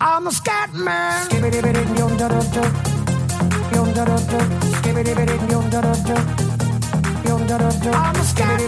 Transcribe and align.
I'm 0.00 0.26
a 0.26 0.30
scat 0.30 0.72
man. 0.72 1.28
I'm 7.92 8.16
a 8.16 8.24
scat 8.24 8.60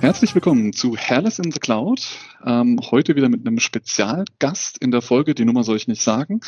Herzlich 0.00 0.34
willkommen 0.34 0.72
zu 0.72 0.96
Hairless 0.96 1.38
in 1.38 1.52
the 1.52 1.60
Cloud. 1.60 2.00
Ähm, 2.44 2.80
heute 2.90 3.16
wieder 3.16 3.28
mit 3.28 3.46
einem 3.46 3.58
Spezialgast 3.58 4.78
in 4.78 4.90
der 4.90 5.02
Folge. 5.02 5.34
Die 5.34 5.44
Nummer 5.44 5.64
soll 5.64 5.76
ich 5.76 5.88
nicht 5.88 6.02
sagen, 6.02 6.40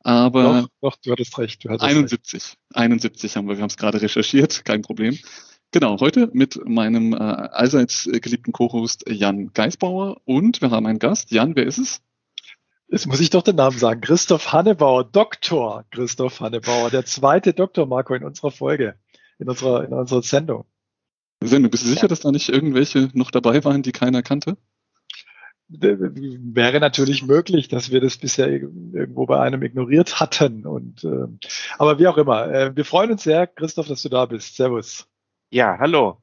aber 0.00 0.62
doch, 0.62 0.92
doch 0.92 0.96
du 1.02 1.12
hattest 1.12 1.38
recht. 1.38 1.64
Du 1.64 1.68
hattest 1.68 1.84
71. 1.84 2.42
Recht. 2.42 2.58
71 2.74 3.36
haben 3.36 3.48
wir. 3.48 3.56
Wir 3.56 3.62
haben 3.62 3.70
es 3.70 3.76
gerade 3.76 4.00
recherchiert, 4.00 4.64
kein 4.64 4.82
Problem. 4.82 5.18
Genau, 5.72 5.98
heute 6.00 6.28
mit 6.32 6.60
meinem 6.66 7.14
äh, 7.14 7.16
allseits 7.16 8.04
geliebten 8.04 8.52
Co-Host 8.52 9.04
Jan 9.08 9.52
Geisbauer 9.54 10.20
und 10.26 10.60
wir 10.60 10.70
haben 10.70 10.86
einen 10.86 10.98
Gast. 10.98 11.30
Jan, 11.30 11.56
wer 11.56 11.66
ist 11.66 11.78
es? 11.78 12.02
Jetzt 12.88 13.06
muss 13.06 13.20
ich 13.20 13.30
doch 13.30 13.42
den 13.42 13.56
Namen 13.56 13.78
sagen. 13.78 14.02
Christoph 14.02 14.52
Hannebauer, 14.52 15.04
Doktor 15.04 15.86
Christoph 15.90 16.40
Hannebauer, 16.40 16.90
der 16.90 17.06
zweite 17.06 17.54
Doktor 17.54 17.86
Marco 17.86 18.14
in 18.14 18.22
unserer 18.22 18.50
Folge, 18.50 18.96
in 19.38 19.48
unserer, 19.48 19.84
in 19.84 19.94
unserer 19.94 20.22
Sendung. 20.22 20.66
Sendung, 21.42 21.70
bist 21.70 21.84
du 21.84 21.88
sicher, 21.88 22.02
ja. 22.02 22.08
dass 22.08 22.20
da 22.20 22.30
nicht 22.30 22.50
irgendwelche 22.50 23.08
noch 23.14 23.30
dabei 23.30 23.64
waren, 23.64 23.82
die 23.82 23.92
keiner 23.92 24.22
kannte? 24.22 24.58
Wäre 25.80 26.80
natürlich 26.80 27.22
möglich, 27.22 27.68
dass 27.68 27.90
wir 27.90 28.00
das 28.00 28.18
bisher 28.18 28.48
irgendwo 28.48 29.26
bei 29.26 29.40
einem 29.40 29.62
ignoriert 29.62 30.20
hatten. 30.20 30.66
Und 30.66 31.04
äh, 31.04 31.26
aber 31.78 31.98
wie 31.98 32.06
auch 32.08 32.18
immer, 32.18 32.52
äh, 32.52 32.76
wir 32.76 32.84
freuen 32.84 33.12
uns 33.12 33.22
sehr, 33.22 33.46
Christoph, 33.46 33.88
dass 33.88 34.02
du 34.02 34.08
da 34.08 34.26
bist. 34.26 34.56
Servus. 34.56 35.06
Ja, 35.50 35.76
hallo. 35.78 36.18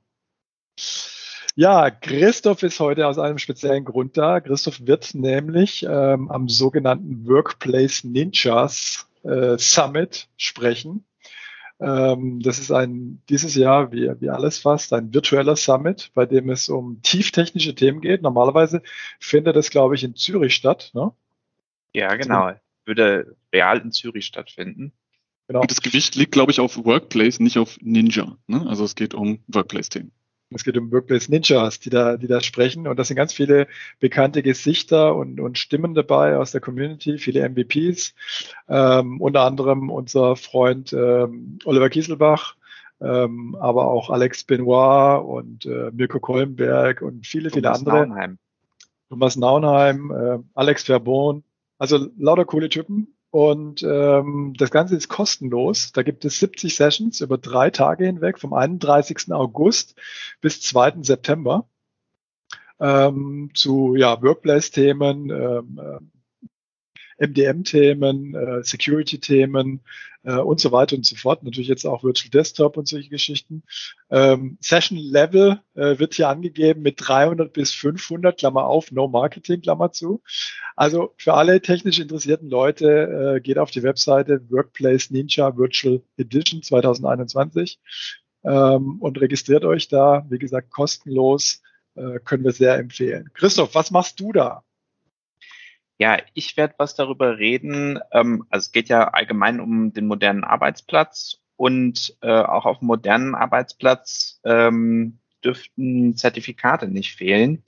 Ja, 1.56 1.90
Christoph 1.90 2.64
ist 2.64 2.80
heute 2.80 3.08
aus 3.08 3.20
einem 3.20 3.38
speziellen 3.38 3.84
Grund 3.84 4.18
da. 4.18 4.40
Christoph 4.40 4.86
wird 4.86 5.14
nämlich 5.14 5.86
ähm, 5.88 6.32
am 6.32 6.48
sogenannten 6.48 7.28
Workplace 7.28 8.04
Ninjas 8.06 9.08
äh, 9.23 9.58
Summit 9.58 10.30
sprechen. 10.38 11.04
Ähm, 11.80 12.42
das 12.42 12.60
ist 12.60 12.72
ein 12.72 13.22
dieses 13.30 13.56
Jahr, 13.56 13.92
wie, 13.92 14.10
wie 14.20 14.30
alles 14.30 14.60
fast, 14.60 14.92
ein 14.92 15.14
virtueller 15.14 15.56
Summit, 15.56 16.12
bei 16.14 16.26
dem 16.26 16.50
es 16.50 16.68
um 16.68 17.02
tieftechnische 17.02 17.74
Themen 17.74 18.02
geht. 18.02 18.22
Normalerweise 18.22 18.82
findet 19.20 19.56
das, 19.56 19.70
glaube 19.70 19.96
ich, 19.96 20.04
in 20.04 20.16
Zürich 20.16 20.56
statt. 20.56 20.92
Ne? 20.94 21.12
Ja, 21.94 22.16
genau. 22.16 22.52
Würde 22.86 23.36
real 23.54 23.80
in 23.80 23.92
Zürich 23.92 24.26
stattfinden. 24.26 24.92
Genau. 25.48 25.62
Und 25.62 25.72
das 25.72 25.82
Gewicht 25.82 26.16
liegt, 26.16 26.34
glaube 26.34 26.52
ich, 26.52 26.60
auf 26.60 26.84
Workplace, 26.86 27.40
nicht 27.40 27.58
auf 27.58 27.78
Ninja. 27.82 28.38
Ne? 28.48 28.66
Also 28.68 28.84
es 28.84 28.96
geht 28.96 29.14
um 29.14 29.40
Workplace-Themen. 29.48 30.12
Es 30.52 30.64
geht 30.64 30.78
um 30.78 30.92
Workplace 30.92 31.30
Ninjas, 31.30 31.80
die 31.80 31.92
da, 31.92 32.17
die 32.17 32.28
da 32.28 32.42
sprechen. 32.42 32.88
Und 32.88 32.97
da 32.97 33.03
sind 33.03 33.16
ganz 33.16 33.33
viele 33.33 33.67
bekannte 34.00 34.42
Gesichter 34.42 35.16
und, 35.16 35.39
und 35.39 35.59
Stimmen 35.59 35.94
dabei 35.94 36.38
aus 36.38 36.52
der 36.52 36.61
Community, 36.61 37.19
viele 37.19 37.47
MVPs. 37.47 38.16
Ähm, 38.67 39.22
unter 39.22 39.42
anderem 39.42 39.92
unser 39.92 40.36
Freund 40.36 40.92
ähm, 40.92 41.59
Oliver 41.66 41.89
Kieselbach, 41.89 42.55
ähm, 43.00 43.55
aber 43.59 43.88
auch 43.88 44.09
Alex 44.09 44.44
Benoit 44.44 45.23
und 45.23 45.66
äh, 45.67 45.92
Mirko 45.94 46.20
Kolmberg 46.20 47.03
und 47.03 47.27
viele, 47.27 47.52
viele 47.52 47.61
Thomas 47.61 47.80
andere. 47.80 48.08
Naunheim. 48.08 48.38
Thomas 49.09 49.36
Naunheim, 49.36 50.11
äh, 50.11 50.39
Alex 50.55 50.88
Verbon. 50.88 51.44
Also 51.77 52.09
lauter 52.17 52.45
coole 52.45 52.70
Typen. 52.70 53.16
Und 53.32 53.84
ähm, 53.84 54.56
das 54.58 54.72
Ganze 54.72 54.96
ist 54.96 55.08
kostenlos. 55.08 55.92
Da 55.92 56.02
gibt 56.02 56.26
es 56.26 56.40
70 56.40 56.76
Sessions 56.76 57.22
über 57.22 57.38
drei 57.38 57.70
Tage 57.70 58.06
hinweg, 58.06 58.40
vom 58.40 58.54
31. 58.54 59.32
August 59.32 59.96
bis 60.42 60.62
2. 60.62 61.04
September, 61.04 61.70
ähm, 62.80 63.52
zu 63.54 63.95
ja, 63.95 64.22
Workplace-Themen, 64.22 65.30
ähm, 65.30 65.80
äh, 65.80 66.19
MDM-Themen, 67.20 68.36
äh, 68.36 68.64
Security-Themen 68.64 69.82
äh, 70.24 70.36
und 70.36 70.60
so 70.60 70.72
weiter 70.72 70.96
und 70.96 71.06
so 71.06 71.16
fort. 71.16 71.44
Natürlich 71.44 71.68
jetzt 71.68 71.86
auch 71.86 72.04
Virtual 72.04 72.30
Desktop 72.30 72.78
und 72.78 72.88
solche 72.88 73.10
Geschichten. 73.10 73.64
Ähm, 74.10 74.58
Session 74.62 74.98
Level 74.98 75.60
äh, 75.76 76.00
wird 76.00 76.16
hier 76.16 76.30
angegeben 76.30 76.82
mit 76.82 76.96
300 76.98 77.54
bis 77.54 77.72
500, 77.74 78.38
Klammer 78.40 78.66
auf, 78.66 78.92
No 78.92 79.08
Marketing, 79.08 79.62
Klammer 79.62 79.92
zu. 79.92 80.22
Also 80.76 81.14
für 81.18 81.34
alle 81.34 81.62
technisch 81.62 82.00
interessierten 82.00 82.50
Leute 82.50 83.36
äh, 83.38 83.42
geht 83.42 83.58
auf 83.58 83.72
die 83.72 83.84
Webseite 83.84 84.42
Workplace 84.50 85.12
Ninja 85.12 85.58
Virtual 85.58 86.02
Edition 86.18 86.64
2021 86.64 87.80
ähm, 88.44 88.98
und 89.00 89.20
registriert 89.20 89.66
euch 89.66 89.88
da. 89.88 90.26
Wie 90.30 90.40
gesagt, 90.40 90.72
kostenlos 90.72 91.62
äh, 91.96 92.20
können 92.20 92.44
wir 92.44 92.52
sehr 92.52 92.78
empfehlen. 92.78 93.30
Christoph, 93.34 93.76
was 93.76 93.92
machst 93.92 94.20
du 94.20 94.32
da? 94.32 94.64
Ja, 95.99 96.17
ich 96.33 96.55
werde 96.55 96.76
was 96.77 96.95
darüber 96.95 97.37
reden. 97.37 97.99
Ähm, 98.11 98.45
also 98.49 98.65
es 98.65 98.71
geht 98.71 98.87
ja 98.87 99.10
allgemein 99.10 99.60
um 99.60 99.93
den 99.93 100.08
modernen 100.08 100.45
Arbeitsplatz 100.45 101.42
und 101.58 102.17
äh, 102.21 102.42
auch 102.42 102.65
auf 102.65 102.80
dem 102.80 102.87
modernen 102.87 103.36
Arbeitsplatz 103.36 104.39
ähm, 104.45 105.20
dürften 105.43 106.15
Zertifikate 106.15 106.88
nicht 106.88 107.15
fehlen. 107.15 107.64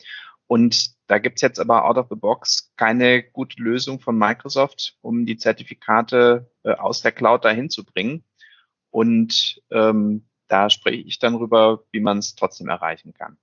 Und 0.47 0.91
da 1.07 1.19
gibt's 1.19 1.41
jetzt 1.41 1.59
aber 1.59 1.83
out 1.83 1.97
of 1.97 2.07
the 2.09 2.15
box 2.15 2.71
keine 2.77 3.21
gute 3.21 3.61
Lösung 3.61 3.99
von 3.99 4.17
Microsoft, 4.17 4.97
um 5.01 5.25
die 5.25 5.37
Zertifikate 5.37 6.49
äh, 6.63 6.71
aus 6.71 7.01
der 7.01 7.11
Cloud 7.11 7.43
dahin 7.43 7.69
zu 7.69 7.83
bringen. 7.83 8.23
Und 8.91 9.61
ähm, 9.71 10.25
da 10.47 10.69
spreche 10.69 11.01
ich 11.01 11.19
dann 11.19 11.35
rüber, 11.35 11.83
wie 11.91 11.99
man 11.99 12.19
es 12.19 12.35
trotzdem 12.35 12.69
erreichen 12.69 13.13
kann. 13.13 13.37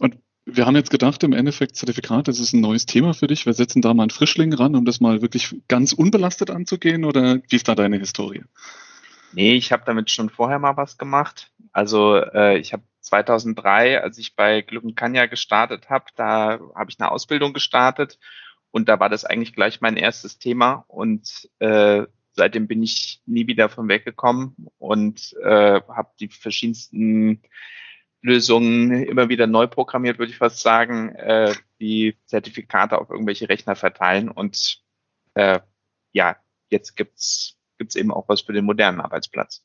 Und 0.00 0.18
wir 0.46 0.66
haben 0.66 0.76
jetzt 0.76 0.90
gedacht, 0.90 1.22
im 1.22 1.32
Endeffekt 1.32 1.76
Zertifikat, 1.76 2.28
das 2.28 2.38
ist 2.38 2.52
ein 2.52 2.60
neues 2.60 2.86
Thema 2.86 3.14
für 3.14 3.26
dich. 3.26 3.46
Wir 3.46 3.54
setzen 3.54 3.80
da 3.80 3.94
mal 3.94 4.04
einen 4.04 4.10
Frischling 4.10 4.52
ran, 4.52 4.76
um 4.76 4.84
das 4.84 5.00
mal 5.00 5.22
wirklich 5.22 5.56
ganz 5.68 5.92
unbelastet 5.92 6.50
anzugehen 6.50 7.04
oder 7.04 7.40
wie 7.48 7.56
ist 7.56 7.68
da 7.68 7.74
deine 7.74 7.98
Historie? 7.98 8.44
Nee, 9.32 9.54
ich 9.54 9.72
habe 9.72 9.82
damit 9.86 10.10
schon 10.10 10.30
vorher 10.30 10.58
mal 10.58 10.76
was 10.76 10.98
gemacht. 10.98 11.50
Also 11.72 12.16
äh, 12.16 12.58
ich 12.58 12.72
habe 12.72 12.84
2003, 13.00 14.00
als 14.00 14.18
ich 14.18 14.36
bei 14.36 14.60
Glückenkanja 14.60 15.26
gestartet 15.26 15.90
habe, 15.90 16.06
da 16.14 16.60
habe 16.74 16.90
ich 16.90 17.00
eine 17.00 17.10
Ausbildung 17.10 17.52
gestartet 17.52 18.18
und 18.70 18.88
da 18.88 19.00
war 19.00 19.08
das 19.08 19.24
eigentlich 19.24 19.54
gleich 19.54 19.80
mein 19.80 19.96
erstes 19.96 20.38
Thema 20.38 20.84
und 20.88 21.48
äh, 21.58 22.02
seitdem 22.32 22.66
bin 22.66 22.82
ich 22.82 23.20
nie 23.26 23.46
wieder 23.46 23.68
von 23.68 23.88
weggekommen 23.88 24.54
und 24.78 25.34
äh, 25.42 25.80
habe 25.88 26.10
die 26.20 26.28
verschiedensten 26.28 27.42
Lösungen 28.24 28.90
immer 29.04 29.28
wieder 29.28 29.46
neu 29.46 29.66
programmiert, 29.66 30.18
würde 30.18 30.32
ich 30.32 30.38
fast 30.38 30.60
sagen, 30.60 31.10
äh, 31.10 31.52
die 31.78 32.16
Zertifikate 32.24 32.98
auf 32.98 33.10
irgendwelche 33.10 33.50
Rechner 33.50 33.76
verteilen. 33.76 34.30
Und 34.30 34.82
äh, 35.34 35.60
ja, 36.12 36.36
jetzt 36.70 36.96
gibt's 36.96 37.58
gibt's 37.76 37.96
eben 37.96 38.10
auch 38.10 38.26
was 38.28 38.40
für 38.40 38.54
den 38.54 38.64
modernen 38.64 39.00
Arbeitsplatz. 39.00 39.62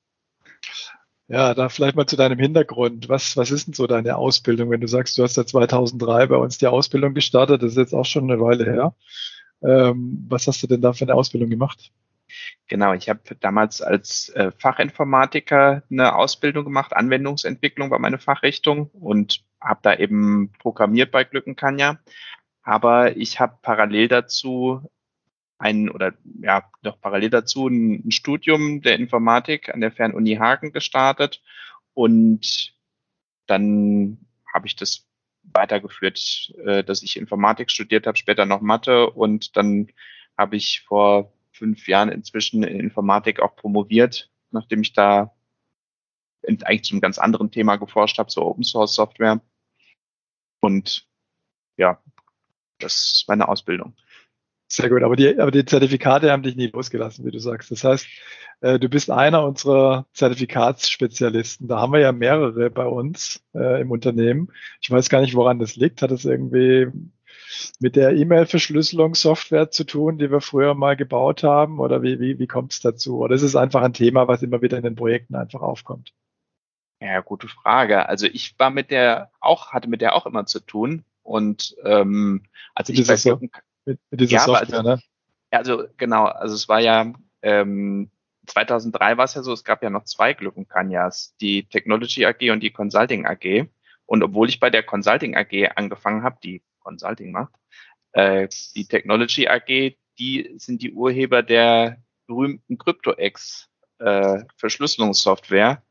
Ja, 1.30 1.53
da 1.53 1.69
vielleicht 1.69 1.96
mal 1.96 2.08
zu 2.08 2.18
deinem 2.18 2.40
Hintergrund. 2.40 3.08
Was, 3.08 3.38
was 3.38 3.52
ist 3.52 3.68
denn 3.68 3.74
so 3.74 3.88
deine 3.88 4.18
Ausbildung, 4.18 4.72
wenn 4.72 4.81
du 4.81 4.88
sagst, 4.88 5.18
du 5.18 5.24
hast 5.24 5.38
ja 5.38 5.46
2003 5.46 6.28
bei 6.28 6.36
uns 6.36 6.58
die 6.58 6.68
Ausbildung 6.68 7.14
gestartet, 7.14 7.64
das 7.64 7.72
ist 7.72 7.78
jetzt 7.78 7.94
auch 7.94 8.06
schon 8.06 8.30
eine 8.30 8.42
Weile 8.42 8.66
her. 8.66 8.96
Ähm, 9.62 10.25
was 10.28 10.48
hast 10.48 10.62
du 10.64 10.68
denn 10.68 10.81
da 10.81 10.92
für 10.92 11.06
eine 11.06 11.14
Ausbildung 11.14 11.50
gemacht? 11.50 11.92
Genau, 12.67 12.94
ich 12.94 13.09
habe 13.09 13.22
damals 13.40 13.81
als 13.81 14.29
äh, 14.29 14.51
Fachinformatiker 14.57 15.84
eine 15.90 16.16
Ausbildung 16.16 16.66
gemacht, 16.66 16.95
Anwendungsentwicklung 16.95 17.91
war 17.91 18.00
meine 18.00 18.19
Fachrichtung 18.19 18.90
und 18.94 19.44
habe 19.62 19.79
da 19.84 19.95
eben 19.95 20.51
programmiert 20.59 21.12
bei 21.12 21.23
Glückenkanja. 21.23 22.00
Aber 22.63 23.18
ich 23.18 23.39
habe 23.39 23.57
parallel 23.62 24.07
dazu 24.07 24.89
ein 25.57 25.89
oder 25.89 26.13
ja 26.41 26.63
noch 26.81 27.00
parallel 27.01 27.29
dazu 27.29 27.68
ein, 27.68 28.07
ein 28.07 28.12
Studium 28.12 28.81
der 28.81 28.95
Informatik 28.98 29.69
an 29.74 29.81
der 29.81 29.92
Fernuni 29.92 30.36
Hagen 30.36 30.71
gestartet 30.71 31.42
und 31.94 32.74
dann 33.45 34.19
habe 34.54 34.68
ich 34.68 34.75
das 34.75 35.06
weitergeführt, 35.44 36.54
äh, 36.65 36.83
dass 36.83 37.04
ich 37.04 37.18
Informatik 37.18 37.71
studiert 37.71 38.07
habe, 38.07 38.18
später 38.18 38.45
noch 38.45 38.62
Mathe 38.62 39.09
und 39.09 39.57
dann 39.57 39.88
habe 40.38 40.56
ich 40.56 40.81
vor 40.88 41.33
fünf 41.59 41.88
Jahren 41.88 42.09
inzwischen 42.09 42.63
in 42.63 42.79
Informatik 42.79 43.41
auch 43.41 43.56
promoviert, 43.56 44.31
nachdem 44.51 44.81
ich 44.81 44.94
da 44.94 45.35
eigentlich 46.41 46.85
zu 46.85 46.94
einem 46.94 47.01
ganz 47.01 47.19
anderen 47.19 47.51
Thema 47.51 47.75
geforscht 47.75 48.17
habe, 48.17 48.31
so 48.31 48.41
Open 48.44 48.63
Source 48.63 48.95
Software. 48.95 49.41
Und 50.61 51.07
ja, 51.77 52.01
das 52.79 52.94
ist 52.94 53.25
meine 53.27 53.47
Ausbildung. 53.47 53.95
Sehr 54.71 54.89
gut, 54.89 55.03
aber 55.03 55.15
die, 55.15 55.39
aber 55.39 55.51
die 55.51 55.65
Zertifikate 55.65 56.31
haben 56.31 56.44
dich 56.44 56.56
nie 56.56 56.67
losgelassen, 56.67 57.25
wie 57.25 57.31
du 57.31 57.39
sagst. 57.39 57.71
Das 57.71 57.83
heißt, 57.83 58.07
äh, 58.61 58.79
du 58.79 58.88
bist 58.88 59.09
einer 59.09 59.44
unserer 59.44 60.06
Zertifikatsspezialisten. 60.13 61.67
Da 61.67 61.79
haben 61.79 61.94
wir 61.94 62.00
ja 62.00 62.11
mehrere 62.11 62.69
bei 62.69 62.85
uns 62.85 63.44
äh, 63.56 63.81
im 63.81 63.89
Unternehmen. 63.91 64.51
Ich 64.81 64.91
weiß 64.91 65.09
gar 65.09 65.21
nicht, 65.21 65.35
woran 65.35 65.59
das 65.59 65.75
liegt. 65.75 66.01
Hat 66.01 66.11
es 66.11 66.23
irgendwie 66.23 66.88
mit 67.80 67.96
der 67.96 68.12
E-Mail-Verschlüsselungssoftware 68.12 69.72
zu 69.72 69.84
tun, 69.84 70.18
die 70.18 70.31
wir 70.31 70.42
früher 70.42 70.74
mal 70.75 70.96
gebaut 70.96 71.44
haben? 71.44 71.80
Oder 71.80 72.01
wie, 72.04 72.19
wie, 72.19 72.40
wie 72.40 72.48
kommt 72.48 72.74
es 72.74 72.81
dazu? 72.81 73.19
Oder 73.19 73.36
ist 73.36 73.42
es 73.42 73.56
einfach 73.56 73.81
ein 73.81 73.94
Thema, 73.94 74.28
was 74.28 74.44
immer 74.44 74.62
wieder 74.62 74.78
in 74.78 74.84
den 74.84 74.96
Projekten 74.96 75.36
einfach 75.36 75.62
aufkommt? 75.62 76.13
Ja, 77.01 77.22
gute 77.22 77.48
Frage. 77.48 78.07
Also 78.10 78.28
ich 78.28 78.57
war 78.60 78.69
mit 78.69 78.92
der 78.92 79.31
auch, 79.40 79.72
hatte 79.72 79.90
mit 79.90 80.01
der 80.01 80.16
auch 80.16 80.25
immer 80.25 80.46
zu 80.46 80.60
tun. 80.60 81.04
Und 81.24 81.75
ähm, 81.86 82.44
als 82.75 82.90
mit 82.90 83.00
ich 83.00 83.07
bei 83.07 83.16
so, 83.16 83.40
mit, 83.86 84.00
mit 84.10 84.19
dieser 84.19 84.31
Ja, 84.38 84.44
aber 84.44 84.57
Software, 84.60 84.80
also- 84.80 84.90
ne? 84.90 85.02
ja, 85.54 85.60
also 85.60 85.84
genau, 85.98 86.25
also 86.25 86.56
es 86.56 86.68
war 86.68 86.80
ja 86.80 87.13
ähm, 87.42 88.12
2003 88.48 89.18
war 89.18 89.25
es 89.25 89.36
ja 89.36 89.44
so, 89.44 89.54
es 89.54 89.63
gab 89.63 89.84
ja 89.84 89.90
noch 89.90 90.04
zwei 90.06 90.34
Glückenkanjas, 90.34 91.36
die 91.40 91.63
Technology 91.68 92.25
AG 92.25 92.52
und 92.52 92.62
die 92.62 92.72
Consulting 92.72 93.25
AG. 93.25 93.68
Und 94.06 94.24
obwohl 94.24 94.50
ich 94.50 94.60
bei 94.60 94.69
der 94.69 94.84
Consulting 94.84 95.38
AG 95.38 95.69
angefangen 95.75 96.24
habe, 96.24 96.38
die 96.44 96.63
Consulting 96.89 97.31
macht, 97.31 97.53
äh, 98.13 98.47
die 98.75 98.86
Technology 98.86 99.47
AG, 99.47 99.95
die 100.18 100.53
sind 100.57 100.81
die 100.81 100.91
Urheber 100.94 101.44
der 101.44 102.01
berühmten 102.27 102.77
CryptoX 102.77 103.69
äh, 104.00 104.39
Verschlüsselungssoftware. 104.57 105.83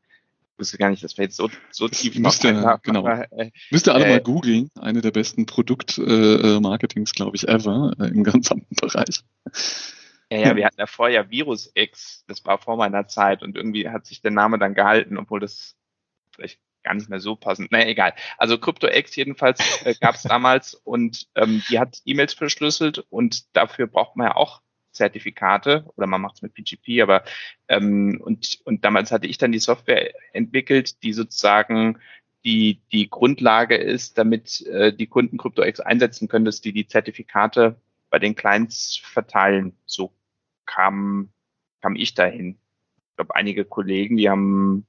Ich 0.53 0.59
wusste 0.59 0.77
gar 0.77 0.89
nicht, 0.89 1.01
dass 1.03 1.17
wir 1.17 1.23
jetzt 1.25 1.37
so, 1.37 1.49
so 1.71 1.87
tief 1.87 2.17
müsste- 2.19 2.49
einmal- 2.49 2.79
genau. 2.83 3.07
äh, 3.07 3.49
Müsst 3.71 3.87
ihr 3.87 3.93
alle 3.93 4.05
Äh, 4.05 4.09
mal 4.09 4.21
googeln. 4.21 4.69
Eine 4.79 4.99
der 5.01 5.11
besten 5.11 5.45
Produkt-Marketings, 5.45 7.13
glaube 7.13 7.37
ich, 7.37 7.47
ever 7.47 7.93
äh, 7.99 8.07
im 8.07 8.23
gesamten 8.25 8.75
Bereich. 8.75 9.21
Ja, 10.31 10.37
ja, 10.39 10.55
wir 10.55 10.65
hatten 10.67 10.79
ja 10.79 10.85
vorher 10.87 11.29
Virus 11.31 11.71
X, 11.75 12.23
das 12.27 12.43
war 12.45 12.57
vor 12.59 12.75
meiner 12.77 13.07
Zeit 13.07 13.41
und 13.41 13.55
irgendwie 13.55 13.87
hat 13.89 14.05
sich 14.05 14.21
der 14.21 14.31
Name 14.31 14.59
dann 14.59 14.75
gehalten, 14.75 15.17
obwohl 15.17 15.39
das 15.39 15.75
vielleicht 16.35 16.59
gar 16.83 16.93
nicht 16.93 17.09
mehr 17.09 17.19
so 17.19 17.35
passend. 17.35 17.71
Naja, 17.71 17.87
egal. 17.87 18.13
Also 18.37 18.57
CryptoX 18.57 19.15
jedenfalls 19.15 19.85
äh, 19.85 19.95
gab 19.99 20.15
es 20.15 20.23
damals 20.23 20.73
und 20.83 21.27
ähm, 21.35 21.61
die 21.69 21.79
hat 21.79 22.01
E-Mails 22.05 22.33
verschlüsselt 22.33 22.99
und 23.09 23.55
dafür 23.55 23.87
braucht 23.87 24.15
man 24.15 24.27
ja 24.27 24.35
auch 24.35 24.61
Zertifikate 24.91 25.85
oder 25.95 26.07
man 26.07 26.21
macht 26.21 26.35
es 26.35 26.41
mit 26.41 26.53
PGP, 26.53 27.01
aber 27.01 27.23
ähm, 27.67 28.19
und, 28.23 28.59
und 28.65 28.83
damals 28.83 29.11
hatte 29.11 29.27
ich 29.27 29.37
dann 29.37 29.51
die 29.51 29.59
Software 29.59 30.11
entwickelt, 30.33 31.03
die 31.03 31.13
sozusagen 31.13 31.99
die, 32.43 32.81
die 32.91 33.09
Grundlage 33.09 33.75
ist, 33.75 34.17
damit 34.17 34.65
äh, 34.67 34.93
die 34.93 35.07
Kunden 35.07 35.37
CryptoX 35.37 35.79
einsetzen 35.79 36.27
können, 36.27 36.45
dass 36.45 36.61
die 36.61 36.73
die 36.73 36.87
Zertifikate 36.87 37.79
bei 38.09 38.19
den 38.19 38.35
Clients 38.35 38.97
verteilen. 39.03 39.77
So 39.85 40.13
kam, 40.65 41.29
kam 41.81 41.95
ich 41.95 42.13
dahin. 42.13 42.59
Ich 43.09 43.15
glaube, 43.17 43.35
einige 43.35 43.65
Kollegen, 43.65 44.17
die 44.17 44.29
haben, 44.29 44.87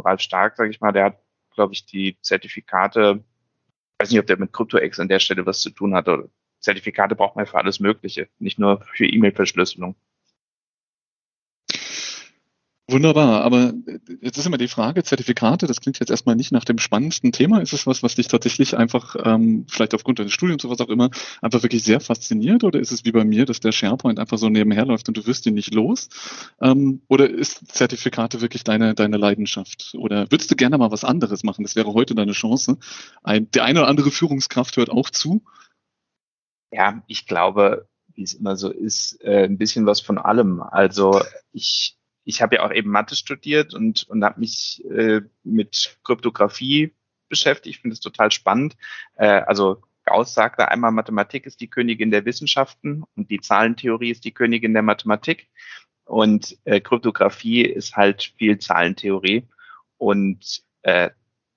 Ralf 0.00 0.20
Stark, 0.20 0.56
sage 0.56 0.70
ich 0.70 0.80
mal, 0.80 0.92
der 0.92 1.04
hat, 1.04 1.18
glaube 1.54 1.74
ich, 1.74 1.86
die 1.86 2.18
Zertifikate, 2.20 3.22
ich 3.22 4.04
weiß 4.04 4.10
nicht, 4.10 4.20
ob 4.20 4.26
der 4.26 4.38
mit 4.38 4.52
CryptoX 4.52 5.00
an 5.00 5.08
der 5.08 5.18
Stelle 5.18 5.46
was 5.46 5.60
zu 5.60 5.70
tun 5.70 5.94
hat. 5.94 6.08
Oder 6.08 6.28
Zertifikate 6.60 7.14
braucht 7.14 7.36
man 7.36 7.46
für 7.46 7.58
alles 7.58 7.80
Mögliche, 7.80 8.28
nicht 8.38 8.58
nur 8.58 8.82
für 8.94 9.06
E-Mail-Verschlüsselung. 9.06 9.96
Wunderbar, 12.90 13.42
aber 13.42 13.72
jetzt 14.20 14.38
ist 14.38 14.46
immer 14.46 14.58
die 14.58 14.66
Frage, 14.66 15.04
Zertifikate, 15.04 15.68
das 15.68 15.80
klingt 15.80 16.00
jetzt 16.00 16.10
erstmal 16.10 16.34
nicht 16.34 16.50
nach 16.50 16.64
dem 16.64 16.78
spannendsten 16.78 17.30
Thema. 17.30 17.60
Ist 17.60 17.72
es 17.72 17.86
was, 17.86 18.02
was 18.02 18.16
dich 18.16 18.26
tatsächlich 18.26 18.76
einfach, 18.76 19.14
ähm, 19.24 19.66
vielleicht 19.68 19.94
aufgrund 19.94 20.18
deines 20.18 20.32
Studiums 20.32 20.64
oder 20.64 20.72
was 20.72 20.80
auch 20.80 20.90
immer, 20.90 21.08
einfach 21.40 21.62
wirklich 21.62 21.84
sehr 21.84 22.00
fasziniert? 22.00 22.64
Oder 22.64 22.80
ist 22.80 22.90
es 22.90 23.04
wie 23.04 23.12
bei 23.12 23.24
mir, 23.24 23.46
dass 23.46 23.60
der 23.60 23.70
SharePoint 23.70 24.18
einfach 24.18 24.36
so 24.36 24.48
nebenher 24.48 24.84
läuft 24.84 25.06
und 25.06 25.16
du 25.16 25.24
wirst 25.26 25.46
ihn 25.46 25.54
nicht 25.54 25.72
los? 25.72 26.08
Ähm, 26.60 27.02
oder 27.06 27.30
ist 27.30 27.72
Zertifikate 27.72 28.40
wirklich 28.40 28.64
deine, 28.64 28.94
deine 28.94 29.16
Leidenschaft? 29.16 29.94
Oder 29.96 30.28
würdest 30.32 30.50
du 30.50 30.56
gerne 30.56 30.76
mal 30.76 30.90
was 30.90 31.04
anderes 31.04 31.44
machen? 31.44 31.62
Das 31.62 31.76
wäre 31.76 31.94
heute 31.94 32.16
deine 32.16 32.32
Chance. 32.32 32.78
Ein, 33.22 33.48
der 33.52 33.62
eine 33.64 33.80
oder 33.80 33.88
andere 33.88 34.10
Führungskraft 34.10 34.76
hört 34.76 34.90
auch 34.90 35.08
zu. 35.08 35.44
Ja, 36.72 37.02
ich 37.06 37.26
glaube, 37.26 37.86
wie 38.14 38.24
es 38.24 38.34
immer 38.34 38.56
so 38.56 38.70
ist, 38.70 39.22
äh, 39.22 39.44
ein 39.44 39.56
bisschen 39.56 39.86
was 39.86 40.00
von 40.00 40.18
allem. 40.18 40.62
Also 40.62 41.22
ich, 41.52 41.96
ich 42.24 42.42
habe 42.42 42.56
ja 42.56 42.64
auch 42.64 42.72
eben 42.72 42.90
Mathe 42.90 43.16
studiert 43.16 43.74
und, 43.74 44.04
und 44.04 44.24
habe 44.24 44.40
mich 44.40 44.84
äh, 44.90 45.22
mit 45.42 45.98
Kryptographie 46.04 46.94
beschäftigt. 47.28 47.76
Ich 47.76 47.80
finde 47.80 47.94
es 47.94 48.00
total 48.00 48.30
spannend. 48.30 48.76
Äh, 49.16 49.26
also 49.26 49.82
Gauss 50.04 50.34
sagte 50.34 50.68
einmal, 50.68 50.92
Mathematik 50.92 51.46
ist 51.46 51.60
die 51.60 51.68
Königin 51.68 52.10
der 52.10 52.24
Wissenschaften 52.24 53.04
und 53.16 53.30
die 53.30 53.40
Zahlentheorie 53.40 54.10
ist 54.10 54.24
die 54.24 54.32
Königin 54.32 54.72
der 54.72 54.82
Mathematik. 54.82 55.48
Und 56.04 56.58
äh, 56.64 56.80
Kryptographie 56.80 57.62
ist 57.62 57.96
halt 57.96 58.34
viel 58.36 58.58
Zahlentheorie. 58.58 59.48
Und 59.96 60.62
äh, 60.82 61.10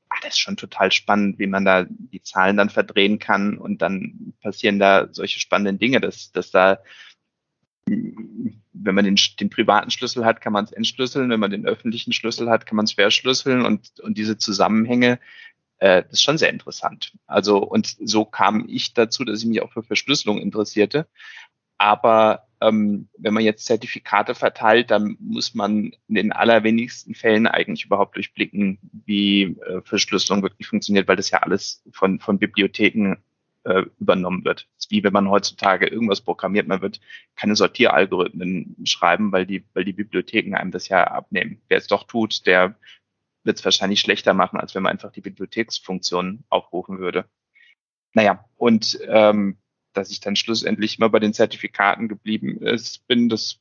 ah, 0.09 0.15
das 0.21 0.33
ist 0.33 0.39
schon 0.39 0.57
total 0.57 0.91
spannend, 0.91 1.39
wie 1.39 1.47
man 1.47 1.65
da 1.65 1.85
die 1.89 2.21
Zahlen 2.21 2.57
dann 2.57 2.69
verdrehen 2.69 3.17
kann 3.19 3.57
und 3.57 3.81
dann 3.81 4.33
passieren 4.41 4.79
da 4.79 5.07
solche 5.11 5.39
spannenden 5.39 5.79
Dinge, 5.79 5.99
dass, 5.99 6.31
dass 6.31 6.51
da 6.51 6.79
wenn 7.87 8.95
man 8.95 9.05
den, 9.05 9.17
den 9.39 9.49
privaten 9.49 9.89
Schlüssel 9.91 10.25
hat, 10.25 10.41
kann 10.41 10.53
man 10.53 10.65
es 10.65 10.71
entschlüsseln. 10.71 11.29
Wenn 11.29 11.39
man 11.39 11.51
den 11.51 11.65
öffentlichen 11.65 12.13
Schlüssel 12.13 12.49
hat, 12.49 12.65
kann 12.65 12.75
man 12.75 12.85
es 12.85 12.93
verschlüsseln 12.93 13.65
und, 13.65 13.99
und 13.99 14.17
diese 14.17 14.37
Zusammenhänge, 14.37 15.19
äh, 15.79 16.03
das 16.03 16.13
ist 16.13 16.23
schon 16.23 16.37
sehr 16.37 16.49
interessant. 16.49 17.13
Also, 17.25 17.57
und 17.57 17.95
so 17.99 18.25
kam 18.25 18.65
ich 18.67 18.93
dazu, 18.93 19.23
dass 19.23 19.41
ich 19.41 19.45
mich 19.47 19.61
auch 19.61 19.71
für 19.71 19.83
Verschlüsselung 19.83 20.37
interessierte. 20.37 21.07
Aber 21.77 22.47
ähm, 22.61 23.09
wenn 23.17 23.33
man 23.33 23.43
jetzt 23.43 23.65
Zertifikate 23.65 24.33
verteilt, 24.33 24.91
dann 24.91 25.17
muss 25.19 25.53
man 25.53 25.91
in 26.07 26.15
den 26.15 26.31
allerwenigsten 26.31 27.13
Fällen 27.15 27.47
eigentlich 27.47 27.85
überhaupt 27.85 28.15
durchblicken, 28.15 28.79
wie 29.05 29.43
äh, 29.43 29.81
Verschlüsselung 29.83 30.41
wirklich 30.41 30.67
funktioniert, 30.67 31.07
weil 31.07 31.17
das 31.17 31.31
ja 31.31 31.39
alles 31.39 31.83
von, 31.91 32.19
von 32.19 32.39
Bibliotheken 32.39 33.17
äh, 33.65 33.83
übernommen 33.99 34.45
wird. 34.45 34.67
Wie 34.89 35.03
wenn 35.03 35.13
man 35.13 35.29
heutzutage 35.29 35.87
irgendwas 35.87 36.21
programmiert, 36.21 36.67
man 36.67 36.81
wird 36.81 36.99
keine 37.35 37.55
Sortieralgorithmen 37.55 38.75
schreiben, 38.85 39.31
weil 39.31 39.45
die, 39.45 39.65
weil 39.73 39.85
die 39.85 39.93
Bibliotheken 39.93 40.55
einem 40.55 40.71
das 40.71 40.87
ja 40.87 41.03
abnehmen. 41.05 41.61
Wer 41.67 41.79
es 41.79 41.87
doch 41.87 42.03
tut, 42.03 42.45
der 42.45 42.75
wird 43.43 43.59
es 43.59 43.65
wahrscheinlich 43.65 43.99
schlechter 43.99 44.33
machen, 44.33 44.59
als 44.59 44.75
wenn 44.75 44.83
man 44.83 44.91
einfach 44.91 45.11
die 45.11 45.21
Bibliotheksfunktion 45.21 46.43
aufrufen 46.49 46.99
würde. 46.99 47.25
Naja, 48.13 48.45
und 48.55 48.99
ähm, 49.07 49.57
dass 49.93 50.09
ich 50.09 50.19
dann 50.19 50.35
schlussendlich 50.35 50.97
immer 50.97 51.09
bei 51.09 51.19
den 51.19 51.33
Zertifikaten 51.33 52.07
geblieben 52.07 52.57
ist, 52.61 53.07
bin, 53.07 53.29
das 53.29 53.59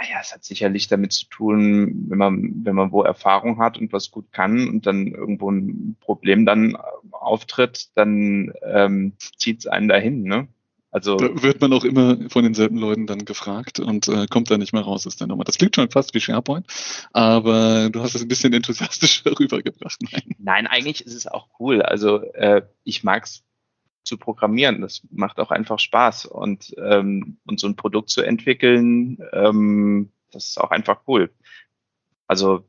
naja, 0.00 0.18
es 0.20 0.32
hat 0.32 0.44
sicherlich 0.44 0.88
damit 0.88 1.12
zu 1.12 1.26
tun, 1.26 2.06
wenn 2.08 2.18
man, 2.18 2.64
wenn 2.64 2.74
man 2.74 2.90
wo 2.90 3.02
Erfahrung 3.02 3.58
hat 3.58 3.76
und 3.78 3.92
was 3.92 4.10
gut 4.10 4.32
kann 4.32 4.68
und 4.68 4.86
dann 4.86 5.08
irgendwo 5.08 5.50
ein 5.50 5.96
Problem 6.00 6.46
dann 6.46 6.76
auftritt, 7.10 7.88
dann 7.96 8.52
ähm, 8.62 9.12
zieht 9.36 9.60
es 9.60 9.66
einen 9.66 9.88
dahin, 9.88 10.22
ne? 10.22 10.48
Also 10.92 11.16
Da 11.16 11.42
wird 11.42 11.60
man 11.60 11.72
auch 11.72 11.84
immer 11.84 12.16
von 12.30 12.42
denselben 12.42 12.76
Leuten 12.76 13.06
dann 13.06 13.24
gefragt 13.24 13.78
und 13.78 14.08
äh, 14.08 14.26
kommt 14.26 14.50
da 14.50 14.58
nicht 14.58 14.72
mehr 14.72 14.82
raus, 14.82 15.06
ist 15.06 15.20
dann 15.20 15.28
nochmal. 15.28 15.44
Das 15.44 15.56
klingt 15.56 15.76
schon 15.76 15.88
fast 15.88 16.14
wie 16.14 16.20
SharePoint, 16.20 16.66
aber 17.12 17.90
du 17.90 18.02
hast 18.02 18.16
es 18.16 18.22
ein 18.22 18.28
bisschen 18.28 18.52
enthusiastischer 18.52 19.30
rübergebracht. 19.38 20.00
Nein. 20.10 20.34
Nein, 20.38 20.66
eigentlich 20.66 21.06
ist 21.06 21.14
es 21.14 21.28
auch 21.28 21.46
cool. 21.60 21.82
Also 21.82 22.22
äh, 22.32 22.62
ich 22.82 23.04
mag's 23.04 23.44
zu 24.04 24.18
programmieren. 24.18 24.80
Das 24.80 25.02
macht 25.10 25.38
auch 25.38 25.50
einfach 25.50 25.78
Spaß 25.78 26.26
und 26.26 26.74
ähm, 26.78 27.38
und 27.46 27.60
so 27.60 27.66
ein 27.66 27.76
Produkt 27.76 28.10
zu 28.10 28.22
entwickeln, 28.22 29.18
ähm, 29.32 30.12
das 30.30 30.48
ist 30.48 30.60
auch 30.60 30.70
einfach 30.70 31.02
cool. 31.06 31.34
Also 32.26 32.64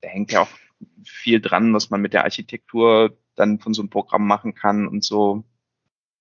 da 0.00 0.08
hängt 0.08 0.32
ja 0.32 0.42
auch 0.42 0.50
viel 1.04 1.40
dran, 1.40 1.72
was 1.74 1.90
man 1.90 2.00
mit 2.00 2.12
der 2.12 2.24
Architektur 2.24 3.16
dann 3.34 3.60
von 3.60 3.72
so 3.74 3.82
einem 3.82 3.90
Programm 3.90 4.26
machen 4.26 4.54
kann 4.54 4.86
und 4.88 5.04
so. 5.04 5.44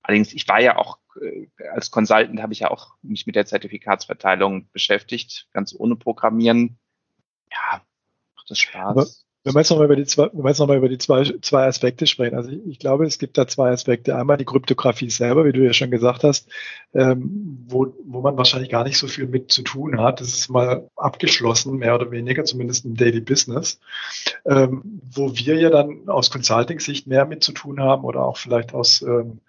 Allerdings, 0.04 0.34
ich 0.34 0.48
war 0.48 0.62
ja 0.62 0.78
auch 0.78 1.00
äh, 1.20 1.48
als 1.74 1.92
Consultant 1.92 2.42
habe 2.42 2.54
ich 2.54 2.60
ja 2.60 2.72
auch 2.72 2.96
mich 3.02 3.26
mit 3.26 3.36
der 3.36 3.46
Zertifikatsverteilung 3.46 4.70
beschäftigt, 4.72 5.48
ganz 5.52 5.76
ohne 5.78 5.96
Programmieren. 5.96 6.80
Ja, 7.52 7.82
macht 8.36 8.50
das 8.50 8.60
Spaß. 8.60 8.92
Aber 8.92 9.08
Wenn 9.44 9.56
wir 9.56 9.62
jetzt 9.62 9.72
nochmal 9.72 9.86
über 9.86 9.96
die 9.96 10.06
zwei, 10.06 10.30
wenn 10.32 10.44
wir 10.44 10.50
jetzt 10.50 10.60
noch 10.60 10.70
über 10.70 10.90
die 10.90 11.00
zwei, 11.00 11.24
zwei 11.42 11.66
Aspekte 11.66 12.06
sprechen. 12.06 12.36
Also 12.36 12.52
ich, 12.52 12.60
ich 12.68 12.80
glaube, 12.80 13.06
es 13.06 13.18
gibt 13.18 13.38
da 13.40 13.48
zwei 13.48 13.72
Aspekte. 13.72 14.16
Einmal 14.16 14.38
die 14.38 14.46
Kryptographie 14.46 15.10
selber, 15.10 15.46
wie 15.46 15.52
du 15.52 15.66
ja 15.66 15.74
schon 15.74 15.90
gesagt 15.90 16.24
hast, 16.24 16.48
ähm, 16.94 17.66
wo, 17.68 17.94
wo 18.06 18.22
man 18.22 18.38
wahrscheinlich 18.38 18.70
gar 18.70 18.84
nicht 18.84 19.00
so 19.00 19.08
viel 19.08 19.28
mit 19.28 19.52
zu 19.52 19.64
tun 19.64 20.00
hat. 20.00 20.22
Das 20.22 20.28
ist 20.28 20.50
mal 20.50 20.88
abgeschlossen, 20.96 21.78
mehr 21.78 21.96
oder 21.96 22.12
weniger, 22.12 22.46
zumindest 22.46 22.86
im 22.86 22.96
Daily 22.96 23.20
Business. 23.20 23.80
Ähm, 24.46 25.02
wo 25.12 25.36
wir 25.36 25.56
ja 25.56 25.72
dann 25.72 26.08
aus 26.08 26.30
Consulting-Sicht 26.30 27.08
mehr 27.08 27.26
mit 27.26 27.44
zu 27.44 27.52
tun 27.52 27.80
haben 27.80 28.04
oder 28.04 28.24
auch 28.24 28.38
vielleicht 28.38 28.76
aus 28.76 29.02
ähm, 29.02 29.40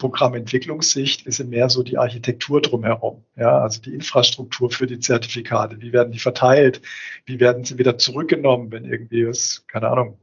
Programmentwicklungssicht 0.00 1.26
ist 1.26 1.44
mehr 1.44 1.68
so 1.68 1.82
die 1.82 1.98
Architektur 1.98 2.62
drumherum. 2.62 3.22
Ja, 3.36 3.60
also 3.60 3.82
die 3.82 3.92
Infrastruktur 3.92 4.70
für 4.70 4.86
die 4.86 4.98
Zertifikate. 4.98 5.80
Wie 5.80 5.92
werden 5.92 6.10
die 6.10 6.18
verteilt? 6.18 6.80
Wie 7.26 7.38
werden 7.38 7.64
sie 7.64 7.78
wieder 7.78 7.98
zurückgenommen, 7.98 8.72
wenn 8.72 8.86
irgendwie 8.86 9.28
was, 9.28 9.64
keine 9.68 9.88
Ahnung, 9.90 10.18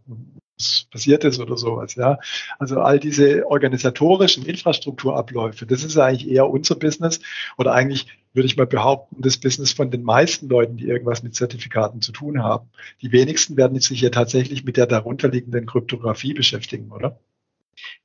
was 0.58 0.88
passiert 0.90 1.24
ist 1.24 1.40
oder 1.40 1.58
sowas, 1.58 1.94
ja. 1.94 2.18
Also 2.58 2.80
all 2.82 3.00
diese 3.00 3.46
organisatorischen 3.46 4.46
Infrastrukturabläufe, 4.46 5.68
das 5.68 5.84
ist 5.84 5.98
eigentlich 5.98 6.28
eher 6.28 6.50
unser 6.50 6.76
Business 6.76 7.20
oder 7.60 7.74
eigentlich 7.74 8.08
würde 8.34 8.48
ich 8.48 8.58
mal 8.58 8.66
behaupten, 8.66 9.22
das 9.22 9.38
Business 9.38 9.74
von 9.74 9.92
den 9.92 10.02
meisten 10.02 10.50
Leuten, 10.50 10.78
die 10.78 10.88
irgendwas 10.88 11.22
mit 11.22 11.36
Zertifikaten 11.36 12.02
zu 12.02 12.12
tun 12.12 12.42
haben. 12.42 12.70
Die 13.02 13.12
wenigsten 13.12 13.58
werden 13.58 13.80
sich 13.80 14.02
ja 14.02 14.10
tatsächlich 14.10 14.64
mit 14.64 14.76
der 14.78 14.88
darunterliegenden 14.88 15.68
Kryptographie 15.68 16.34
beschäftigen, 16.34 16.92
oder? 16.92 17.20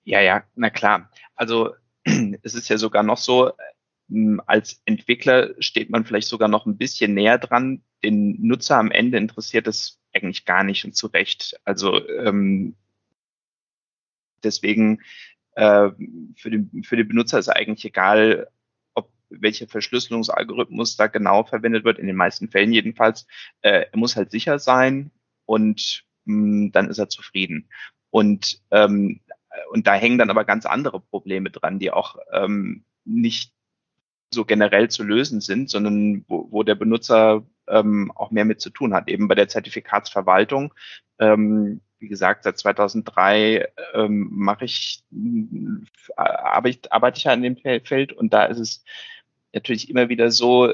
Ja, 0.05 0.21
ja, 0.21 0.45
na 0.55 0.71
klar. 0.71 1.11
Also 1.35 1.75
es 2.43 2.55
ist 2.55 2.69
ja 2.69 2.79
sogar 2.79 3.03
noch 3.03 3.19
so, 3.19 3.53
ähm, 4.11 4.41
als 4.47 4.83
Entwickler 4.85 5.55
steht 5.59 5.91
man 5.91 6.05
vielleicht 6.05 6.29
sogar 6.29 6.49
noch 6.49 6.67
ein 6.67 6.79
bisschen 6.79 7.15
näher 7.15 7.39
dran. 7.39 7.83
Den 8.05 8.37
Nutzer 8.41 8.79
am 8.79 8.91
Ende 8.91 9.19
interessiert 9.19 9.67
es 9.67 10.01
eigentlich 10.13 10.45
gar 10.45 10.65
nicht 10.65 10.85
und 10.85 10.97
zu 10.97 11.07
Recht. 11.09 11.59
Also 11.65 12.07
ähm, 12.09 12.77
deswegen 14.43 15.01
äh, 15.55 15.91
für, 16.37 16.51
den, 16.51 16.83
für 16.85 16.97
den 16.97 17.09
Benutzer 17.09 17.39
ist 17.39 17.49
eigentlich 17.49 17.85
egal, 17.85 18.49
ob 18.95 19.13
welcher 19.31 19.69
Verschlüsselungsalgorithmus 19.69 20.97
da 20.97 21.07
genau 21.07 21.45
verwendet 21.45 21.85
wird, 21.85 21.99
in 21.99 22.07
den 22.07 22.17
meisten 22.17 22.49
Fällen 22.49 22.73
jedenfalls. 22.73 23.27
Äh, 23.63 23.87
er 23.91 23.99
muss 23.99 24.17
halt 24.17 24.31
sicher 24.31 24.59
sein 24.59 25.11
und 25.47 26.05
mh, 26.25 26.35
hm, 26.35 26.73
dann 26.73 26.89
ist 26.89 26.99
er 26.99 27.09
zufrieden. 27.09 27.69
Und 28.11 28.61
ähm, 28.71 29.21
und 29.71 29.87
da 29.87 29.95
hängen 29.95 30.19
dann 30.19 30.31
aber 30.31 30.45
ganz 30.45 30.67
andere 30.67 31.01
Probleme 31.01 31.51
dran, 31.51 31.79
die 31.79 31.91
auch 31.91 32.17
ähm, 32.33 32.85
nicht 33.05 33.53
so 34.33 34.45
generell 34.45 34.89
zu 34.89 35.03
lösen 35.03 35.41
sind, 35.41 35.69
sondern 35.71 36.25
wo, 36.29 36.49
wo 36.51 36.63
der 36.63 36.75
Benutzer 36.75 37.45
ähm, 37.69 38.11
auch 38.15 38.31
mehr 38.31 38.45
mit 38.45 38.61
zu 38.61 38.71
tun 38.71 38.95
hat. 38.95 39.09
Eben 39.09 39.29
bei 39.29 39.35
der 39.35 39.49
Zertifikatsverwaltung. 39.49 40.75
Ähm, 41.19 41.81
wie 41.99 42.09
gesagt, 42.09 42.45
seit 42.45 42.59
2003 42.59 43.69
ähm, 43.95 44.29
mache 44.33 44.65
ich, 44.65 45.05
äh, 45.13 46.17
arbeite, 46.17 46.91
arbeite 46.91 47.19
ich 47.19 47.25
ja 47.25 47.33
in 47.33 47.43
dem 47.43 47.57
Feld 47.57 48.13
und 48.13 48.33
da 48.33 48.45
ist 48.47 48.59
es 48.59 48.85
natürlich 49.53 49.89
immer 49.89 50.09
wieder 50.09 50.31
so, 50.31 50.73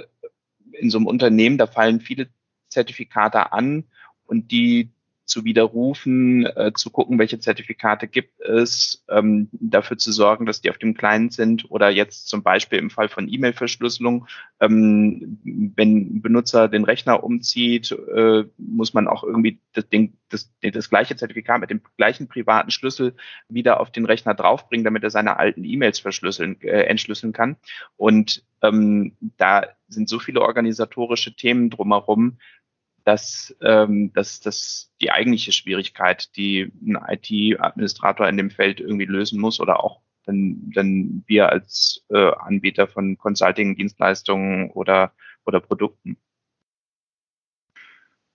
in 0.73 0.90
so 0.90 0.99
einem 0.99 1.06
Unternehmen, 1.06 1.58
da 1.58 1.66
fallen 1.66 2.00
viele 2.00 2.28
Zertifikate 2.70 3.52
an 3.52 3.85
und 4.25 4.50
die 4.52 4.90
zu 5.28 5.44
widerrufen, 5.44 6.47
äh, 6.47 6.73
zu 6.75 6.90
gucken, 6.90 7.18
welche 7.18 7.38
Zertifikate 7.38 8.08
gibt 8.08 8.40
es, 8.40 9.04
ähm, 9.08 9.49
dafür 9.52 9.99
zu 9.99 10.11
sorgen, 10.11 10.47
dass 10.47 10.61
die 10.61 10.70
auf 10.70 10.78
dem 10.78 10.94
Client 10.94 11.32
sind 11.32 11.70
oder 11.70 11.90
jetzt 11.90 12.28
zum 12.28 12.42
Beispiel 12.42 12.78
im 12.78 12.90
Fall 12.90 13.08
von 13.08 13.28
E-Mail-Verschlüsselung, 13.28 14.26
ähm, 14.61 15.38
wenn 15.76 16.23
Benutzer 16.23 16.68
den 16.68 16.85
Rechner 16.85 17.23
umzieht, 17.23 17.92
äh, 17.92 18.44
muss 18.56 18.94
man 18.94 19.06
auch 19.06 19.23
irgendwie 19.23 19.61
das, 19.75 19.88
Ding, 19.88 20.14
das, 20.30 20.50
das 20.62 20.90
gleiche 20.90 21.16
Zertifikat 21.16 21.61
mit 21.61 21.70
dem 21.70 21.82
gleichen 21.97 22.28
privaten 22.28 22.70
Schlüssel 22.70 23.14
wieder 23.49 23.80
auf 23.80 23.92
den 23.92 24.06
Rechner 24.06 24.35
draufbringen, 24.35 24.85
damit 24.85 25.04
er 25.04 25.11
seine 25.11 25.38
alten 25.38 25.64
E-Mails 25.64 25.99
verschlüsseln, 25.99 26.61
äh, 26.62 26.85
entschlüsseln 26.85 27.32
kann. 27.32 27.56
Und 27.97 28.44
ähm, 28.62 29.16
da 29.37 29.64
sind 29.88 30.08
so 30.08 30.18
viele 30.18 30.42
organisatorische 30.42 31.35
Themen 31.37 31.70
drumherum, 31.70 32.38
dass, 33.08 33.56
ähm, 33.62 34.12
dass 34.12 34.38
das 34.40 34.92
die 35.00 35.10
eigentliche 35.10 35.50
Schwierigkeit, 35.52 36.36
die 36.36 36.70
ein 36.82 36.98
IT-Administrator 37.08 38.28
in 38.28 38.36
dem 38.36 38.50
Feld 38.50 38.80
irgendwie 38.80 39.06
lösen 39.06 39.40
muss 39.40 39.60
oder 39.60 39.82
auch 39.82 40.02
wenn, 40.26 40.70
wenn 40.74 41.24
wir 41.26 41.48
als 41.48 42.04
äh, 42.10 42.32
Anbieter 42.32 42.86
von 42.86 43.16
Consulting-Dienstleistungen 43.16 44.72
oder, 44.72 45.14
oder 45.46 45.58
Produkten. 45.60 46.18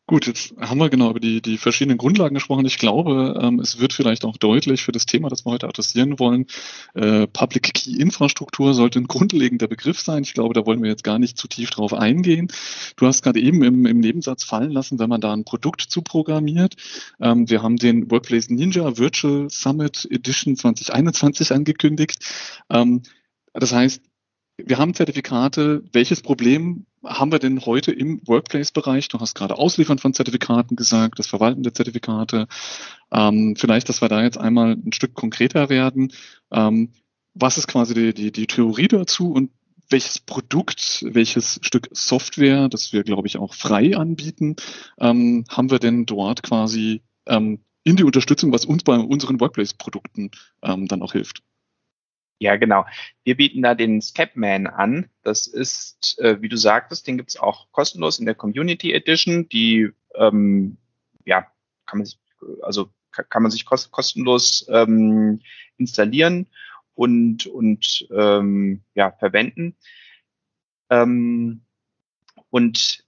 Gut, 0.06 0.28
jetzt 0.28 0.54
haben 0.60 0.80
wir 0.80 0.90
genau 0.90 1.12
über 1.12 1.22
die, 1.22 1.42
die 1.42 1.58
verschiedenen 1.58 1.98
Grundlagen 1.98 2.34
gesprochen. 2.34 2.66
Ich 2.66 2.78
glaube, 2.78 3.40
ähm, 3.42 3.62
es 3.62 3.80
wird 3.80 3.94
vielleicht 3.94 4.26
auch 4.26 4.36
deutlich 4.36 4.84
für 4.84 4.92
das 4.92 5.06
Thema, 5.06 5.30
das 5.30 5.46
wir 5.46 5.52
heute 5.54 5.66
adressieren 5.70 6.20
wollen. 6.20 6.46
Äh, 6.94 7.26
Public 7.28 7.74
Key 7.74 7.96
Infrastruktur 7.98 8.74
sollte 8.74 9.00
ein 9.00 9.08
grundlegender 9.08 9.70
Begriff 9.70 10.02
sein. 10.02 10.24
Ich 10.24 10.34
glaube, 10.34 10.54
da 10.54 10.66
wollen 10.66 10.84
wir 10.84 10.90
jetzt 10.90 11.06
gar 11.06 11.20
nicht 11.20 11.38
zu 11.38 11.48
tief 11.48 11.70
drauf 11.70 11.94
eingehen. 11.94 12.50
Du 12.98 13.08
hast 13.08 13.22
gerade 13.22 13.40
eben 13.40 13.64
im, 13.64 13.86
im 13.86 14.02
Nebensatz 14.02 14.44
fallen 14.44 14.72
lassen, 14.72 15.00
wenn 15.00 15.10
man 15.10 15.22
da 15.22 15.32
ein 15.32 15.46
Produkt 15.46 15.80
zu 15.80 16.02
programmiert. 16.02 16.76
Ähm, 17.22 17.50
wir 17.50 17.64
haben 17.64 17.78
den 17.78 18.12
Workplace 18.12 18.50
Ninja 18.50 18.98
Virtual 18.98 19.50
Summit 19.50 20.06
Edition 20.12 20.58
2021 20.58 21.54
angekündigt. 21.54 22.20
Ähm, 22.70 23.04
das 23.54 23.72
heißt, 23.72 24.02
wir 24.58 24.78
haben 24.78 24.94
Zertifikate. 24.94 25.82
Welches 25.94 26.22
Problem 26.22 26.88
haben 27.04 27.32
wir 27.32 27.40
denn 27.40 27.66
heute 27.66 27.92
im 27.92 28.22
Workplace-Bereich? 28.26 29.08
Du 29.10 29.20
hast 29.20 29.36
gerade 29.36 29.58
Ausliefern 29.58 30.00
von 30.00 30.14
Zertifikaten 30.14 30.76
gesagt, 30.76 31.20
das 31.20 31.28
Verwalten 31.28 31.64
der 31.64 31.74
Zertifikate. 31.74 32.48
Ähm, 33.12 33.56
vielleicht, 33.58 33.90
dass 33.90 34.02
wir 34.02 34.10
da 34.10 34.24
jetzt 34.24 34.38
einmal 34.38 34.74
ein 34.74 34.94
Stück 34.94 35.14
konkreter 35.14 35.70
werden. 35.70 36.14
Ähm, 36.52 36.94
was 37.34 37.58
ist 37.58 37.68
quasi 37.68 37.94
die, 37.94 38.14
die, 38.14 38.32
die 38.32 38.48
Theorie 38.48 38.88
dazu 38.88 39.32
und 39.32 39.52
welches 39.90 40.20
Produkt, 40.20 41.06
welches 41.08 41.60
Stück 41.62 41.90
Software, 41.92 42.70
das 42.70 42.94
wir, 42.94 43.04
glaube 43.04 43.28
ich, 43.28 43.38
auch 43.38 43.54
frei 43.54 43.96
anbieten, 43.96 44.56
ähm, 45.00 45.46
haben 45.50 45.72
wir 45.72 45.80
denn 45.80 46.06
dort 46.06 46.44
quasi 46.44 47.02
ähm, 47.28 47.64
in 47.84 47.98
die 47.98 48.04
Unterstützung, 48.04 48.52
was 48.54 48.66
uns 48.66 48.84
bei 48.84 48.98
unseren 48.98 49.40
Workplace-Produkten 49.40 50.32
ähm, 50.62 50.88
dann 50.88 51.02
auch 51.02 51.12
hilft? 51.12 51.42
Ja, 52.40 52.58
genau. 52.58 52.86
Wir 53.24 53.38
bieten 53.38 53.62
da 53.62 53.75
den 53.75 54.02
Scapman 54.02 54.68
an. 54.68 55.10
Das 55.22 55.48
ist, 55.48 56.20
äh, 56.20 56.42
wie 56.42 56.50
du 56.50 56.58
sagtest, 56.58 57.08
den 57.08 57.18
gibt's 57.18 57.38
auch 57.38 57.72
kostenlos 57.72 58.20
in 58.20 58.25
der 58.25 58.36
Community 58.36 58.94
Edition. 58.94 59.48
Die, 59.50 59.90
ähm, 60.16 60.78
ja, 61.25 61.48
kann 61.86 62.00
man 62.00 62.06
sich, 62.06 62.20
also 62.62 62.90
kann 63.12 63.44
man 63.44 63.52
sich 63.52 63.66
kostenlos 63.66 64.66
ähm, 64.70 65.42
installieren 65.78 66.50
und, 66.96 67.46
und 67.46 68.08
ähm, 68.12 68.84
ja, 68.96 69.12
verwenden. 69.12 69.78
Ähm, 70.90 71.62
und 72.50 73.06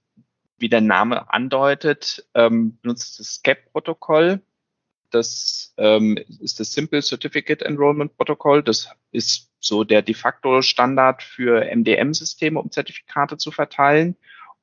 wie 0.57 0.69
der 0.69 0.81
Name 0.81 1.31
andeutet, 1.33 2.27
ähm, 2.33 2.79
benutzt 2.81 3.19
das 3.19 3.35
SCAP-Protokoll 3.35 4.41
das 5.15 5.73
ähm, 5.77 6.17
ist 6.39 6.59
das 6.59 6.73
Simple 6.73 7.01
Certificate 7.01 7.61
Enrollment 7.61 8.15
Protocol. 8.17 8.61
Das 8.61 8.89
ist 9.11 9.49
so 9.59 9.83
der 9.83 10.01
de 10.01 10.13
facto 10.13 10.61
Standard 10.61 11.23
für 11.23 11.65
MDM-Systeme, 11.73 12.59
um 12.59 12.69
Zertifikate 12.69 13.37
zu 13.37 13.51
verteilen. 13.51 14.15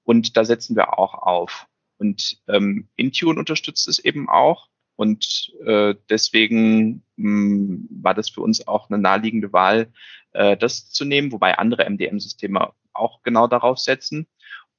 Und 0.04 0.36
da 0.36 0.44
setzen 0.44 0.76
wir 0.76 0.98
auch 0.98 1.14
auf. 1.14 1.66
Und 1.98 2.38
ähm, 2.48 2.88
Intune 2.96 3.38
unterstützt 3.38 3.88
es 3.88 3.98
eben 3.98 4.28
auch. 4.28 4.68
Und 4.96 5.52
äh, 5.64 5.94
deswegen 6.10 7.02
mh, 7.16 7.24
hm, 7.24 7.88
war 7.90 8.14
das 8.14 8.28
für 8.28 8.42
uns 8.42 8.68
auch 8.68 8.90
eine 8.90 8.98
naheliegende 8.98 9.52
Wahl, 9.52 9.92
äh, 10.32 10.56
das 10.56 10.90
zu 10.90 11.04
nehmen, 11.04 11.32
wobei 11.32 11.56
andere 11.58 11.88
MDM-Systeme 11.88 12.72
auch 12.92 13.22
genau 13.22 13.46
darauf 13.46 13.78
setzen. 13.78 14.26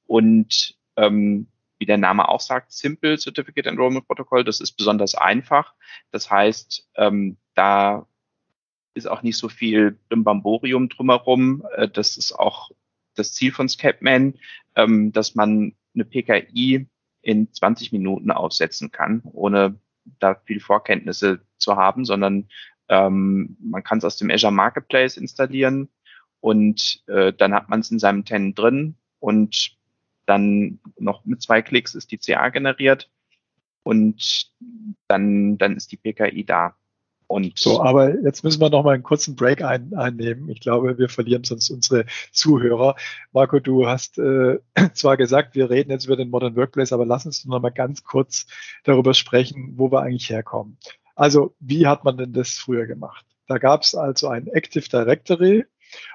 Und 0.06 0.76
ähm, 0.96 1.48
wie 1.78 1.86
der 1.86 1.98
Name 1.98 2.28
auch 2.28 2.40
sagt, 2.40 2.72
Simple 2.72 3.18
Certificate 3.18 3.66
Enrollment 3.66 4.06
Protocol. 4.06 4.44
Das 4.44 4.60
ist 4.60 4.72
besonders 4.72 5.14
einfach. 5.14 5.74
Das 6.10 6.30
heißt, 6.30 6.88
ähm, 6.96 7.36
da 7.54 8.06
ist 8.94 9.06
auch 9.06 9.22
nicht 9.22 9.36
so 9.36 9.48
viel 9.48 9.98
Bamborium 10.08 10.88
drumherum. 10.88 11.66
Äh, 11.76 11.88
das 11.88 12.16
ist 12.16 12.32
auch 12.32 12.70
das 13.14 13.32
Ziel 13.32 13.52
von 13.52 13.68
Scapman, 13.68 14.34
ähm, 14.76 15.12
dass 15.12 15.34
man 15.34 15.74
eine 15.94 16.04
PKI 16.04 16.86
in 17.22 17.52
20 17.52 17.92
Minuten 17.92 18.30
aufsetzen 18.30 18.90
kann, 18.90 19.22
ohne 19.24 19.78
da 20.18 20.34
viel 20.34 20.60
Vorkenntnisse 20.60 21.40
zu 21.56 21.76
haben, 21.76 22.04
sondern 22.04 22.48
ähm, 22.88 23.56
man 23.60 23.82
kann 23.82 23.98
es 23.98 24.04
aus 24.04 24.16
dem 24.16 24.30
Azure 24.30 24.52
Marketplace 24.52 25.16
installieren 25.16 25.88
und 26.40 27.02
äh, 27.06 27.32
dann 27.32 27.54
hat 27.54 27.70
man 27.70 27.80
es 27.80 27.90
in 27.90 27.98
seinem 27.98 28.24
Tenant 28.24 28.58
drin 28.58 28.96
und 29.18 29.76
dann 30.26 30.80
noch 30.98 31.24
mit 31.24 31.42
zwei 31.42 31.62
Klicks 31.62 31.94
ist 31.94 32.10
die 32.10 32.18
CA 32.18 32.48
generiert 32.48 33.10
und 33.82 34.50
dann, 35.08 35.58
dann 35.58 35.76
ist 35.76 35.92
die 35.92 35.96
PKI 35.96 36.44
da. 36.44 36.74
Und 37.26 37.58
so, 37.58 37.82
aber 37.82 38.20
jetzt 38.22 38.44
müssen 38.44 38.60
wir 38.60 38.68
noch 38.68 38.84
mal 38.84 38.94
einen 38.94 39.02
kurzen 39.02 39.34
Break 39.34 39.62
ein, 39.62 39.94
einnehmen. 39.94 40.48
Ich 40.50 40.60
glaube, 40.60 40.98
wir 40.98 41.08
verlieren 41.08 41.42
sonst 41.42 41.70
unsere 41.70 42.04
Zuhörer. 42.32 42.96
Marco, 43.32 43.60
du 43.60 43.86
hast 43.86 44.18
äh, 44.18 44.58
zwar 44.92 45.16
gesagt, 45.16 45.54
wir 45.54 45.70
reden 45.70 45.90
jetzt 45.90 46.04
über 46.04 46.16
den 46.16 46.30
Modern 46.30 46.54
Workplace, 46.54 46.92
aber 46.92 47.06
lass 47.06 47.24
uns 47.24 47.44
noch 47.44 47.60
mal 47.60 47.70
ganz 47.70 48.04
kurz 48.04 48.46
darüber 48.84 49.14
sprechen, 49.14 49.72
wo 49.76 49.90
wir 49.90 50.02
eigentlich 50.02 50.28
herkommen. 50.28 50.76
Also, 51.16 51.54
wie 51.60 51.86
hat 51.86 52.04
man 52.04 52.18
denn 52.18 52.32
das 52.32 52.50
früher 52.50 52.86
gemacht? 52.86 53.24
Da 53.46 53.58
gab 53.58 53.82
es 53.82 53.94
also 53.94 54.28
ein 54.28 54.46
Active 54.48 54.88
Directory, 54.88 55.64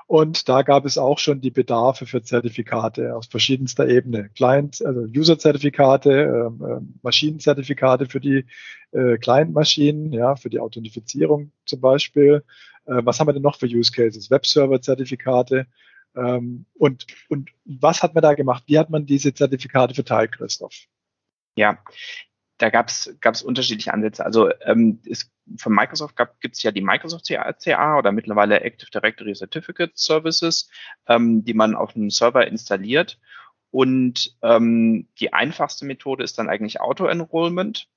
und 0.07 0.49
da 0.49 0.63
gab 0.63 0.85
es 0.85 0.97
auch 0.97 1.19
schon 1.19 1.41
die 1.41 1.51
Bedarfe 1.51 2.05
für 2.05 2.21
Zertifikate 2.21 3.15
aus 3.15 3.27
verschiedenster 3.27 3.87
Ebene. 3.87 4.29
Client, 4.29 4.83
also 4.83 5.01
User-Zertifikate, 5.01 6.11
ähm, 6.11 6.65
ähm, 6.67 6.99
Maschinenzertifikate 7.03 8.07
für 8.07 8.19
die 8.19 8.45
äh, 8.91 9.17
Client-Maschinen, 9.17 10.11
ja, 10.11 10.35
für 10.35 10.49
die 10.49 10.59
Authentifizierung 10.59 11.51
zum 11.65 11.81
Beispiel. 11.81 12.43
Äh, 12.85 13.01
was 13.03 13.19
haben 13.19 13.27
wir 13.27 13.33
denn 13.33 13.43
noch 13.43 13.57
für 13.59 13.67
Use 13.67 13.91
Cases? 13.91 14.31
Webserver-Zertifikate. 14.31 15.67
Ähm, 16.15 16.65
und, 16.73 17.05
und 17.27 17.51
was 17.65 18.01
hat 18.01 18.15
man 18.15 18.23
da 18.23 18.33
gemacht? 18.33 18.63
Wie 18.67 18.79
hat 18.79 18.89
man 18.89 19.05
diese 19.05 19.33
Zertifikate 19.33 19.93
verteilt, 19.93 20.31
Christoph? 20.31 20.87
Ja, 21.55 21.77
da 22.57 22.69
gab 22.69 22.89
es 22.89 23.41
unterschiedliche 23.41 23.93
Ansätze. 23.93 24.25
Also 24.25 24.49
ähm, 24.61 25.01
es, 25.05 25.31
von 25.57 25.73
Microsoft 25.73 26.15
gibt 26.39 26.55
es 26.55 26.63
ja 26.63 26.71
die 26.71 26.81
Microsoft 26.81 27.27
CA 27.27 27.97
oder 27.97 28.11
mittlerweile 28.11 28.61
Active 28.61 28.91
Directory 28.91 29.33
Certificate 29.33 29.97
Services, 29.97 30.69
ähm, 31.07 31.43
die 31.43 31.53
man 31.53 31.75
auf 31.75 31.95
einem 31.95 32.09
Server 32.09 32.47
installiert. 32.47 33.19
Und 33.71 34.35
ähm, 34.41 35.07
die 35.19 35.33
einfachste 35.33 35.85
Methode 35.85 36.23
ist 36.23 36.39
dann 36.39 36.49
eigentlich 36.49 36.81
Auto-Enrollment. 36.81 37.87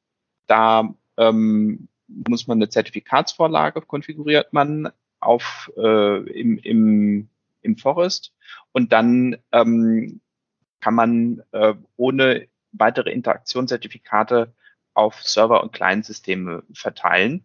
Da 0.46 0.94
ähm, 1.16 1.88
muss 2.08 2.46
man 2.46 2.58
eine 2.58 2.68
Zertifikatsvorlage 2.68 3.80
konfiguriert 3.82 4.52
man 4.52 4.90
auf 5.20 5.72
äh, 5.76 6.30
im, 6.30 6.58
im, 6.58 7.28
im 7.62 7.76
Forest 7.76 8.34
und 8.72 8.92
dann 8.92 9.36
ähm, 9.52 10.20
kann 10.80 10.94
man 10.94 11.42
äh, 11.52 11.74
ohne 11.96 12.48
weitere 12.72 13.10
Interaktionszertifikate 13.12 14.52
auf 14.94 15.22
Server- 15.22 15.62
und 15.62 15.72
Client-Systeme 15.72 16.62
verteilen. 16.72 17.44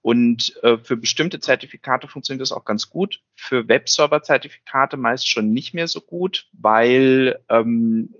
Und 0.00 0.56
äh, 0.62 0.78
für 0.78 0.96
bestimmte 0.96 1.40
Zertifikate 1.40 2.08
funktioniert 2.08 2.40
das 2.40 2.52
auch 2.52 2.64
ganz 2.64 2.88
gut. 2.88 3.20
Für 3.34 3.68
Webserver-Zertifikate 3.68 4.96
meist 4.96 5.28
schon 5.28 5.52
nicht 5.52 5.74
mehr 5.74 5.88
so 5.88 6.00
gut, 6.00 6.48
weil 6.52 7.40
ähm, 7.48 8.14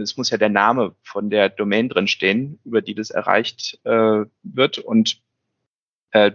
es 0.00 0.16
muss 0.16 0.30
ja 0.30 0.38
der 0.38 0.48
Name 0.48 0.94
von 1.02 1.30
der 1.30 1.48
Domain 1.48 1.88
drin 1.88 2.08
stehen, 2.08 2.58
über 2.64 2.82
die 2.82 2.94
das 2.94 3.10
erreicht 3.10 3.78
äh, 3.84 4.24
wird. 4.42 4.78
Und 4.78 5.22
äh, 6.10 6.32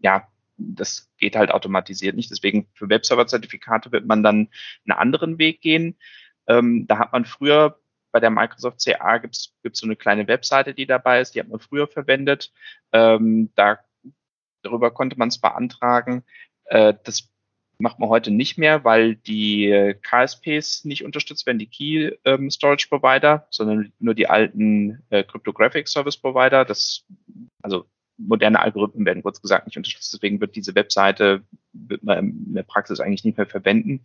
ja, 0.00 0.28
das 0.56 1.10
geht 1.18 1.36
halt 1.36 1.50
automatisiert 1.50 2.16
nicht. 2.16 2.30
Deswegen 2.30 2.68
für 2.74 2.88
Webserver-Zertifikate 2.88 3.92
wird 3.92 4.06
man 4.06 4.22
dann 4.22 4.48
einen 4.86 4.98
anderen 4.98 5.38
Weg 5.38 5.60
gehen. 5.60 5.96
Ähm, 6.46 6.86
da 6.88 6.98
hat 6.98 7.12
man 7.12 7.24
früher 7.24 7.78
bei 8.12 8.20
der 8.20 8.30
Microsoft 8.30 8.84
CA 8.84 9.18
gibt 9.18 9.34
es 9.36 9.52
so 9.72 9.86
eine 9.86 9.96
kleine 9.96 10.28
Webseite, 10.28 10.74
die 10.74 10.86
dabei 10.86 11.20
ist, 11.20 11.34
die 11.34 11.40
hat 11.40 11.48
man 11.48 11.60
früher 11.60 11.88
verwendet. 11.88 12.52
Ähm, 12.92 13.50
da, 13.54 13.78
darüber 14.62 14.90
konnte 14.90 15.18
man 15.18 15.28
es 15.28 15.40
beantragen. 15.40 16.22
Äh, 16.66 16.94
das 17.04 17.28
macht 17.78 17.98
man 17.98 18.10
heute 18.10 18.30
nicht 18.30 18.58
mehr, 18.58 18.84
weil 18.84 19.16
die 19.16 19.94
KSPs 20.02 20.84
nicht 20.84 21.04
unterstützt 21.04 21.46
werden, 21.46 21.58
die 21.58 21.66
Key 21.66 22.12
ähm, 22.24 22.50
Storage 22.50 22.86
Provider, 22.88 23.48
sondern 23.50 23.92
nur 23.98 24.14
die 24.14 24.28
alten 24.28 25.02
äh, 25.10 25.24
Cryptographic 25.24 25.88
Service 25.88 26.16
Provider. 26.16 26.64
Das, 26.64 27.04
also 27.60 27.86
moderne 28.26 28.60
Algorithmen 28.60 29.06
werden 29.06 29.22
kurz 29.22 29.40
gesagt 29.40 29.66
nicht 29.66 29.76
unterstützt. 29.76 30.12
Deswegen 30.12 30.40
wird 30.40 30.56
diese 30.56 30.74
Webseite 30.74 31.42
wird 31.72 32.02
man 32.02 32.18
in 32.18 32.54
der 32.54 32.62
Praxis 32.62 33.00
eigentlich 33.00 33.24
nicht 33.24 33.38
mehr 33.38 33.46
verwenden. 33.46 34.04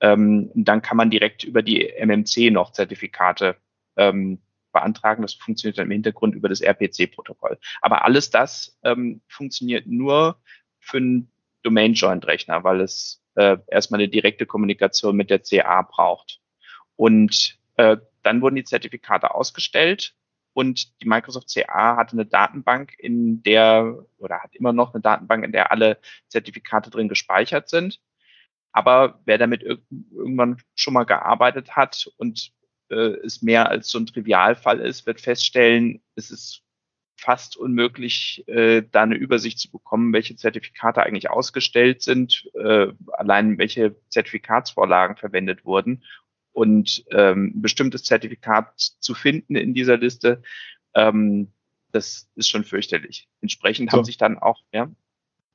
Ähm, 0.00 0.50
dann 0.54 0.82
kann 0.82 0.96
man 0.96 1.10
direkt 1.10 1.44
über 1.44 1.62
die 1.62 1.92
MMC 1.98 2.50
noch 2.52 2.72
Zertifikate 2.72 3.56
ähm, 3.96 4.40
beantragen. 4.72 5.22
Das 5.22 5.34
funktioniert 5.34 5.78
dann 5.78 5.86
im 5.86 5.92
Hintergrund 5.92 6.34
über 6.34 6.48
das 6.48 6.60
RPC-Protokoll. 6.60 7.58
Aber 7.80 8.04
alles 8.04 8.30
das 8.30 8.78
ähm, 8.84 9.20
funktioniert 9.26 9.86
nur 9.86 10.40
für 10.78 10.98
einen 10.98 11.30
Domain-Joint-Rechner, 11.62 12.64
weil 12.64 12.80
es 12.80 13.22
äh, 13.34 13.56
erstmal 13.66 14.00
eine 14.00 14.08
direkte 14.08 14.46
Kommunikation 14.46 15.16
mit 15.16 15.30
der 15.30 15.40
CA 15.40 15.82
braucht. 15.82 16.40
Und 16.96 17.58
äh, 17.76 17.96
dann 18.22 18.42
wurden 18.42 18.56
die 18.56 18.64
Zertifikate 18.64 19.34
ausgestellt 19.34 20.14
und 20.58 21.00
die 21.00 21.08
Microsoft 21.08 21.54
CA 21.54 21.96
hatte 21.96 22.14
eine 22.14 22.26
Datenbank, 22.26 22.92
in 22.98 23.44
der, 23.44 24.04
oder 24.16 24.40
hat 24.40 24.56
immer 24.56 24.72
noch 24.72 24.92
eine 24.92 25.00
Datenbank, 25.00 25.44
in 25.44 25.52
der 25.52 25.70
alle 25.70 26.00
Zertifikate 26.26 26.90
drin 26.90 27.08
gespeichert 27.08 27.68
sind. 27.68 28.00
Aber 28.72 29.20
wer 29.24 29.38
damit 29.38 29.62
irgendwann 29.62 30.60
schon 30.74 30.94
mal 30.94 31.04
gearbeitet 31.04 31.76
hat 31.76 32.10
und 32.16 32.50
äh, 32.90 33.14
es 33.24 33.40
mehr 33.40 33.68
als 33.68 33.88
so 33.88 34.00
ein 34.00 34.06
Trivialfall 34.06 34.80
ist, 34.80 35.06
wird 35.06 35.20
feststellen, 35.20 36.02
es 36.16 36.32
ist 36.32 36.64
fast 37.16 37.56
unmöglich, 37.56 38.42
äh, 38.48 38.82
da 38.90 39.04
eine 39.04 39.14
Übersicht 39.14 39.60
zu 39.60 39.70
bekommen, 39.70 40.12
welche 40.12 40.34
Zertifikate 40.34 41.04
eigentlich 41.04 41.30
ausgestellt 41.30 42.02
sind, 42.02 42.50
äh, 42.54 42.88
allein 43.12 43.58
welche 43.58 43.94
Zertifikatsvorlagen 44.08 45.18
verwendet 45.18 45.64
wurden 45.64 46.02
und 46.58 47.04
ähm, 47.12 47.52
ein 47.54 47.62
bestimmtes 47.62 48.02
Zertifikat 48.02 48.72
zu 48.76 49.14
finden 49.14 49.54
in 49.54 49.74
dieser 49.74 49.96
Liste, 49.96 50.42
ähm, 50.92 51.52
das 51.92 52.28
ist 52.34 52.48
schon 52.48 52.64
fürchterlich. 52.64 53.28
Entsprechend 53.40 53.92
so. 53.92 53.96
haben 53.96 54.04
sich 54.04 54.18
dann 54.18 54.38
auch, 54.38 54.64
ja. 54.72 54.90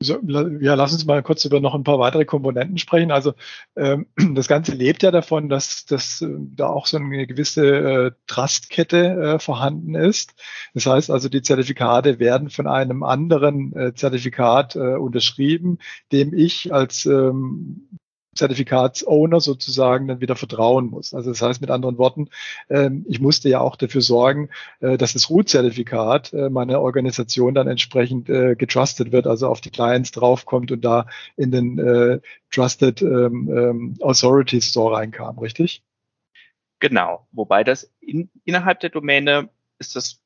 So, 0.01 0.19
ja, 0.21 0.73
lass 0.75 0.91
uns 0.91 1.05
mal 1.05 1.23
kurz 1.23 1.45
über 1.45 1.59
noch 1.59 1.75
ein 1.75 1.83
paar 1.83 1.99
weitere 1.99 2.25
Komponenten 2.25 2.77
sprechen. 2.77 3.11
Also 3.11 3.33
ähm, 3.75 4.07
das 4.33 4.47
Ganze 4.47 4.73
lebt 4.73 5.03
ja 5.03 5.11
davon, 5.11 5.49
dass, 5.49 5.85
dass 5.85 6.21
äh, 6.21 6.29
da 6.39 6.67
auch 6.67 6.87
so 6.87 6.97
eine 6.97 7.27
gewisse 7.27 7.65
äh, 7.65 8.11
Trustkette 8.27 9.35
äh, 9.35 9.39
vorhanden 9.39 9.95
ist. 9.95 10.33
Das 10.73 10.85
heißt 10.85 11.11
also, 11.11 11.27
die 11.27 11.41
Zertifikate 11.41 12.19
werden 12.19 12.49
von 12.49 12.67
einem 12.67 13.03
anderen 13.03 13.75
äh, 13.75 13.93
Zertifikat 13.93 14.77
äh, 14.77 14.95
unterschrieben, 14.95 15.79
dem 16.13 16.33
ich 16.33 16.73
als 16.73 17.05
ähm, 17.05 17.89
Zertifikatsowner 18.35 19.39
sozusagen 19.39 20.07
dann 20.07 20.21
wieder 20.21 20.35
vertrauen 20.35 20.87
muss. 20.87 21.13
Also 21.13 21.31
das 21.31 21.41
heißt 21.41 21.61
mit 21.61 21.69
anderen 21.69 21.97
Worten, 21.97 22.29
ähm, 22.69 23.05
ich 23.07 23.19
musste 23.19 23.49
ja 23.49 23.59
auch 23.59 23.75
dafür 23.75 24.01
sorgen, 24.01 24.49
äh, 24.79 24.97
dass 24.97 25.13
das 25.13 25.29
Root-Zertifikat 25.29 26.33
äh, 26.33 26.49
meiner 26.49 26.81
Organisation 26.81 27.53
dann 27.53 27.67
entsprechend 27.67 28.29
äh, 28.29 28.55
getrustet 28.55 29.11
wird, 29.11 29.27
also 29.27 29.47
auf 29.47 29.61
die 29.61 29.71
Clients 29.71 30.11
draufkommt 30.11 30.71
und 30.71 30.83
da 30.83 31.07
in 31.35 31.51
den 31.51 32.21
Trusted 32.51 33.01
ähm, 33.01 33.49
ähm, 33.51 33.95
Authority 34.01 34.61
Store 34.61 34.95
reinkam, 34.95 35.39
richtig? 35.39 35.83
Genau, 36.79 37.27
wobei 37.31 37.63
das 37.63 37.91
in, 37.99 38.29
innerhalb 38.43 38.79
der 38.81 38.89
Domäne 38.89 39.49
ist 39.79 39.95
das 39.95 40.22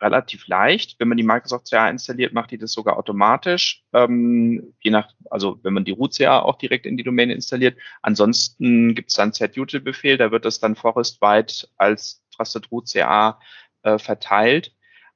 relativ 0.00 0.46
leicht. 0.48 0.96
Wenn 0.98 1.08
man 1.08 1.16
die 1.16 1.24
Microsoft 1.24 1.70
CA 1.70 1.88
installiert, 1.88 2.32
macht 2.32 2.50
die 2.50 2.58
das 2.58 2.72
sogar 2.72 2.96
automatisch. 2.98 3.82
Ähm, 3.92 4.74
je 4.80 4.90
nach, 4.90 5.08
also 5.30 5.58
wenn 5.62 5.74
man 5.74 5.84
die 5.84 5.92
Root 5.92 6.16
CA 6.16 6.40
auch 6.40 6.58
direkt 6.58 6.86
in 6.86 6.96
die 6.96 7.04
Domäne 7.04 7.34
installiert. 7.34 7.76
Ansonsten 8.02 8.94
gibt 8.94 9.10
es 9.10 9.16
dann 9.16 9.32
ZUtil-Befehl, 9.32 10.16
da 10.16 10.30
wird 10.30 10.44
das 10.44 10.60
dann 10.60 10.76
forestweit 10.76 11.68
als 11.76 12.22
Trusted 12.34 12.70
Root 12.70 12.90
CA 12.90 13.38
äh, 13.82 13.98
verteilt. 13.98 14.74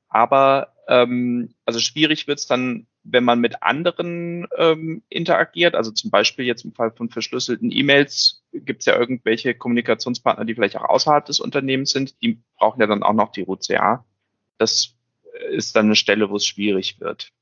Aber 0.09 0.75
ähm, 0.89 1.55
also 1.67 1.81
schwierig 1.81 2.27
wird 2.27 2.39
es 2.39 2.47
dann, 2.47 2.87
wenn 3.03 3.25
man 3.25 3.41
mit 3.41 3.63
anderen 3.63 4.47
ähm, 4.57 5.03
interagiert. 5.09 5.75
Also 5.75 5.91
zum 5.91 6.11
Beispiel 6.11 6.47
jetzt 6.47 6.65
im 6.65 6.73
Fall 6.73 6.93
von 6.93 7.11
verschlüsselten 7.11 7.71
E-Mails 7.71 8.43
gibt 8.53 8.81
es 8.81 8.87
ja 8.87 8.99
irgendwelche 8.99 9.55
Kommunikationspartner, 9.55 10.45
die 10.45 10.55
vielleicht 10.55 10.77
auch 10.77 10.89
außerhalb 10.89 11.27
des 11.27 11.41
Unternehmens 11.41 11.91
sind. 11.91 12.21
Die 12.23 12.43
brauchen 12.57 12.81
ja 12.81 12.87
dann 12.87 13.03
auch 13.03 13.13
noch 13.13 13.33
die 13.33 13.43
Root 13.43 13.67
CA 13.67 14.05
das 14.59 14.95
ist 15.51 15.77
dann 15.77 15.87
eine 15.87 15.97
Stelle, 15.97 16.31
wo 16.31 16.37
es 16.37 16.47
schwierig 16.47 17.01
wird. 17.01 17.33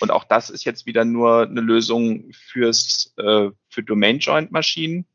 Und 0.00 0.10
auch 0.10 0.24
das 0.24 0.50
ist 0.50 0.64
jetzt 0.64 0.86
wieder 0.86 1.04
nur 1.04 1.42
eine 1.42 1.60
Lösung 1.60 2.30
fürs, 2.32 3.14
äh, 3.16 3.50
für 3.68 3.82
Domain-Joint-Maschinen. 3.82 5.06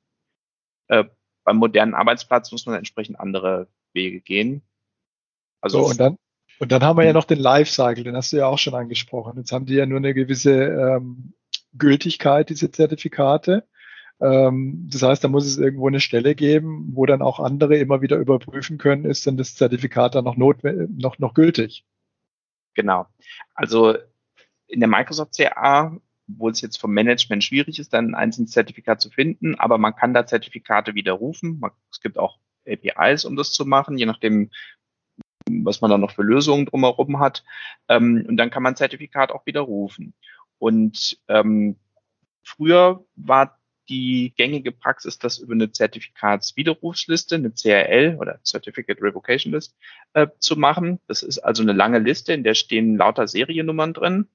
Äh, 0.88 1.06
beim 1.44 1.58
modernen 1.58 1.94
Arbeitsplatz 1.94 2.52
muss 2.52 2.66
man 2.66 2.76
entsprechend 2.76 3.20
andere 3.20 3.68
Wege 3.94 4.22
gehen. 4.22 4.64
Also 5.60 5.84
so, 5.84 5.90
und 5.90 6.00
dann, 6.00 6.18
und 6.60 6.72
dann 6.72 6.84
haben 6.84 6.98
wir 6.98 7.06
ja 7.06 7.14
noch 7.14 7.26
den 7.26 7.40
Lifecycle, 7.40 8.04
den 8.04 8.16
hast 8.16 8.34
du 8.34 8.38
ja 8.38 8.48
auch 8.48 8.58
schon 8.58 8.74
angesprochen. 8.74 9.38
Jetzt 9.38 9.52
haben 9.52 9.66
die 9.66 9.76
ja 9.76 9.86
nur 9.86 9.98
eine 9.98 10.14
gewisse 10.14 10.54
ähm, 10.54 11.34
Gültigkeit, 11.74 12.50
diese 12.50 12.72
Zertifikate. 12.72 13.68
Ähm, 14.22 14.88
das 14.92 15.02
heißt, 15.02 15.24
da 15.24 15.28
muss 15.28 15.46
es 15.46 15.58
irgendwo 15.58 15.88
eine 15.88 16.00
Stelle 16.00 16.36
geben, 16.36 16.90
wo 16.94 17.06
dann 17.06 17.22
auch 17.22 17.40
andere 17.40 17.78
immer 17.78 18.02
wieder 18.02 18.18
überprüfen 18.18 18.78
können, 18.78 19.06
ist 19.06 19.26
denn 19.26 19.38
das 19.38 19.56
Zertifikat 19.56 20.16
dann 20.16 20.26
noch, 20.26 20.38
noch, 20.38 21.18
noch 21.18 21.34
gültig? 21.34 21.86
Genau. 22.76 23.08
Also 23.56 23.96
in 24.68 24.80
der 24.80 24.90
Microsoft 24.90 25.36
CA, 25.36 25.98
wo 26.28 26.50
es 26.50 26.62
jetzt 26.62 26.80
vom 26.80 26.94
Management 26.94 27.44
schwierig 27.44 27.80
ist, 27.80 27.94
dann 27.94 28.10
ein 28.10 28.16
einzelnes 28.16 28.52
Zertifikat 28.52 29.02
zu 29.02 29.10
finden, 29.10 29.56
aber 29.56 29.78
man 29.78 29.96
kann 29.96 30.14
da 30.14 30.26
Zertifikate 30.26 30.94
widerrufen. 30.94 31.62
Es 31.92 32.00
gibt 32.00 32.18
auch 32.18 32.38
APIs, 32.68 33.26
um 33.26 33.36
das 33.36 33.52
zu 33.52 33.66
machen, 33.66 33.98
je 33.98 34.06
nachdem, 34.06 34.52
was 35.50 35.82
man 35.82 35.90
da 35.90 35.98
noch 35.98 36.12
für 36.12 36.22
Lösungen 36.22 36.68
drumherum 36.68 37.20
hat. 37.20 37.44
Ähm, 37.90 38.24
und 38.28 38.38
dann 38.38 38.52
kann 38.52 38.64
man 38.64 38.76
Zertifikat 38.76 39.32
auch 39.32 39.46
widerrufen. 39.48 40.14
Und 40.60 41.20
ähm, 41.28 41.78
früher 42.44 43.04
war 43.16 43.60
die 43.90 44.34
gängige 44.38 44.72
Praxis, 44.72 45.18
das 45.20 45.38
über 45.38 45.54
eine 45.54 45.72
Zertifikatswiderrufsliste, 45.72 47.36
eine 47.36 47.52
CRL 47.52 48.18
oder 48.20 48.40
Certificate 48.44 49.02
Revocation 49.02 49.54
List 49.54 49.76
äh, 50.14 50.28
zu 50.40 50.56
machen. 50.56 51.00
Das 51.08 51.24
ist 51.24 51.40
also 51.40 51.64
eine 51.64 51.74
lange 51.74 52.00
Liste, 52.00 52.34
in 52.34 52.44
der 52.44 52.54
stehen 52.54 52.98
lauter 52.98 53.28
Seriennummern 53.28 53.94
drin 53.94 54.28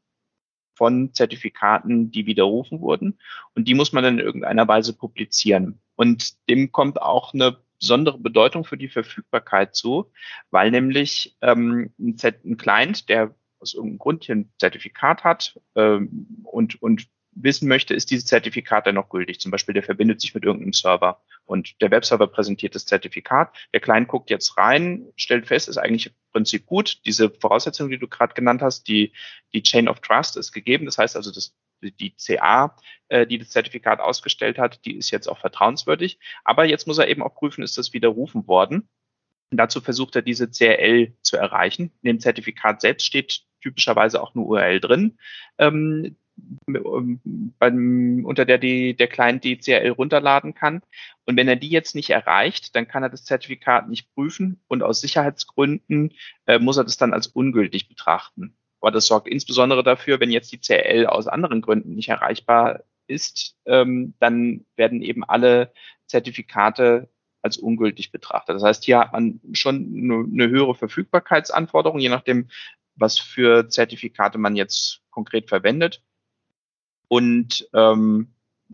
von 0.75 1.15
Zertifikaten, 1.15 2.11
die 2.11 2.27
widerrufen 2.27 2.81
wurden. 2.81 3.19
Und 3.55 3.67
die 3.67 3.75
muss 3.75 3.93
man 3.93 4.05
dann 4.05 4.19
in 4.19 4.25
irgendeiner 4.25 4.69
Weise 4.69 4.93
publizieren. 4.93 5.81
Und 5.95 6.49
dem 6.49 6.71
kommt 6.71 7.01
auch 7.01 7.33
eine 7.33 7.57
besondere 7.79 8.19
Bedeutung 8.19 8.65
für 8.65 8.77
die 8.77 8.89
Verfügbarkeit 8.89 9.75
zu, 9.75 10.11
weil 10.51 10.71
nämlich 10.71 11.37
ähm, 11.41 11.93
ein, 11.99 12.17
ein 12.45 12.57
Client, 12.57 13.09
der 13.09 13.35
aus 13.59 13.75
irgendeinem 13.75 13.99
Grund 13.99 14.25
hier 14.25 14.37
ein 14.37 14.53
Zertifikat 14.59 15.25
hat 15.25 15.59
ähm, 15.75 16.43
und, 16.45 16.81
und 16.83 17.09
wissen 17.37 17.69
möchte, 17.69 17.95
ist 17.95 18.11
dieses 18.11 18.27
Zertifikat 18.27 18.87
denn 18.87 18.95
noch 18.95 19.09
gültig? 19.09 19.41
Zum 19.41 19.51
Beispiel, 19.51 19.75
der 19.75 19.83
verbindet 19.83 20.21
sich 20.21 20.35
mit 20.35 20.45
irgendeinem 20.45 20.73
Server 20.73 21.23
und 21.45 21.81
der 21.81 21.91
Webserver 21.91 22.27
präsentiert 22.27 22.75
das 22.75 22.87
Zertifikat. 22.87 23.55
Der 23.73 23.81
Client 23.81 24.09
guckt 24.09 24.31
jetzt 24.31 24.57
rein, 24.57 25.07
stellt 25.17 25.47
fest, 25.47 25.69
ist 25.69 25.77
eigentlich 25.77 26.07
im 26.07 26.13
Prinzip 26.33 26.67
gut. 26.67 27.01
Diese 27.05 27.31
Voraussetzung, 27.31 27.91
die 27.91 27.99
du 27.99 28.09
gerade 28.09 28.35
genannt 28.35 28.63
hast, 28.63 28.89
die, 28.89 29.13
die 29.53 29.63
Chain 29.63 29.89
of 29.89 30.01
Trust 30.01 30.37
ist 30.37 30.53
gegeben. 30.53 30.87
Das 30.87 30.99
heißt 30.99 31.15
also, 31.15 31.31
das, 31.31 31.55
die 31.83 32.15
CA, 32.17 32.75
äh, 33.09 33.27
die 33.27 33.39
das 33.39 33.51
Zertifikat 33.51 34.01
ausgestellt 34.01 34.59
hat, 34.59 34.85
die 34.85 34.97
ist 34.97 35.11
jetzt 35.11 35.29
auch 35.29 35.39
vertrauenswürdig. 35.39 36.19
Aber 36.43 36.65
jetzt 36.65 36.87
muss 36.87 36.99
er 36.99 37.09
eben 37.09 37.23
auch 37.23 37.35
prüfen, 37.35 37.63
ist 37.63 37.77
das 37.77 37.93
widerrufen 37.93 38.47
worden? 38.49 38.89
Und 39.51 39.59
dazu 39.59 39.81
versucht 39.81 40.17
er, 40.17 40.23
diese 40.23 40.51
CRL 40.51 41.15
zu 41.23 41.37
erreichen. 41.37 41.93
In 42.03 42.09
dem 42.09 42.21
Zertifikat 42.21 42.81
selbst 42.81 43.07
steht 43.07 43.43
typischerweise 43.63 44.21
auch 44.23 44.35
eine 44.35 44.45
URL 44.45 44.81
drin, 44.81 45.19
ähm, 45.59 46.17
beim, 46.67 48.25
unter 48.25 48.45
der 48.45 48.59
die, 48.59 48.95
der 48.95 49.09
Client 49.09 49.45
die 49.45 49.59
CRL 49.59 49.91
runterladen 49.91 50.55
kann. 50.55 50.83
Und 51.25 51.37
wenn 51.37 51.49
er 51.49 51.57
die 51.57 51.69
jetzt 51.69 51.95
nicht 51.95 52.11
erreicht, 52.11 52.77
dann 52.77 52.89
kann 52.89 53.03
er 53.03 53.09
das 53.09 53.25
Zertifikat 53.25 53.89
nicht 53.89 54.13
prüfen 54.15 54.61
und 54.69 54.83
aus 54.83 55.01
Sicherheitsgründen 55.01 56.13
äh, 56.47 56.59
muss 56.59 56.77
er 56.77 56.85
das 56.85 56.97
dann 56.97 57.13
als 57.13 57.27
ungültig 57.27 57.89
betrachten. 57.89 58.57
Aber 58.81 58.91
das 58.91 59.07
sorgt 59.07 59.29
insbesondere 59.29 59.83
dafür, 59.83 60.21
wenn 60.21 60.31
jetzt 60.31 60.53
die 60.53 60.61
CRL 60.61 61.07
aus 61.07 61.27
anderen 61.27 61.63
Gründen 61.63 61.95
nicht 61.95 62.09
erreichbar 62.09 62.85
ist, 63.07 63.57
ähm, 63.67 64.15
dann 64.21 64.67
werden 64.77 65.03
eben 65.03 65.25
alle 65.25 65.73
Zertifikate 66.07 67.09
als 67.43 67.57
ungültig 67.57 68.11
betrachtet. 68.13 68.57
Das 68.57 68.63
heißt, 68.63 68.85
hier 68.85 68.99
hat 68.99 69.13
man 69.13 69.41
schon 69.53 70.31
eine 70.33 70.49
höhere 70.49 70.75
Verfügbarkeitsanforderung, 70.75 72.01
je 72.01 72.09
nachdem, 72.09 72.49
was 72.97 73.19
für 73.19 73.69
Zertifikate 73.69 74.39
man 74.39 74.57
jetzt 74.57 75.01
konkret 75.11 75.49
verwendet. 75.49 76.03
Und 77.09 77.69
ähm, 77.73 78.33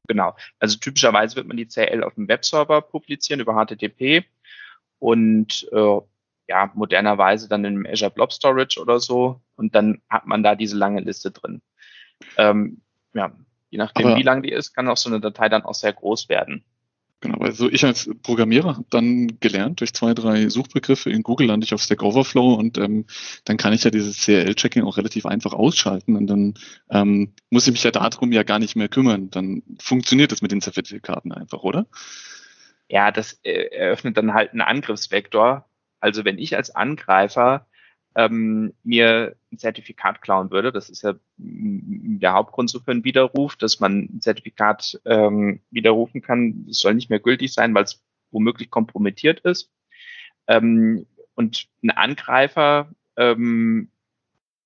genau, 0.08 0.36
also 0.58 0.78
typischerweise 0.78 1.36
wird 1.36 1.46
man 1.46 1.56
die 1.56 1.68
CL 1.68 2.02
auf 2.02 2.14
dem 2.14 2.28
Webserver 2.28 2.80
publizieren 2.80 3.40
über 3.40 3.54
HTTP 3.54 4.24
und 4.98 5.68
äh, 5.72 6.00
ja, 6.48 6.70
modernerweise 6.74 7.48
dann 7.48 7.64
in 7.64 7.86
Azure 7.86 8.10
Blob 8.10 8.32
Storage 8.32 8.80
oder 8.80 9.00
so. 9.00 9.40
Und 9.56 9.74
dann 9.74 10.02
hat 10.08 10.26
man 10.26 10.42
da 10.42 10.54
diese 10.54 10.76
lange 10.76 11.00
Liste 11.00 11.30
drin. 11.30 11.62
Ähm, 12.36 12.82
ja, 13.14 13.32
je 13.70 13.78
nachdem, 13.78 14.08
Aber 14.08 14.16
wie 14.16 14.22
lang 14.22 14.42
die 14.42 14.52
ist, 14.52 14.74
kann 14.74 14.88
auch 14.88 14.96
so 14.96 15.08
eine 15.08 15.20
Datei 15.20 15.48
dann 15.48 15.62
auch 15.62 15.74
sehr 15.74 15.92
groß 15.92 16.28
werden. 16.28 16.64
Genau, 17.22 17.38
also 17.38 17.70
ich 17.70 17.84
als 17.84 18.10
Programmierer 18.24 18.78
habe 18.78 18.86
dann 18.90 19.38
gelernt, 19.38 19.78
durch 19.78 19.94
zwei, 19.94 20.12
drei 20.12 20.48
Suchbegriffe 20.48 21.08
in 21.08 21.22
Google 21.22 21.46
lande 21.46 21.64
ich 21.64 21.72
auf 21.72 21.80
Stack 21.80 22.02
Overflow 22.02 22.54
und 22.54 22.78
ähm, 22.78 23.06
dann 23.44 23.56
kann 23.56 23.72
ich 23.72 23.84
ja 23.84 23.92
dieses 23.92 24.24
CRL-Checking 24.24 24.82
auch 24.82 24.96
relativ 24.96 25.24
einfach 25.24 25.52
ausschalten 25.52 26.16
und 26.16 26.26
dann 26.26 26.54
ähm, 26.90 27.32
muss 27.48 27.68
ich 27.68 27.72
mich 27.72 27.84
ja 27.84 27.92
darum 27.92 28.32
ja 28.32 28.42
gar 28.42 28.58
nicht 28.58 28.74
mehr 28.74 28.88
kümmern. 28.88 29.30
Dann 29.30 29.62
funktioniert 29.78 30.32
das 30.32 30.42
mit 30.42 30.50
den 30.50 30.60
Zertifikaten 30.60 31.30
einfach, 31.30 31.62
oder? 31.62 31.86
Ja, 32.88 33.12
das 33.12 33.34
äh, 33.44 33.68
eröffnet 33.70 34.16
dann 34.16 34.34
halt 34.34 34.50
einen 34.50 34.60
Angriffsvektor. 34.60 35.70
Also 36.00 36.24
wenn 36.24 36.38
ich 36.38 36.56
als 36.56 36.74
Angreifer 36.74 37.68
ähm, 38.14 38.72
mir 38.82 39.36
ein 39.50 39.58
Zertifikat 39.58 40.22
klauen 40.22 40.50
würde. 40.50 40.72
Das 40.72 40.90
ist 40.90 41.02
ja 41.02 41.14
der 41.36 42.32
Hauptgrund 42.32 42.70
so 42.70 42.80
für 42.80 42.90
einen 42.90 43.04
Widerruf, 43.04 43.56
dass 43.56 43.80
man 43.80 44.08
ein 44.12 44.20
Zertifikat 44.20 45.00
ähm, 45.04 45.60
widerrufen 45.70 46.22
kann. 46.22 46.66
Es 46.70 46.78
soll 46.78 46.94
nicht 46.94 47.10
mehr 47.10 47.20
gültig 47.20 47.52
sein, 47.52 47.74
weil 47.74 47.84
es 47.84 48.02
womöglich 48.30 48.70
kompromittiert 48.70 49.40
ist. 49.40 49.70
Ähm, 50.46 51.06
und 51.34 51.68
ein 51.82 51.90
Angreifer, 51.90 52.90
ähm, 53.16 53.90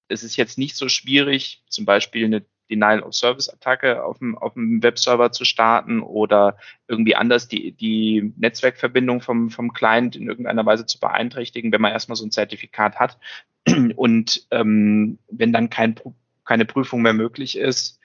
es 0.08 0.22
ist 0.22 0.36
jetzt 0.36 0.58
nicht 0.58 0.76
so 0.76 0.88
schwierig, 0.88 1.62
zum 1.68 1.84
Beispiel 1.84 2.26
eine 2.26 2.44
Denial-of-Service-Attacke 2.70 4.04
auf 4.04 4.18
dem, 4.18 4.36
auf 4.36 4.54
dem 4.54 4.82
Webserver 4.82 5.32
zu 5.32 5.44
starten 5.44 6.00
oder 6.00 6.56
irgendwie 6.88 7.16
anders 7.16 7.48
die, 7.48 7.72
die 7.72 8.32
Netzwerkverbindung 8.36 9.20
vom, 9.20 9.50
vom 9.50 9.72
Client 9.72 10.16
in 10.16 10.28
irgendeiner 10.28 10.66
Weise 10.66 10.86
zu 10.86 10.98
beeinträchtigen, 11.00 11.72
wenn 11.72 11.80
man 11.80 11.92
erstmal 11.92 12.16
so 12.16 12.24
ein 12.24 12.30
Zertifikat 12.30 12.96
hat. 12.96 13.18
Und 13.96 14.46
ähm, 14.50 15.18
wenn 15.28 15.52
dann 15.52 15.70
kein, 15.70 15.96
keine 16.44 16.64
Prüfung 16.64 17.02
mehr 17.02 17.14
möglich 17.14 17.56
ist, 17.56 18.00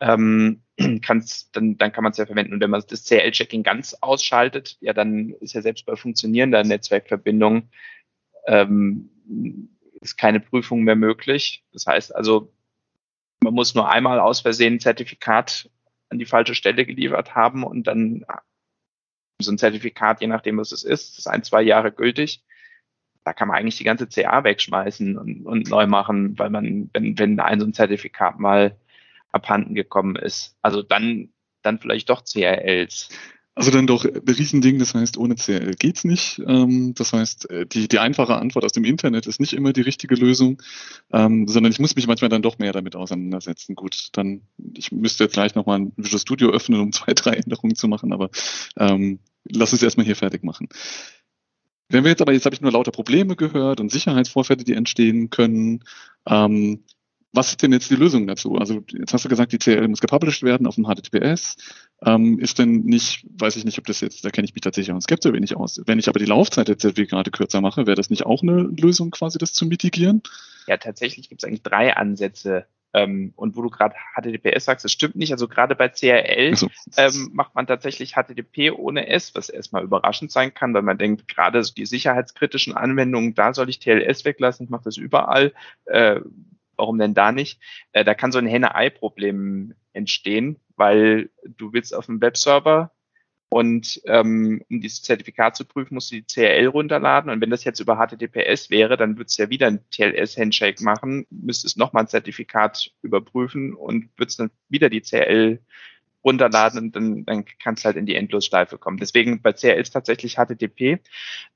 ähm, 0.00 0.62
kann's, 1.02 1.50
dann, 1.52 1.76
dann 1.76 1.92
kann 1.92 2.04
man 2.04 2.12
es 2.12 2.18
ja 2.18 2.26
verwenden. 2.26 2.54
Und 2.54 2.60
wenn 2.60 2.70
man 2.70 2.82
das 2.88 3.04
CL-Checking 3.04 3.62
ganz 3.62 3.94
ausschaltet, 4.00 4.76
ja, 4.80 4.92
dann 4.92 5.30
ist 5.40 5.54
ja 5.54 5.62
selbst 5.62 5.86
bei 5.86 5.96
funktionierender 5.96 6.64
Netzwerkverbindung 6.64 7.68
ähm, 8.46 9.10
ist 10.00 10.16
keine 10.16 10.40
Prüfung 10.40 10.82
mehr 10.82 10.96
möglich. 10.96 11.64
Das 11.72 11.86
heißt 11.86 12.14
also, 12.14 12.52
man 13.42 13.54
muss 13.54 13.74
nur 13.74 13.88
einmal 13.88 14.20
aus 14.20 14.40
Versehen 14.40 14.74
ein 14.74 14.80
Zertifikat 14.80 15.70
an 16.08 16.18
die 16.18 16.26
falsche 16.26 16.54
Stelle 16.54 16.84
geliefert 16.84 17.34
haben 17.34 17.64
und 17.64 17.86
dann 17.86 18.24
so 19.40 19.52
ein 19.52 19.58
Zertifikat, 19.58 20.20
je 20.20 20.26
nachdem 20.26 20.58
was 20.58 20.72
es 20.72 20.82
ist, 20.82 21.18
ist 21.18 21.26
ein, 21.26 21.42
zwei 21.42 21.62
Jahre 21.62 21.92
gültig. 21.92 22.44
Da 23.24 23.32
kann 23.32 23.48
man 23.48 23.56
eigentlich 23.56 23.76
die 23.76 23.84
ganze 23.84 24.08
CA 24.08 24.44
wegschmeißen 24.44 25.16
und, 25.18 25.46
und 25.46 25.68
neu 25.68 25.86
machen, 25.86 26.38
weil 26.38 26.50
man, 26.50 26.90
wenn, 26.92 27.18
wenn 27.18 27.40
ein 27.40 27.60
so 27.60 27.66
ein 27.66 27.74
Zertifikat 27.74 28.38
mal 28.38 28.76
abhanden 29.32 29.74
gekommen 29.74 30.16
ist. 30.16 30.56
Also 30.62 30.82
dann, 30.82 31.32
dann 31.62 31.78
vielleicht 31.78 32.10
doch 32.10 32.24
CRLs. 32.24 33.08
Also 33.56 33.72
dann 33.72 33.86
doch 33.86 34.04
ein 34.04 34.22
Riesending, 34.28 34.78
das 34.78 34.94
heißt, 34.94 35.18
ohne 35.18 35.34
CL 35.34 35.72
geht's 35.72 36.04
nicht. 36.04 36.40
Ähm, 36.46 36.94
das 36.94 37.12
heißt, 37.12 37.50
äh, 37.50 37.66
die, 37.66 37.88
die 37.88 37.98
einfache 37.98 38.36
Antwort 38.36 38.64
aus 38.64 38.72
dem 38.72 38.84
Internet 38.84 39.26
ist 39.26 39.40
nicht 39.40 39.52
immer 39.52 39.72
die 39.72 39.80
richtige 39.80 40.14
Lösung, 40.14 40.62
ähm, 41.12 41.48
sondern 41.48 41.72
ich 41.72 41.80
muss 41.80 41.96
mich 41.96 42.06
manchmal 42.06 42.30
dann 42.30 42.42
doch 42.42 42.58
mehr 42.58 42.72
damit 42.72 42.94
auseinandersetzen. 42.94 43.74
Gut, 43.74 44.08
dann, 44.12 44.42
ich 44.76 44.92
müsste 44.92 45.24
jetzt 45.24 45.32
gleich 45.32 45.56
nochmal 45.56 45.80
ein 45.80 45.92
Visual 45.96 46.20
Studio 46.20 46.50
öffnen, 46.50 46.80
um 46.80 46.92
zwei, 46.92 47.12
drei 47.12 47.32
Änderungen 47.32 47.74
zu 47.74 47.88
machen, 47.88 48.12
aber 48.12 48.30
ähm, 48.78 49.18
lass 49.44 49.72
uns 49.72 49.82
erstmal 49.82 50.06
hier 50.06 50.16
fertig 50.16 50.44
machen. 50.44 50.68
Wenn 51.88 52.04
wir 52.04 52.10
jetzt 52.10 52.22
aber, 52.22 52.32
jetzt 52.32 52.44
habe 52.44 52.54
ich 52.54 52.60
nur 52.60 52.70
lauter 52.70 52.92
Probleme 52.92 53.34
gehört 53.34 53.80
und 53.80 53.90
Sicherheitsvorfälle, 53.90 54.62
die 54.62 54.74
entstehen 54.74 55.28
können. 55.28 55.82
Ähm, 56.24 56.84
was 57.32 57.50
ist 57.50 57.62
denn 57.62 57.72
jetzt 57.72 57.90
die 57.90 57.96
Lösung 57.96 58.26
dazu? 58.26 58.56
Also 58.56 58.82
jetzt 58.92 59.12
hast 59.12 59.24
du 59.24 59.28
gesagt, 59.28 59.52
die 59.52 59.58
CL 59.58 59.86
muss 59.88 60.00
gepublished 60.00 60.42
werden 60.42 60.66
auf 60.66 60.76
dem 60.76 60.86
HTTPS. 60.86 61.56
Ähm, 62.04 62.38
ist 62.38 62.58
denn 62.58 62.80
nicht, 62.84 63.26
weiß 63.38 63.56
ich 63.56 63.64
nicht, 63.64 63.78
ob 63.78 63.86
das 63.86 64.00
jetzt, 64.00 64.24
da 64.24 64.30
kenne 64.30 64.46
ich 64.46 64.54
mich 64.54 64.62
tatsächlich 64.62 64.94
auch 64.94 65.00
skeptisch 65.00 65.32
wenig 65.32 65.56
aus. 65.56 65.82
Wenn 65.84 65.98
ich 65.98 66.08
aber 66.08 66.18
die 66.18 66.24
Laufzeit 66.24 66.68
der 66.68 66.78
Zertifikate 66.78 67.30
kürzer 67.30 67.60
mache, 67.60 67.86
wäre 67.86 67.96
das 67.96 68.08
nicht 68.08 68.24
auch 68.24 68.42
eine 68.42 68.62
Lösung, 68.62 69.10
quasi 69.10 69.38
das 69.38 69.52
zu 69.52 69.66
mitigieren? 69.66 70.22
Ja, 70.66 70.78
tatsächlich 70.78 71.28
gibt 71.28 71.42
es 71.42 71.46
eigentlich 71.46 71.62
drei 71.62 71.96
Ansätze. 71.96 72.66
Ähm, 72.92 73.32
und 73.36 73.56
wo 73.56 73.62
du 73.62 73.70
gerade 73.70 73.94
HTTPS 74.16 74.64
sagst, 74.64 74.84
das 74.84 74.92
stimmt 74.92 75.14
nicht. 75.14 75.32
Also 75.32 75.46
gerade 75.46 75.76
bei 75.76 75.88
CRL 75.88 76.56
so. 76.56 76.68
ähm, 76.96 77.30
macht 77.32 77.54
man 77.54 77.66
tatsächlich 77.66 78.14
HTTP 78.14 78.72
ohne 78.72 79.06
S, 79.08 79.34
was 79.34 79.48
erstmal 79.48 79.84
überraschend 79.84 80.32
sein 80.32 80.54
kann, 80.54 80.74
weil 80.74 80.82
man 80.82 80.98
denkt, 80.98 81.28
gerade 81.28 81.62
die 81.62 81.86
sicherheitskritischen 81.86 82.74
Anwendungen, 82.74 83.34
da 83.34 83.54
soll 83.54 83.68
ich 83.68 83.78
TLS 83.78 84.24
weglassen, 84.24 84.64
ich 84.64 84.70
mache 84.70 84.84
das 84.84 84.96
überall. 84.96 85.52
Äh, 85.84 86.20
warum 86.80 86.98
denn 86.98 87.14
da 87.14 87.30
nicht? 87.30 87.60
Äh, 87.92 88.04
da 88.04 88.14
kann 88.14 88.32
so 88.32 88.38
ein 88.38 88.46
Henne-Ei-Problem 88.46 89.74
entstehen, 89.92 90.56
weil 90.76 91.30
du 91.44 91.72
willst 91.72 91.94
auf 91.94 92.06
dem 92.06 92.20
Webserver 92.20 92.90
und 93.52 94.00
ähm, 94.04 94.62
um 94.70 94.80
dieses 94.80 95.02
Zertifikat 95.02 95.56
zu 95.56 95.64
prüfen, 95.64 95.94
musst 95.94 96.12
du 96.12 96.16
die 96.16 96.24
CRL 96.24 96.68
runterladen. 96.68 97.30
Und 97.30 97.40
wenn 97.40 97.50
das 97.50 97.64
jetzt 97.64 97.80
über 97.80 97.96
HTTPS 97.96 98.70
wäre, 98.70 98.96
dann 98.96 99.18
würdest 99.18 99.38
du 99.38 99.42
ja 99.42 99.50
wieder 99.50 99.66
ein 99.66 99.80
TLS-Handshake 99.90 100.84
machen, 100.84 101.26
müsstest 101.30 101.76
nochmal 101.76 102.04
ein 102.04 102.08
Zertifikat 102.08 102.92
überprüfen 103.02 103.74
und 103.74 104.08
würdest 104.16 104.38
dann 104.38 104.52
wieder 104.68 104.88
die 104.88 105.00
CRL 105.00 105.60
runterladen 106.24 106.78
und 106.78 106.96
dann, 106.96 107.24
dann 107.24 107.44
kann 107.44 107.74
es 107.74 107.84
halt 107.84 107.96
in 107.96 108.06
die 108.06 108.14
Endlosschleife 108.14 108.78
kommen. 108.78 108.98
Deswegen 108.98 109.40
bei 109.42 109.52
CRL 109.52 109.80
ist 109.80 109.90
tatsächlich 109.90 110.36
HTTP. 110.36 111.00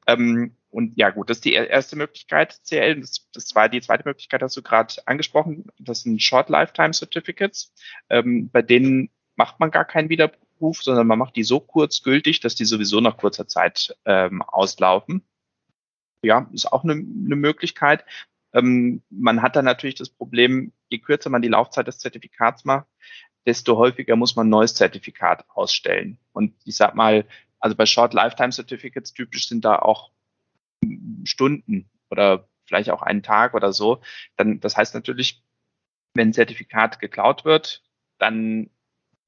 Ähm, 0.06 0.56
und 0.70 0.96
ja 0.96 1.10
gut, 1.10 1.30
das 1.30 1.38
ist 1.38 1.44
die 1.44 1.52
erste 1.52 1.96
Möglichkeit, 1.96 2.60
CL. 2.64 3.00
Das, 3.00 3.28
das 3.32 3.54
war 3.54 3.68
die 3.68 3.80
zweite 3.80 4.04
Möglichkeit, 4.06 4.42
hast 4.42 4.56
du 4.56 4.62
gerade 4.62 4.94
angesprochen. 5.06 5.66
Das 5.78 6.02
sind 6.02 6.22
Short 6.22 6.48
Lifetime 6.48 6.92
Certificates. 6.92 7.72
Ähm, 8.08 8.50
bei 8.50 8.62
denen 8.62 9.10
macht 9.36 9.60
man 9.60 9.70
gar 9.70 9.84
keinen 9.84 10.08
Widerruf, 10.08 10.82
sondern 10.82 11.06
man 11.06 11.18
macht 11.18 11.36
die 11.36 11.44
so 11.44 11.60
kurz 11.60 12.02
gültig, 12.02 12.40
dass 12.40 12.54
die 12.54 12.64
sowieso 12.64 13.00
nach 13.00 13.16
kurzer 13.16 13.46
Zeit 13.46 13.96
ähm, 14.04 14.42
auslaufen. 14.42 15.22
Ja, 16.22 16.48
ist 16.52 16.72
auch 16.72 16.84
eine, 16.84 16.94
eine 16.94 17.36
Möglichkeit. 17.36 18.04
Ähm, 18.54 19.02
man 19.10 19.42
hat 19.42 19.56
dann 19.56 19.64
natürlich 19.64 19.96
das 19.96 20.08
Problem, 20.08 20.72
je 20.88 20.98
kürzer 20.98 21.28
man 21.28 21.42
die 21.42 21.48
Laufzeit 21.48 21.86
des 21.86 21.98
Zertifikats 21.98 22.64
macht, 22.64 22.86
desto 23.46 23.76
häufiger 23.76 24.16
muss 24.16 24.36
man 24.36 24.46
ein 24.46 24.50
neues 24.50 24.74
Zertifikat 24.74 25.44
ausstellen. 25.50 26.18
Und 26.32 26.54
ich 26.64 26.76
sag 26.76 26.94
mal, 26.94 27.26
also 27.60 27.76
bei 27.76 27.86
Short 27.86 28.14
Lifetime 28.14 28.52
Certificates 28.52 29.12
typisch 29.12 29.48
sind 29.48 29.64
da 29.64 29.78
auch 29.78 30.10
Stunden 31.24 31.90
oder 32.10 32.48
vielleicht 32.66 32.90
auch 32.90 33.02
einen 33.02 33.22
Tag 33.22 33.54
oder 33.54 33.72
so, 33.72 34.00
dann, 34.36 34.60
das 34.60 34.76
heißt 34.76 34.94
natürlich, 34.94 35.42
wenn 36.14 36.28
ein 36.28 36.32
Zertifikat 36.32 37.00
geklaut 37.00 37.44
wird, 37.44 37.82
dann 38.18 38.70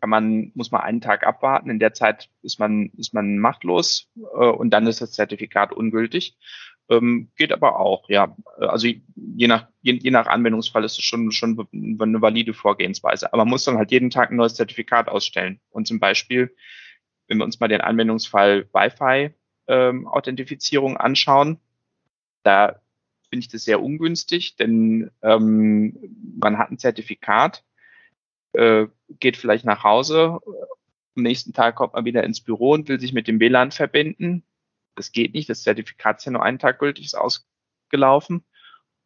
kann 0.01 0.11
man, 0.11 0.53
muss 0.55 0.71
man 0.71 0.83
einen 0.83 1.01
Tag 1.01 1.27
abwarten. 1.27 1.71
In 1.71 1.79
der 1.79 1.95
Zeit 1.95 2.31
ist 2.43 2.59
man, 2.59 2.91
ist 2.97 3.15
man 3.15 3.39
machtlos 3.39 4.11
äh, 4.17 4.47
und 4.47 4.71
dann 4.71 4.87
ist 4.87 5.01
das 5.01 5.13
Zertifikat 5.13 5.73
ungültig. 5.73 6.37
Ähm, 6.89 7.31
geht 7.37 7.53
aber 7.53 7.81
auch, 7.81 8.09
ja. 8.09 8.37
Also 8.59 8.87
je 8.87 9.47
nach, 9.49 9.69
je, 9.83 9.95
je 9.95 10.11
nach 10.11 10.27
Anwendungsfall 10.27 10.85
ist 10.85 10.99
es 10.99 11.05
schon, 11.05 11.33
schon 11.33 11.67
eine 11.73 12.23
valide 12.23 12.55
Vorgehensweise. 12.55 13.33
Aber 13.33 13.45
man 13.45 13.51
muss 13.51 13.65
dann 13.65 13.77
halt 13.77 13.91
jeden 13.91 14.11
Tag 14.11 14.31
ein 14.31 14.37
neues 14.37 14.55
Zertifikat 14.55 15.09
ausstellen. 15.09 15.61
Und 15.71 15.89
zum 15.89 15.99
Beispiel, 15.99 16.55
wenn 17.27 17.39
wir 17.39 17.45
uns 17.45 17.59
mal 17.61 17.69
den 17.69 17.81
Anwendungsfall 17.81 18.69
Wi-Fi 18.73 19.35
ähm, 19.69 20.09
anschauen. 20.97 21.59
Da 22.43 22.81
finde 23.29 23.41
ich 23.45 23.49
das 23.49 23.65
sehr 23.65 23.83
ungünstig, 23.83 24.57
denn 24.57 25.11
ähm, 25.23 25.97
man 26.39 26.59
hat 26.59 26.71
ein 26.71 26.79
Zertifikat, 26.79 27.65
äh, 28.53 28.87
geht 29.19 29.37
vielleicht 29.37 29.65
nach 29.65 29.83
Hause, 29.83 30.39
am 31.17 31.23
nächsten 31.23 31.53
Tag 31.53 31.77
kommt 31.77 31.95
man 31.95 32.05
wieder 32.05 32.25
ins 32.25 32.41
Büro 32.41 32.73
und 32.73 32.89
will 32.89 33.01
sich 33.01 33.13
mit 33.13 33.27
dem 33.27 33.41
WLAN 33.41 33.73
verbinden. 33.73 34.45
Das 34.97 35.13
geht 35.13 35.35
nicht, 35.35 35.49
das 35.49 35.63
Zertifikat 35.63 36.19
ist 36.19 36.25
ja 36.25 36.33
nur 36.33 36.43
einen 36.43 36.59
Tag 36.59 36.79
gültig, 36.79 37.05
ist 37.05 37.15
ausgelaufen. 37.15 38.45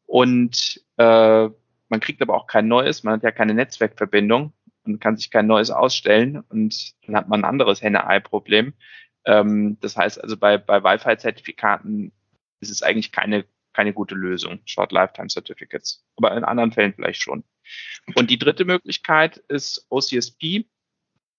Und 0.06 0.82
äh, 0.96 1.48
man 1.88 2.00
kriegt 2.00 2.22
aber 2.22 2.34
auch 2.34 2.46
kein 2.46 2.68
neues, 2.68 3.02
man 3.02 3.14
hat 3.14 3.22
ja 3.22 3.32
keine 3.32 3.54
Netzwerkverbindung 3.54 4.52
und 4.84 5.00
kann 5.00 5.16
sich 5.16 5.30
kein 5.30 5.46
neues 5.46 5.70
ausstellen 5.70 6.40
und 6.48 6.94
dann 7.06 7.16
hat 7.16 7.28
man 7.28 7.40
ein 7.40 7.48
anderes 7.48 7.82
Henne-Ei-Problem. 7.82 8.74
Ähm, 9.24 9.78
das 9.80 9.96
heißt 9.96 10.22
also 10.22 10.36
bei, 10.36 10.56
bei 10.56 10.82
Wi-Fi-Zertifikaten 10.82 12.12
ist 12.60 12.70
es 12.70 12.82
eigentlich 12.82 13.12
keine, 13.12 13.44
keine 13.72 13.92
gute 13.92 14.14
Lösung, 14.14 14.60
Short 14.64 14.92
Lifetime 14.92 15.28
Certificates. 15.28 16.04
Aber 16.16 16.36
in 16.36 16.44
anderen 16.44 16.72
Fällen 16.72 16.94
vielleicht 16.94 17.22
schon. 17.22 17.44
Und 18.14 18.30
die 18.30 18.38
dritte 18.38 18.64
Möglichkeit 18.64 19.38
ist 19.48 19.86
OCSP. 19.90 20.66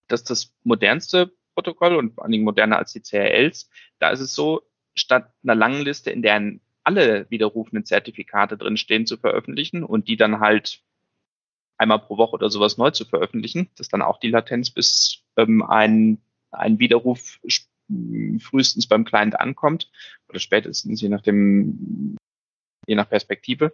Das 0.08 0.22
ist 0.22 0.30
das 0.30 0.54
modernste 0.64 1.32
Protokoll 1.54 1.96
und 1.96 2.14
vor 2.16 2.24
allen 2.24 2.32
Dingen 2.32 2.44
moderner 2.44 2.78
als 2.78 2.94
die 2.94 3.02
CRLs. 3.02 3.70
Da 4.00 4.10
ist 4.10 4.20
es 4.20 4.34
so, 4.34 4.62
statt 4.94 5.34
einer 5.44 5.56
langen 5.56 5.84
Liste, 5.84 6.12
in 6.12 6.22
der 6.22 6.54
alle 6.84 7.30
widerrufenden 7.30 7.86
Zertifikate 7.86 8.58
drinstehen, 8.58 9.06
zu 9.06 9.18
veröffentlichen 9.18 9.84
und 9.84 10.08
die 10.08 10.18
dann 10.18 10.40
halt 10.40 10.82
einmal 11.78 12.00
pro 12.00 12.18
Woche 12.18 12.34
oder 12.34 12.50
sowas 12.50 12.78
neu 12.78 12.92
zu 12.92 13.06
veröffentlichen. 13.06 13.70
Das 13.76 13.88
ist 13.88 13.94
dann 13.94 14.02
auch 14.02 14.20
die 14.20 14.30
Latenz, 14.30 14.70
bis 14.70 15.24
ähm, 15.38 15.64
ein, 15.64 16.20
ein 16.52 16.80
Widerruf 16.80 17.40
frühestens 18.40 18.88
beim 18.88 19.04
Client 19.04 19.40
ankommt 19.40 19.92
oder 20.30 20.40
spätestens 20.40 21.02
je 21.02 21.10
nach 21.10 21.22
dem, 21.22 22.16
je 22.88 22.96
nach 22.96 23.10
Perspektive. 23.10 23.74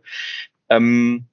Ähm, 0.69 1.27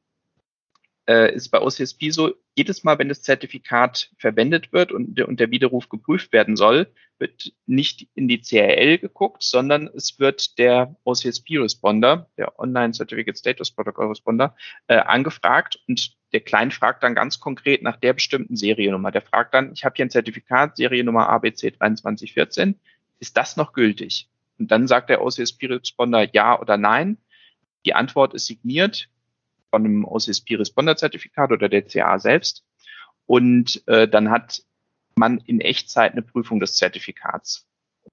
äh, 1.07 1.35
ist 1.35 1.51
bei 1.51 1.61
OCSP 1.61 2.11
so, 2.11 2.35
jedes 2.55 2.85
Mal, 2.85 2.99
wenn 2.99 3.09
das 3.09 3.23
Zertifikat 3.23 4.11
verwendet 4.19 4.73
wird 4.73 4.93
und, 4.93 5.21
und 5.21 5.41
der 5.41 5.51
Widerruf 5.51 5.89
geprüft 5.89 6.33
werden 6.33 6.57
soll, 6.57 6.93
wird 7.19 7.53
nicht 7.67 8.09
in 8.15 8.29
die 8.29 8.41
CRL 8.41 8.99
geguckt, 8.99 9.43
sondern 9.43 9.89
es 9.89 10.19
wird 10.19 10.59
der 10.59 10.97
OCSP-Responder, 11.05 12.29
der 12.37 12.59
Online 12.59 12.93
Certificate 12.93 13.39
Status 13.39 13.71
Protocol 13.71 14.09
Responder, 14.09 14.57
äh, 14.89 14.97
angefragt 14.97 15.79
und 15.89 16.17
der 16.33 16.41
Client 16.41 16.75
fragt 16.75 17.03
dann 17.03 17.15
ganz 17.15 17.39
konkret 17.39 17.83
nach 17.83 17.97
der 17.97 18.13
bestimmten 18.13 18.57
Seriennummer. 18.57 19.13
Der 19.13 19.23
fragt 19.23 19.55
dann, 19.55 19.73
ich 19.73 19.85
habe 19.85 19.95
hier 19.97 20.07
ein 20.07 20.11
Zertifikat, 20.11 20.77
Seriennummer 20.77 21.29
ABC 21.29 21.73
2314, 21.73 22.81
ist 23.21 23.37
das 23.37 23.57
noch 23.57 23.73
gültig? 23.73 24.29
Und 24.59 24.71
dann 24.71 24.89
sagt 24.89 25.11
der 25.11 25.23
OCSP-Responder 25.23 26.29
ja 26.33 26.61
oder 26.61 26.77
nein. 26.77 27.19
Die 27.87 27.95
Antwort 27.95 28.35
ist 28.35 28.47
signiert 28.47 29.09
von 29.75 29.85
einem 29.85 30.05
OCSP-Responder-Zertifikat 30.05 31.51
oder 31.51 31.69
der 31.69 31.83
CA 31.83 32.21
selbst. 32.21 32.65
Und 33.27 33.83
äh, 33.89 34.07
dann 34.07 34.31
hat 34.31 34.63
man 35.17 35.39
in 35.39 35.61
Echtzeit 35.61 36.13
eine 36.13 36.23
Prüfung 36.23 36.61
des 36.61 36.77
Zertifikats 36.77 37.67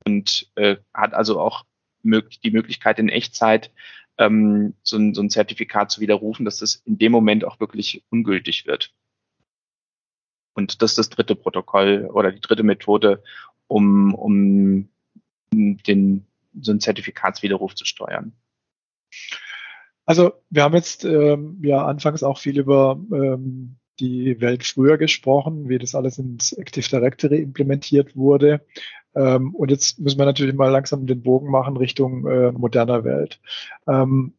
und 0.03 0.51
äh, 0.55 0.77
hat 0.91 1.13
also 1.13 1.39
auch 1.39 1.65
mög 2.01 2.41
die 2.41 2.49
Möglichkeit 2.49 2.97
in 2.97 3.09
Echtzeit 3.09 3.71
ähm, 4.17 4.73
so, 4.81 4.97
ein, 4.97 5.13
so 5.13 5.21
ein 5.21 5.29
Zertifikat 5.29 5.91
zu 5.91 6.01
widerrufen, 6.01 6.45
dass 6.45 6.57
das 6.57 6.75
in 6.85 6.97
dem 6.97 7.11
Moment 7.11 7.45
auch 7.45 7.59
wirklich 7.59 8.03
ungültig 8.09 8.65
wird. 8.65 8.91
Und 10.53 10.81
das 10.81 10.93
ist 10.93 10.97
das 10.97 11.09
dritte 11.09 11.35
Protokoll 11.35 12.09
oder 12.11 12.31
die 12.31 12.41
dritte 12.41 12.63
Methode, 12.63 13.23
um, 13.67 14.15
um 14.15 14.89
den, 15.53 16.25
so 16.59 16.71
einen 16.71 16.79
Zertifikatswiderruf 16.79 17.75
zu 17.75 17.85
steuern. 17.85 18.33
Also 20.05 20.33
wir 20.49 20.63
haben 20.63 20.75
jetzt 20.75 21.05
ähm, 21.05 21.59
ja 21.63 21.85
anfangs 21.85 22.23
auch 22.23 22.39
viel 22.39 22.59
über 22.59 22.99
ähm, 23.13 23.77
die 23.99 24.41
Welt 24.41 24.65
früher 24.65 24.97
gesprochen, 24.97 25.69
wie 25.69 25.77
das 25.77 25.95
alles 25.95 26.17
ins 26.17 26.53
Active 26.53 26.89
Directory 26.89 27.41
implementiert 27.41 28.15
wurde. 28.15 28.65
Ähm, 29.15 29.53
und 29.55 29.69
jetzt 29.69 29.99
müssen 29.99 30.17
wir 30.17 30.25
natürlich 30.25 30.55
mal 30.55 30.71
langsam 30.71 31.05
den 31.05 31.21
Bogen 31.21 31.51
machen 31.51 31.77
Richtung 31.77 32.25
äh, 32.25 32.51
moderner 32.51 33.03
Welt. 33.03 33.39
Ähm, 33.87 34.33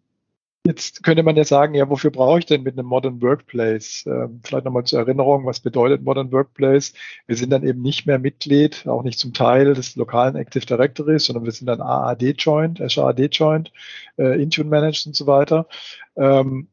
Jetzt 0.64 1.02
könnte 1.02 1.24
man 1.24 1.34
ja 1.34 1.42
sagen, 1.44 1.74
ja, 1.74 1.88
wofür 1.90 2.12
brauche 2.12 2.38
ich 2.38 2.46
denn 2.46 2.62
mit 2.62 2.78
einem 2.78 2.86
Modern 2.86 3.20
Workplace? 3.20 4.04
Ähm, 4.06 4.40
vielleicht 4.44 4.64
nochmal 4.64 4.84
zur 4.84 5.00
Erinnerung, 5.00 5.44
was 5.44 5.58
bedeutet 5.58 6.02
Modern 6.02 6.30
Workplace? 6.30 6.92
Wir 7.26 7.36
sind 7.36 7.50
dann 7.50 7.64
eben 7.64 7.82
nicht 7.82 8.06
mehr 8.06 8.20
Mitglied, 8.20 8.86
auch 8.86 9.02
nicht 9.02 9.18
zum 9.18 9.32
Teil 9.32 9.74
des 9.74 9.96
lokalen 9.96 10.36
Active 10.36 10.64
Directories, 10.64 11.24
sondern 11.24 11.44
wir 11.44 11.50
sind 11.50 11.66
dann 11.66 11.80
AAD 11.80 12.22
Joint, 12.38 12.80
Azure 12.80 13.08
AD 13.08 13.26
Joint, 13.32 13.72
äh, 14.18 14.40
Intune 14.40 14.70
Managed 14.70 15.06
und 15.08 15.16
so 15.16 15.26
weiter. 15.26 15.66
Ähm, 16.14 16.68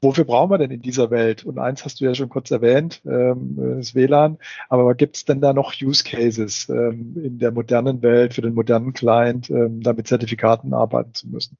wofür 0.00 0.24
brauchen 0.24 0.50
wir 0.50 0.58
denn 0.58 0.70
in 0.70 0.80
dieser 0.80 1.10
Welt? 1.10 1.44
Und 1.44 1.58
eins 1.58 1.84
hast 1.84 2.00
du 2.00 2.06
ja 2.06 2.14
schon 2.14 2.30
kurz 2.30 2.50
erwähnt, 2.50 3.02
ähm, 3.04 3.56
das 3.78 3.94
WLAN. 3.94 4.38
Aber 4.70 4.94
gibt 4.94 5.16
es 5.16 5.26
denn 5.26 5.42
da 5.42 5.52
noch 5.52 5.74
Use 5.82 6.04
Cases 6.04 6.70
ähm, 6.70 7.14
in 7.22 7.38
der 7.38 7.52
modernen 7.52 8.02
Welt 8.02 8.32
für 8.34 8.42
den 8.42 8.54
modernen 8.54 8.94
Client, 8.94 9.50
ähm, 9.50 9.82
da 9.82 9.92
mit 9.92 10.08
Zertifikaten 10.08 10.72
arbeiten 10.72 11.12
zu 11.12 11.28
müssen? 11.28 11.58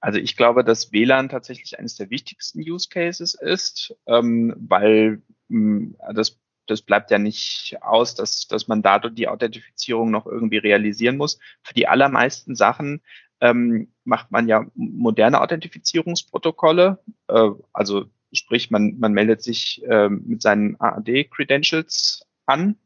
Also 0.00 0.18
ich 0.18 0.36
glaube, 0.36 0.64
dass 0.64 0.92
WLAN 0.92 1.28
tatsächlich 1.28 1.78
eines 1.78 1.96
der 1.96 2.10
wichtigsten 2.10 2.60
Use 2.60 2.88
Cases 2.88 3.34
ist, 3.34 3.94
ähm, 4.06 4.54
weil 4.58 5.22
mh, 5.48 5.96
hm, 5.96 5.96
das, 6.14 6.38
das 6.66 6.82
bleibt 6.82 7.10
ja 7.10 7.18
nicht 7.18 7.76
aus, 7.80 8.14
dass, 8.14 8.46
dass 8.46 8.68
man 8.68 8.82
dadurch 8.82 9.14
die 9.14 9.28
Authentifizierung 9.28 10.10
noch 10.10 10.26
irgendwie 10.26 10.58
realisieren 10.58 11.16
muss. 11.16 11.38
Für 11.62 11.74
die 11.74 11.88
allermeisten 11.88 12.54
Sachen 12.54 13.02
ähm, 13.40 13.92
macht 14.04 14.30
man 14.30 14.48
ja 14.48 14.66
moderne 14.74 15.40
Authentifizierungsprotokolle, 15.40 16.98
äh, 17.28 17.50
also 17.72 18.06
sprich, 18.32 18.70
man, 18.70 18.98
man 18.98 19.12
meldet 19.12 19.42
sich 19.42 19.82
äh, 19.84 20.08
mit 20.08 20.42
seinen 20.42 20.80
AAD-Credentials 20.80 22.26
an. 22.46 22.76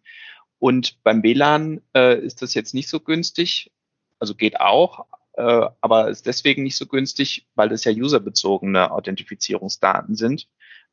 Und 0.58 1.02
beim 1.02 1.22
WLAN 1.22 1.80
äh, 1.94 2.18
ist 2.20 2.42
das 2.42 2.54
jetzt 2.54 2.74
nicht 2.74 2.88
so 2.88 3.00
günstig, 3.00 3.72
also 4.20 4.34
geht 4.36 4.60
auch, 4.60 5.06
äh, 5.34 5.66
aber 5.80 6.08
ist 6.08 6.26
deswegen 6.26 6.62
nicht 6.62 6.76
so 6.76 6.86
günstig, 6.86 7.46
weil 7.54 7.68
das 7.68 7.84
ja 7.84 7.92
userbezogene 7.92 8.90
Authentifizierungsdaten 8.90 10.14
sind. 10.14 10.48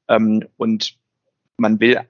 Ähm, 0.07 0.47
und 0.57 0.97
man 1.57 1.79
will 1.79 2.01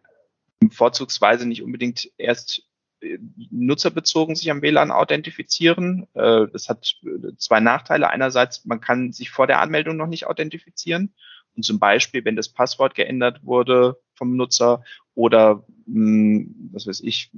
vorzugsweise 0.71 1.47
nicht 1.47 1.63
unbedingt 1.63 2.11
erst 2.17 2.63
äh, 3.01 3.17
nutzerbezogen 3.51 4.35
sich 4.35 4.51
am 4.51 4.61
WLAN 4.61 4.91
authentifizieren. 4.91 6.07
Äh, 6.13 6.47
das 6.51 6.69
hat 6.69 6.95
zwei 7.37 7.59
Nachteile. 7.59 8.09
Einerseits, 8.09 8.65
man 8.65 8.81
kann 8.81 9.11
sich 9.11 9.31
vor 9.31 9.47
der 9.47 9.59
Anmeldung 9.59 9.97
noch 9.97 10.07
nicht 10.07 10.27
authentifizieren. 10.27 11.13
Und 11.55 11.63
zum 11.63 11.79
Beispiel, 11.79 12.23
wenn 12.25 12.35
das 12.35 12.49
Passwort 12.49 12.95
geändert 12.95 13.43
wurde 13.43 13.99
vom 14.13 14.35
Nutzer 14.35 14.83
oder, 15.15 15.65
hm, 15.85 16.69
was 16.71 16.87
weiß 16.87 17.01
ich, 17.01 17.31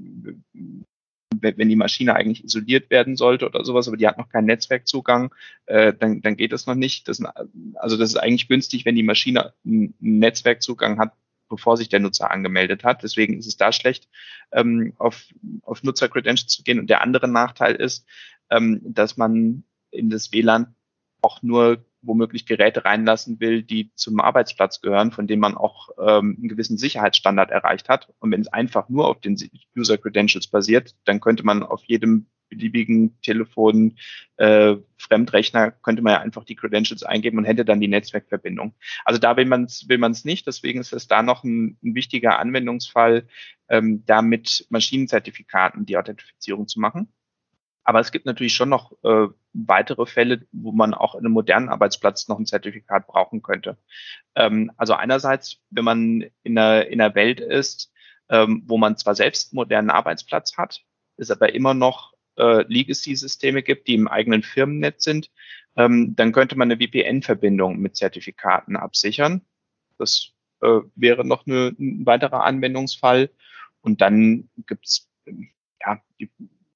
wenn 1.40 1.70
die 1.70 1.76
Maschine 1.76 2.16
eigentlich 2.16 2.44
isoliert 2.44 2.90
werden 2.90 3.16
sollte 3.16 3.46
oder 3.46 3.64
sowas, 3.64 3.88
aber 3.88 3.98
die 3.98 4.08
hat 4.08 4.18
noch 4.18 4.30
keinen 4.30 4.46
Netzwerkzugang, 4.46 5.34
äh, 5.66 5.94
dann, 5.94 6.22
dann 6.22 6.38
geht 6.38 6.52
das 6.52 6.68
noch 6.68 6.76
nicht. 6.76 7.08
Das, 7.08 7.22
also 7.76 7.98
das 7.98 8.10
ist 8.10 8.18
eigentlich 8.18 8.48
günstig, 8.48 8.86
wenn 8.86 8.96
die 8.96 9.04
Maschine 9.04 9.54
einen 9.66 9.94
Netzwerkzugang 10.00 11.00
hat, 11.00 11.14
bevor 11.50 11.78
sich 11.78 11.90
der 11.90 12.00
Nutzer 12.00 12.32
angemeldet 12.32 12.84
hat. 12.84 13.04
Deswegen 13.04 13.38
ist 13.38 13.48
es 13.48 13.58
da 13.58 13.72
schlecht, 13.72 14.10
ähm, 14.52 14.94
auf, 14.98 15.26
auf 15.64 15.84
Nutzer-Credentials 15.84 16.54
zu 16.54 16.64
gehen. 16.64 16.80
Und 16.80 16.90
der 16.90 17.02
andere 17.02 17.28
Nachteil 17.28 17.76
ist, 17.76 18.06
ähm, 18.50 18.82
dass 18.84 19.18
man 19.18 19.64
in 19.92 20.10
das 20.10 20.32
WLAN 20.32 20.76
auch 21.22 21.42
nur 21.42 21.86
womöglich 22.02 22.46
Geräte 22.46 22.86
reinlassen 22.86 23.40
will, 23.40 23.64
die 23.64 23.92
zum 23.96 24.20
Arbeitsplatz 24.20 24.82
gehören, 24.82 25.12
von 25.12 25.28
denen 25.28 25.42
man 25.42 25.56
auch 25.56 25.90
ähm, 26.00 26.38
einen 26.40 26.50
gewissen 26.50 26.78
Sicherheitsstandard 26.78 27.52
erreicht 27.52 27.90
hat. 27.90 28.10
Und 28.20 28.32
wenn 28.32 28.42
es 28.42 28.48
einfach 28.48 28.90
nur 28.90 29.08
auf 29.08 29.22
den 29.22 29.38
User 29.78 29.98
Credentials 29.98 30.48
basiert, 30.48 30.96
dann 31.06 31.20
könnte 31.20 31.44
man 31.44 31.64
auf 31.64 31.84
jedem 31.86 32.28
beliebigen 32.52 33.20
Telefon, 33.22 33.98
äh, 34.36 34.76
Fremdrechner, 34.98 35.72
könnte 35.72 36.02
man 36.04 36.14
ja 36.14 36.20
einfach 36.20 36.44
die 36.44 36.56
Credentials 36.56 37.04
eingeben 37.04 37.38
und 37.38 37.46
hätte 37.46 37.66
dann 37.66 37.80
die 37.80 37.88
Netzwerkverbindung. 37.88 38.76
Also 39.06 39.20
da 39.20 39.38
will 39.38 39.46
man 39.46 39.64
es 39.64 39.88
will 39.90 39.98
man's 39.98 40.26
nicht, 40.26 40.46
deswegen 40.46 40.82
ist 40.82 40.94
es 40.94 41.08
da 41.08 41.24
noch 41.24 41.44
ein, 41.44 41.78
ein 41.82 41.96
wichtiger 41.96 42.38
Anwendungsfall, 42.38 43.28
ähm, 43.70 44.04
da 44.06 44.22
mit 44.22 44.68
Maschinenzertifikaten 44.70 45.86
die 45.86 45.98
Authentifizierung 45.98 46.68
zu 46.68 46.80
machen. 46.80 47.08
Aber 47.84 48.00
es 48.00 48.12
gibt 48.12 48.26
natürlich 48.26 48.54
schon 48.54 48.70
noch 48.70 48.92
äh, 49.04 49.28
weitere 49.54 50.06
Fälle, 50.06 50.46
wo 50.52 50.72
man 50.72 50.94
auch 50.94 51.16
in 51.16 51.22
einem 51.22 51.34
modernen 51.34 51.70
Arbeitsplatz 51.70 52.28
noch 52.28 52.38
ein 52.38 52.46
Zertifikat 52.46 53.08
brauchen 53.08 53.42
könnte. 53.42 53.78
Ähm, 54.36 54.72
also 54.78 54.94
einerseits, 54.94 55.58
wenn 55.72 55.86
man 55.86 56.26
in 56.44 56.58
einer, 56.58 56.88
in 56.88 57.02
einer 57.02 57.16
Welt 57.16 57.40
ist, 57.40 57.92
ähm, 58.30 58.64
wo 58.68 58.78
man 58.78 58.98
zwar 58.98 59.16
selbst 59.16 59.52
einen 59.52 59.58
modernen 59.58 59.90
Arbeitsplatz 59.90 60.58
hat, 60.58 60.82
es 61.18 61.32
aber 61.32 61.54
immer 61.54 61.74
noch 61.74 62.14
äh, 62.38 62.64
Legacy-Systeme 62.68 63.64
gibt, 63.64 63.88
die 63.88 63.96
im 63.96 64.08
eigenen 64.08 64.44
Firmennetz 64.44 65.04
sind, 65.04 65.30
ähm, 65.76 66.16
dann 66.16 66.32
könnte 66.32 66.58
man 66.58 66.72
eine 66.72 66.82
VPN-Verbindung 66.82 67.80
mit 67.80 67.96
Zertifikaten 67.96 68.76
absichern. 68.76 69.42
Das 69.98 70.32
äh, 70.62 70.80
wäre 70.96 71.26
noch 71.26 71.46
eine, 71.46 71.76
ein 71.80 72.06
weiterer 72.06 72.44
Anwendungsfall. 72.44 73.30
Und 73.82 74.02
dann 74.02 74.50
gibt's 74.68 75.10
ja, 75.26 76.02
die 76.20 76.30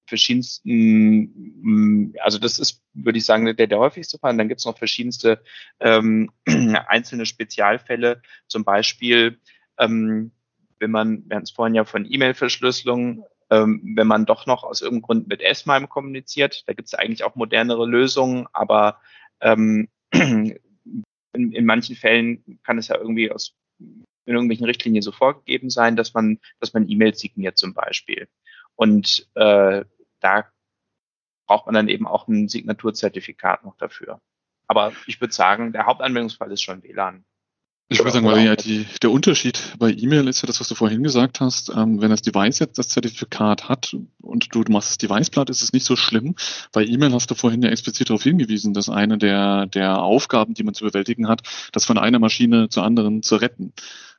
verschiedensten, 0.06 1.32
mm, 1.62 2.16
also 2.22 2.38
das 2.40 2.60
ist, 2.60 2.84
würde 2.94 3.18
ich 3.18 3.26
sagen, 3.26 3.46
der, 3.46 3.68
der 3.68 3.80
häufigste 3.80 4.20
Fall. 4.20 4.32
Und 4.32 4.38
dann 4.38 4.48
gibt 4.48 4.60
es 4.60 4.66
noch 4.66 4.78
verschiedenste 4.78 5.42
ähm, 5.80 6.32
einzelne 6.46 7.26
Spezialfälle, 7.26 8.22
zum 8.48 8.64
Beispiel, 8.64 9.40
ähm, 9.78 10.32
wenn 10.80 10.92
man, 10.92 11.24
wir 11.28 11.36
hatten 11.36 11.46
es 11.46 11.52
vorhin 11.52 11.76
ja 11.76 11.86
von 11.86 12.06
E-Mail-Verschlüsselung, 12.10 13.26
ähm, 13.50 13.94
wenn 13.96 14.08
man 14.08 14.26
doch 14.26 14.46
noch 14.46 14.64
aus 14.64 14.82
irgendeinem 14.82 15.04
Grund 15.04 15.28
mit 15.28 15.42
S-MIME 15.42 15.88
kommuniziert, 15.88 16.64
da 16.68 16.74
gibt 16.74 16.88
es 16.88 16.94
eigentlich 16.94 17.24
auch 17.24 17.36
modernere 17.36 17.86
Lösungen, 17.86 18.48
aber 18.54 19.00
ähm, 19.42 19.90
in, 20.12 20.56
in 21.34 21.66
manchen 21.66 21.96
Fällen 21.96 22.60
kann 22.64 22.78
es 22.78 22.88
ja 22.88 22.98
irgendwie 22.98 23.32
aus 23.32 23.56
in 24.26 24.34
irgendwelchen 24.34 24.66
Richtlinien 24.66 25.02
so 25.02 25.12
vorgegeben 25.12 25.70
sein, 25.70 25.96
dass 25.96 26.14
man, 26.14 26.40
dass 26.60 26.74
man 26.74 26.90
E-Mails 26.90 27.20
signiert 27.20 27.58
zum 27.58 27.74
Beispiel. 27.74 28.28
Und 28.76 29.28
äh, 29.36 29.86
da 30.20 30.46
braucht 31.48 31.66
man 31.66 31.76
dann 31.76 31.88
eben 31.88 32.08
auch 32.08 32.28
ein 32.28 32.48
Signaturzertifikat 32.48 33.64
noch 33.64 33.78
dafür. 33.78 34.22
Aber 34.68 34.94
ich 35.06 35.22
würde 35.22 35.34
sagen, 35.34 35.74
der 35.74 35.86
Hauptanwendungsfall 35.86 36.52
ist 36.52 36.64
schon 36.64 36.84
WLAN. 36.84 37.24
Ich 37.88 38.00
würde 38.00 38.10
sagen, 38.10 38.26
weil 38.26 38.44
ja 38.44 38.56
die, 38.56 38.88
der 39.04 39.12
Unterschied 39.12 39.76
bei 39.78 39.92
E-Mail 39.92 40.28
ist 40.28 40.42
ja 40.42 40.48
das, 40.48 40.60
was 40.60 40.68
du 40.68 40.74
vorhin 40.74 41.04
gesagt 41.04 41.40
hast. 41.40 41.70
Ähm, 41.70 42.02
wenn 42.02 42.10
das 42.10 42.24
Device 42.24 42.58
jetzt 42.58 42.80
das 42.80 42.90
Zertifikat 42.90 43.70
hat 43.70 43.96
und 44.22 44.56
du, 44.56 44.64
du 44.64 44.72
machst 44.72 44.90
das 44.90 44.98
Device 44.98 45.30
platt, 45.30 45.52
ist 45.52 45.62
es 45.62 45.72
nicht 45.72 45.86
so 45.86 45.96
schlimm. 45.96 46.34
Bei 46.72 46.84
E-Mail 46.84 47.14
hast 47.14 47.30
du 47.30 47.36
vorhin 47.36 47.62
ja 47.62 47.70
explizit 47.70 48.10
darauf 48.10 48.24
hingewiesen, 48.24 48.74
dass 48.74 48.90
eine 48.90 49.20
der, 49.20 49.68
der 49.68 50.02
Aufgaben, 50.02 50.56
die 50.56 50.64
man 50.64 50.74
zu 50.74 50.84
bewältigen 50.84 51.28
hat, 51.28 51.44
das 51.74 51.86
von 51.86 52.00
einer 52.00 52.18
Maschine 52.18 52.70
zur 52.70 52.84
anderen 52.84 53.22
zu 53.22 53.36
retten. 53.36 53.72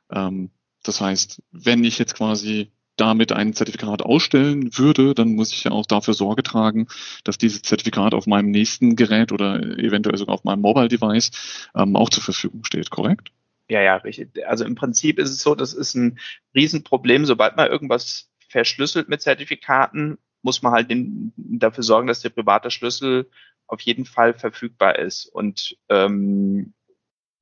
Ähm, 0.09 0.51
das 0.83 1.01
heißt, 1.01 1.41
wenn 1.51 1.83
ich 1.83 1.99
jetzt 1.99 2.15
quasi 2.15 2.71
damit 2.97 3.31
ein 3.31 3.53
Zertifikat 3.53 4.01
ausstellen 4.01 4.77
würde, 4.77 5.13
dann 5.13 5.35
muss 5.35 5.53
ich 5.53 5.63
ja 5.63 5.71
auch 5.71 5.85
dafür 5.85 6.13
Sorge 6.13 6.43
tragen, 6.43 6.87
dass 7.23 7.37
dieses 7.37 7.61
Zertifikat 7.61 8.13
auf 8.13 8.27
meinem 8.27 8.51
nächsten 8.51 8.95
Gerät 8.95 9.31
oder 9.31 9.61
eventuell 9.77 10.17
sogar 10.17 10.35
auf 10.35 10.43
meinem 10.43 10.61
Mobile 10.61 10.87
Device 10.89 11.31
ähm, 11.75 11.95
auch 11.95 12.09
zur 12.09 12.23
Verfügung 12.23 12.63
steht, 12.63 12.89
korrekt? 12.89 13.31
Ja, 13.69 13.81
ja, 13.81 13.97
richtig. 13.97 14.31
Also 14.47 14.65
im 14.65 14.75
Prinzip 14.75 15.19
ist 15.19 15.29
es 15.29 15.41
so, 15.41 15.53
das 15.53 15.73
ist 15.73 15.93
ein 15.95 16.19
Riesenproblem. 16.55 17.25
Sobald 17.25 17.57
man 17.57 17.69
irgendwas 17.69 18.29
verschlüsselt 18.49 19.09
mit 19.09 19.21
Zertifikaten, 19.21 20.17
muss 20.41 20.61
man 20.61 20.71
halt 20.71 20.89
den, 20.89 21.33
dafür 21.35 21.83
sorgen, 21.83 22.07
dass 22.07 22.21
der 22.21 22.29
private 22.29 22.71
Schlüssel 22.71 23.29
auf 23.67 23.81
jeden 23.81 24.05
Fall 24.05 24.33
verfügbar 24.33 24.97
ist. 24.97 25.25
Und 25.25 25.77
ähm, 25.89 26.73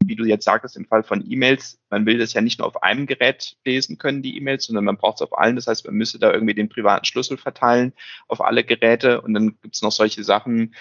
wie 0.03 0.15
du 0.15 0.25
jetzt 0.25 0.45
sagtest, 0.45 0.77
im 0.77 0.85
Fall 0.85 1.03
von 1.03 1.23
E-Mails, 1.29 1.79
man 1.89 2.05
will 2.05 2.17
das 2.17 2.33
ja 2.33 2.41
nicht 2.41 2.59
nur 2.59 2.67
auf 2.67 2.83
einem 2.83 3.05
Gerät 3.05 3.57
lesen 3.65 3.97
können, 3.97 4.21
die 4.21 4.37
E-Mails, 4.37 4.65
sondern 4.65 4.85
man 4.85 4.97
braucht 4.97 5.15
es 5.15 5.21
auf 5.21 5.37
allen. 5.37 5.55
Das 5.55 5.67
heißt, 5.67 5.85
man 5.85 5.95
müsste 5.95 6.19
da 6.19 6.31
irgendwie 6.31 6.53
den 6.53 6.69
privaten 6.69 7.05
Schlüssel 7.05 7.37
verteilen 7.37 7.93
auf 8.27 8.41
alle 8.41 8.63
Geräte. 8.63 9.21
Und 9.21 9.33
dann 9.33 9.57
gibt 9.61 9.75
es 9.75 9.81
noch 9.81 9.91
solche 9.91 10.23
Sachen, 10.23 10.75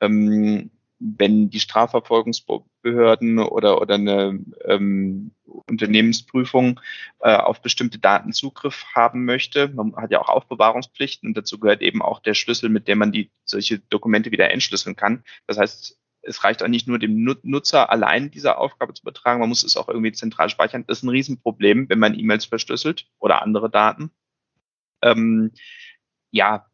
ähm, 0.00 0.70
wenn 1.00 1.48
die 1.48 1.60
Strafverfolgungsbehörden 1.60 3.38
oder, 3.38 3.80
oder 3.80 3.94
eine 3.94 4.38
ähm, 4.66 5.32
Unternehmensprüfung 5.46 6.78
äh, 7.20 7.34
auf 7.34 7.62
bestimmte 7.62 7.98
Daten 7.98 8.32
Zugriff 8.32 8.84
haben 8.94 9.24
möchte. 9.24 9.68
Man 9.68 9.96
hat 9.96 10.10
ja 10.10 10.20
auch 10.20 10.28
Aufbewahrungspflichten 10.28 11.28
und 11.28 11.36
dazu 11.36 11.58
gehört 11.58 11.80
eben 11.80 12.02
auch 12.02 12.20
der 12.20 12.34
Schlüssel, 12.34 12.68
mit 12.68 12.86
dem 12.86 12.98
man 12.98 13.12
die 13.12 13.30
solche 13.44 13.78
Dokumente 13.78 14.30
wieder 14.30 14.50
entschlüsseln 14.50 14.94
kann. 14.94 15.24
Das 15.46 15.56
heißt, 15.56 15.98
es 16.22 16.44
reicht 16.44 16.62
auch 16.62 16.68
nicht 16.68 16.86
nur 16.86 16.98
dem 16.98 17.24
Nutzer 17.42 17.90
allein 17.90 18.30
diese 18.30 18.58
Aufgabe 18.58 18.94
zu 18.94 19.02
betragen, 19.02 19.40
man 19.40 19.48
muss 19.48 19.62
es 19.62 19.76
auch 19.76 19.88
irgendwie 19.88 20.12
zentral 20.12 20.50
speichern. 20.50 20.84
Das 20.86 20.98
ist 20.98 21.04
ein 21.04 21.08
Riesenproblem, 21.08 21.88
wenn 21.88 21.98
man 21.98 22.18
E-Mails 22.18 22.44
verschlüsselt 22.44 23.06
oder 23.18 23.42
andere 23.42 23.70
Daten. 23.70 24.10
Ähm, 25.02 25.52
ja, 26.30 26.66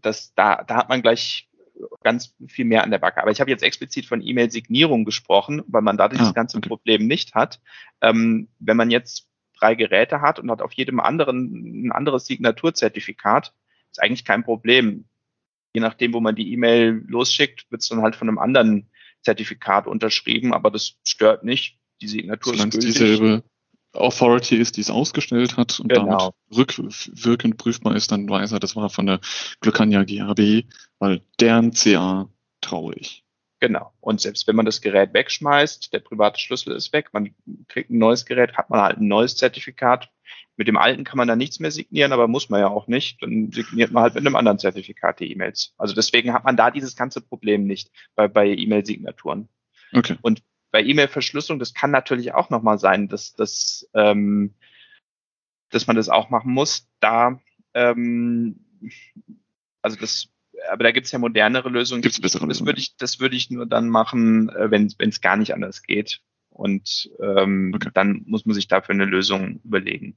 das, 0.00 0.34
da, 0.34 0.62
da 0.62 0.76
hat 0.76 0.88
man 0.88 1.02
gleich 1.02 1.48
ganz 2.02 2.34
viel 2.46 2.64
mehr 2.64 2.84
an 2.84 2.90
der 2.90 2.98
Backe. 2.98 3.20
Aber 3.20 3.30
ich 3.30 3.40
habe 3.40 3.50
jetzt 3.50 3.62
explizit 3.62 4.06
von 4.06 4.22
E-Mail-Signierung 4.22 5.04
gesprochen, 5.04 5.62
weil 5.66 5.82
man 5.82 5.96
da 5.96 6.08
dieses 6.08 6.28
ah, 6.28 6.32
ganze 6.32 6.58
okay. 6.58 6.68
Problem 6.68 7.06
nicht 7.06 7.34
hat. 7.34 7.60
Ähm, 8.00 8.48
wenn 8.58 8.76
man 8.76 8.90
jetzt 8.90 9.28
drei 9.58 9.74
Geräte 9.74 10.20
hat 10.20 10.38
und 10.38 10.50
hat 10.50 10.62
auf 10.62 10.72
jedem 10.72 11.00
anderen 11.00 11.86
ein 11.86 11.92
anderes 11.92 12.26
Signaturzertifikat, 12.26 13.52
ist 13.90 14.02
eigentlich 14.02 14.24
kein 14.24 14.44
Problem. 14.44 15.06
Je 15.74 15.80
nachdem, 15.80 16.12
wo 16.12 16.20
man 16.20 16.36
die 16.36 16.52
E-Mail 16.52 17.04
losschickt, 17.06 17.70
wird 17.70 17.82
es 17.82 17.88
dann 17.88 18.00
halt 18.00 18.16
von 18.16 18.28
einem 18.28 18.38
anderen 18.38 18.90
Zertifikat 19.22 19.86
unterschrieben, 19.86 20.54
aber 20.54 20.70
das 20.70 20.96
stört 21.04 21.44
nicht. 21.44 21.78
Die 22.00 22.08
Signatur 22.08 22.54
Solange 22.54 22.70
ist 22.70 22.82
dieselbe 22.82 23.42
Authority 23.94 24.56
ist, 24.56 24.76
die 24.76 24.80
es 24.80 24.90
ausgestellt 24.90 25.56
hat 25.56 25.78
und 25.80 25.88
genau. 25.88 26.06
damit 26.06 26.34
rückwirkend 26.56 27.56
prüfbar 27.56 27.94
ist, 27.94 28.10
dann 28.10 28.28
weiß 28.28 28.52
er, 28.52 28.60
das 28.60 28.76
war 28.76 28.90
von 28.90 29.06
der 29.06 29.20
Glückania 29.60 30.02
GHB, 30.04 30.66
weil 30.98 31.22
deren 31.40 31.72
CA 31.72 32.28
traue 32.60 32.94
ich. 32.96 33.24
Genau. 33.60 33.92
Und 34.00 34.20
selbst 34.20 34.46
wenn 34.46 34.56
man 34.56 34.66
das 34.66 34.80
Gerät 34.80 35.14
wegschmeißt, 35.14 35.92
der 35.92 36.00
private 36.00 36.40
Schlüssel 36.40 36.74
ist 36.74 36.92
weg, 36.92 37.10
man 37.12 37.34
kriegt 37.68 37.90
ein 37.90 37.98
neues 37.98 38.26
Gerät, 38.26 38.56
hat 38.56 38.68
man 38.68 38.80
halt 38.80 38.98
ein 38.98 39.08
neues 39.08 39.36
Zertifikat. 39.36 40.10
Mit 40.56 40.68
dem 40.68 40.76
alten 40.76 41.04
kann 41.04 41.16
man 41.16 41.28
dann 41.28 41.38
nichts 41.38 41.60
mehr 41.60 41.70
signieren, 41.70 42.12
aber 42.12 42.28
muss 42.28 42.48
man 42.48 42.60
ja 42.60 42.68
auch 42.68 42.86
nicht. 42.86 43.22
Dann 43.22 43.50
signiert 43.52 43.92
man 43.92 44.02
halt 44.02 44.14
mit 44.14 44.26
einem 44.26 44.36
anderen 44.36 44.58
Zertifikat 44.58 45.20
die 45.20 45.32
E-Mails. 45.32 45.74
Also 45.78 45.94
deswegen 45.94 46.32
hat 46.32 46.44
man 46.44 46.56
da 46.56 46.70
dieses 46.70 46.96
ganze 46.96 47.20
Problem 47.20 47.66
nicht 47.66 47.90
bei, 48.14 48.28
bei 48.28 48.46
E-Mail-Signaturen. 48.46 49.48
Okay. 49.92 50.16
Und 50.22 50.42
bei 50.70 50.82
E-Mail-Verschlüsselung, 50.82 51.58
das 51.58 51.74
kann 51.74 51.90
natürlich 51.90 52.34
auch 52.34 52.50
nochmal 52.50 52.78
sein, 52.78 53.08
dass, 53.08 53.34
dass, 53.34 53.88
ähm, 53.94 54.54
dass 55.70 55.86
man 55.86 55.96
das 55.96 56.08
auch 56.08 56.30
machen 56.30 56.52
muss. 56.52 56.88
Da, 57.00 57.40
ähm, 57.74 58.64
also 59.82 59.96
das, 59.96 60.28
aber 60.68 60.84
da 60.84 60.90
gibt 60.90 61.06
es 61.06 61.12
ja 61.12 61.18
modernere 61.18 61.68
Lösungen. 61.68 62.02
Gibt's 62.02 62.20
bessere 62.20 62.48
das 62.48 62.64
würde 62.66 62.80
ich, 62.80 62.96
das 62.96 63.20
würde 63.20 63.36
ich 63.36 63.50
nur 63.50 63.66
dann 63.66 63.88
machen, 63.88 64.48
äh, 64.48 64.70
wenn 64.70 64.86
es 64.98 65.20
gar 65.20 65.36
nicht 65.36 65.54
anders 65.54 65.82
geht. 65.82 66.20
Und 66.54 67.10
ähm, 67.20 67.72
okay. 67.74 67.90
dann 67.92 68.22
muss 68.26 68.46
man 68.46 68.54
sich 68.54 68.68
dafür 68.68 68.94
eine 68.94 69.04
Lösung 69.04 69.60
überlegen. 69.64 70.16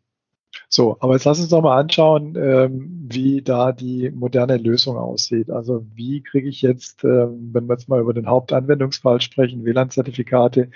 So, 0.69 0.97
aber 0.99 1.13
jetzt 1.13 1.25
lass 1.25 1.39
uns 1.39 1.49
doch 1.49 1.61
mal 1.61 1.79
anschauen, 1.79 2.35
ähm, 2.35 3.07
wie 3.09 3.41
da 3.41 3.71
die 3.71 4.11
moderne 4.11 4.57
Lösung 4.57 4.97
aussieht. 4.97 5.49
Also 5.49 5.85
wie 5.93 6.21
kriege 6.21 6.47
ich 6.47 6.61
jetzt, 6.61 7.03
ähm, 7.03 7.49
wenn 7.53 7.67
wir 7.67 7.73
jetzt 7.73 7.89
mal 7.89 8.01
über 8.01 8.13
den 8.13 8.27
Hauptanwendungsfall 8.27 9.21
sprechen, 9.21 9.65
WLAN-Zertifikate, 9.65 10.69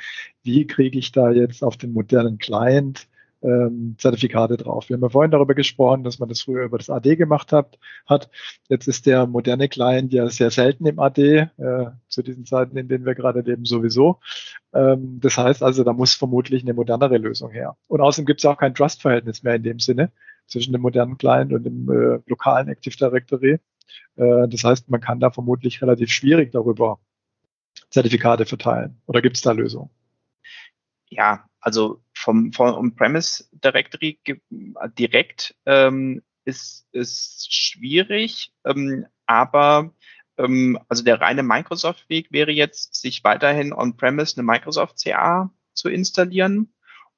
wie 0.44 0.66
kriege 0.68 0.98
ich 0.98 1.12
da 1.12 1.32
jetzt 1.32 1.64
auf 1.64 1.78
den 1.78 1.94
modernen 1.94 2.38
Client 2.38 3.08
ähm, 3.44 3.96
Zertifikate 3.98 4.58
drauf. 4.58 4.90
Wir 4.90 4.96
haben 4.96 5.04
ja 5.04 5.10
vorhin 5.10 5.32
darüber 5.32 5.56
gesprochen, 5.56 6.04
dass 6.04 6.20
man 6.20 6.30
das 6.30 6.42
früher 6.42 6.64
über 6.64 6.78
das 6.78 6.90
AD 6.90 7.16
gemacht 7.16 7.52
hat. 7.52 7.80
hat. 8.06 8.30
Jetzt 8.70 8.88
ist 8.88 9.06
der 9.06 9.28
moderne 9.28 9.70
Client 9.70 10.14
ja 10.14 10.28
sehr 10.30 10.52
selten 10.52 10.86
im 10.86 11.00
AD, 11.00 11.20
äh, 11.20 11.48
zu 12.08 12.22
diesen 12.22 12.46
Zeiten, 12.46 12.78
in 12.78 12.88
denen 12.88 13.06
wir 13.06 13.16
gerade 13.16 13.42
leben, 13.42 13.66
sowieso. 13.66 14.20
Ähm, 14.74 15.20
das 15.22 15.38
heißt 15.38 15.64
also, 15.64 15.84
da 15.84 15.94
muss 15.94 16.14
vermutlich 16.14 16.64
eine 16.64 16.74
modernere 16.74 17.18
Lösung 17.18 17.52
her. 17.52 17.76
Und 17.88 18.02
außerdem 18.02 18.26
gibt 18.26 18.42
es 18.42 18.46
auch 18.46 18.58
kein 18.58 18.76
Trust-Verhältnis 18.76 19.44
mehr 19.44 19.56
in 19.56 19.64
dem 19.64 19.80
Sinne 19.80 20.12
zwischen 20.48 20.74
dem 20.74 20.82
modernen 20.82 21.18
Client 21.18 21.54
und 21.54 21.64
dem 21.64 21.90
äh, 21.90 22.20
lokalen 22.28 22.68
Active 22.68 22.96
Directory. 22.96 23.60
Äh, 24.16 24.48
das 24.48 24.64
heißt, 24.64 24.90
man 24.90 25.02
kann 25.02 25.20
da 25.20 25.32
vermutlich 25.32 25.82
relativ 25.82 26.12
schwierig 26.12 26.52
darüber 26.52 27.00
Zertifikate 27.90 28.46
verteilen. 28.46 29.02
Oder 29.06 29.22
gibt 29.22 29.38
es 29.38 29.42
da 29.42 29.52
Lösungen? 29.52 29.90
Ja, 31.10 31.46
also 31.60 32.02
vom, 32.22 32.54
vom 32.54 32.74
On-Premise 32.74 33.46
Directory 33.52 34.20
direkt 34.98 35.56
ähm, 35.66 36.22
ist, 36.46 36.88
ist 36.92 37.54
schwierig, 37.54 38.54
ähm, 38.66 39.06
aber 39.26 39.94
ähm, 40.38 40.80
also 40.88 41.04
der 41.04 41.22
reine 41.22 41.44
Microsoft-Weg 41.44 42.32
wäre 42.32 42.52
jetzt, 42.52 42.96
sich 42.96 43.24
weiterhin 43.24 43.74
On-Premise 43.74 44.38
eine 44.38 44.46
Microsoft 44.46 45.04
CA 45.04 45.52
zu 45.74 45.90
installieren 45.90 46.74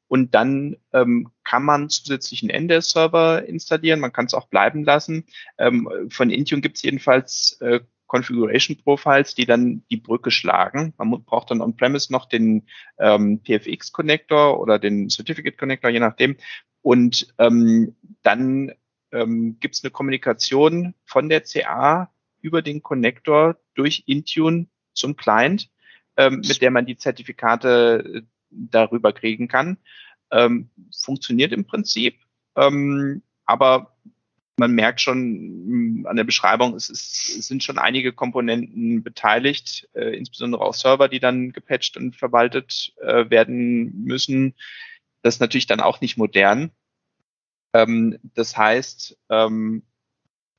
und 0.07 0.35
dann 0.35 0.77
ähm, 0.93 1.31
kann 1.43 1.63
man 1.63 1.89
zusätzlich 1.89 2.43
einen 2.43 2.67
NDS-Server 2.67 3.45
installieren, 3.47 3.99
man 3.99 4.13
kann 4.13 4.25
es 4.25 4.33
auch 4.33 4.47
bleiben 4.47 4.83
lassen. 4.83 5.25
Ähm, 5.57 6.07
von 6.09 6.29
Intune 6.29 6.61
gibt 6.61 6.77
es 6.77 6.83
jedenfalls 6.83 7.57
äh, 7.61 7.79
Configuration 8.13 8.77
Profiles, 8.77 9.33
die 9.33 9.47
dann 9.47 9.83
die 9.89 9.97
Brücke 9.97 10.29
schlagen. 10.29 10.93
Man 10.99 11.23
braucht 11.23 11.49
dann 11.49 11.61
on-premise 11.61 12.13
noch 12.13 12.25
den 12.25 12.67
ähm, 12.99 13.41
PFX 13.43 13.91
Connector 13.91 14.59
oder 14.59 14.77
den 14.77 15.09
Certificate 15.09 15.57
Connector, 15.57 15.89
je 15.89 15.99
nachdem. 15.99 16.37
Und 16.83 17.33
ähm, 17.39 17.95
dann 18.21 18.71
ähm, 19.11 19.57
gibt 19.59 19.73
es 19.73 19.83
eine 19.83 19.89
Kommunikation 19.89 20.93
von 21.05 21.27
der 21.27 21.41
CA 21.41 22.13
über 22.39 22.61
den 22.61 22.83
Connector 22.83 23.57
durch 23.73 24.03
Intune 24.05 24.67
zum 24.93 25.15
Client, 25.15 25.71
ähm, 26.15 26.43
mit 26.47 26.61
der 26.61 26.69
man 26.69 26.85
die 26.85 26.97
Zertifikate 26.97 28.21
äh, 28.21 28.21
darüber 28.51 29.11
kriegen 29.11 29.47
kann. 29.47 29.77
Ähm, 30.29 30.69
funktioniert 30.95 31.51
im 31.51 31.65
Prinzip, 31.65 32.19
ähm, 32.55 33.23
aber 33.45 33.97
man 34.57 34.71
merkt 34.73 35.01
schon 35.01 36.01
mm, 36.01 36.07
an 36.07 36.15
der 36.15 36.23
Beschreibung, 36.23 36.75
es, 36.75 36.89
ist, 36.89 37.37
es 37.37 37.47
sind 37.47 37.63
schon 37.63 37.77
einige 37.77 38.13
Komponenten 38.13 39.03
beteiligt, 39.03 39.89
äh, 39.93 40.15
insbesondere 40.15 40.63
auch 40.63 40.73
Server, 40.73 41.09
die 41.09 41.19
dann 41.19 41.51
gepatcht 41.51 41.97
und 41.97 42.15
verwaltet 42.15 42.93
äh, 43.01 43.29
werden 43.29 44.03
müssen. 44.03 44.55
Das 45.21 45.35
ist 45.35 45.41
natürlich 45.41 45.67
dann 45.67 45.79
auch 45.79 46.01
nicht 46.01 46.17
modern. 46.17 46.71
Ähm, 47.73 48.19
das 48.35 48.55
heißt, 48.55 49.17
ähm, 49.29 49.83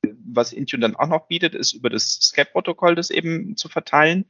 was 0.01 0.53
Intune 0.53 0.81
dann 0.81 0.95
auch 0.95 1.07
noch 1.07 1.27
bietet, 1.27 1.55
ist 1.55 1.73
über 1.73 1.89
das 1.89 2.19
SCAP-Protokoll 2.21 2.95
das 2.95 3.09
eben 3.09 3.57
zu 3.57 3.69
verteilen. 3.69 4.25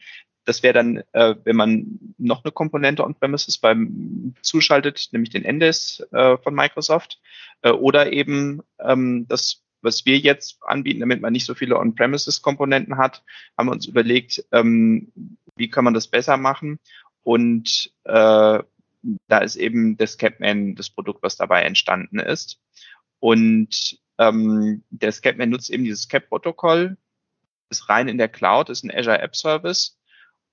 Das 0.45 0.61
wäre 0.61 0.73
dann, 0.73 1.03
äh, 1.13 1.35
wenn 1.43 1.55
man 1.55 1.99
noch 2.17 2.43
eine 2.43 2.51
Komponente 2.51 3.03
on-premises 3.03 3.57
beim 3.57 4.35
zuschaltet, 4.41 5.09
nämlich 5.11 5.31
den 5.31 5.43
NDES 5.43 6.07
äh, 6.11 6.37
von 6.37 6.53
Microsoft, 6.53 7.19
äh, 7.65 7.71
oder 7.71 8.13
eben 8.13 8.61
ähm, 8.79 9.27
das, 9.27 9.63
was 9.81 10.05
wir 10.05 10.19
jetzt 10.19 10.59
anbieten, 10.61 10.99
damit 10.99 11.21
man 11.21 11.33
nicht 11.33 11.45
so 11.45 11.55
viele 11.55 11.77
On-Premises-Komponenten 11.79 12.97
hat, 12.97 13.23
haben 13.57 13.67
wir 13.67 13.71
uns 13.73 13.87
überlegt, 13.87 14.45
ähm, 14.51 15.11
wie 15.55 15.69
kann 15.69 15.83
man 15.83 15.95
das 15.95 16.07
besser 16.07 16.37
machen. 16.37 16.79
und 17.23 17.91
äh, 18.03 18.63
da 19.27 19.37
ist 19.37 19.55
eben 19.55 19.97
das 19.97 20.17
Capman 20.17 20.75
das 20.75 20.89
Produkt, 20.89 21.21
was 21.21 21.37
dabei 21.37 21.61
entstanden 21.63 22.17
ist. 22.19 22.59
Und 23.19 23.99
ähm, 24.17 24.83
der 24.89 25.11
Capman 25.11 25.49
nutzt 25.49 25.69
eben 25.69 25.83
dieses 25.83 26.07
Cap-Protokoll, 26.07 26.97
ist 27.69 27.89
rein 27.89 28.07
in 28.07 28.17
der 28.17 28.29
Cloud, 28.29 28.69
ist 28.69 28.83
ein 28.83 28.91
Azure 28.91 29.19
App 29.19 29.35
Service 29.35 29.99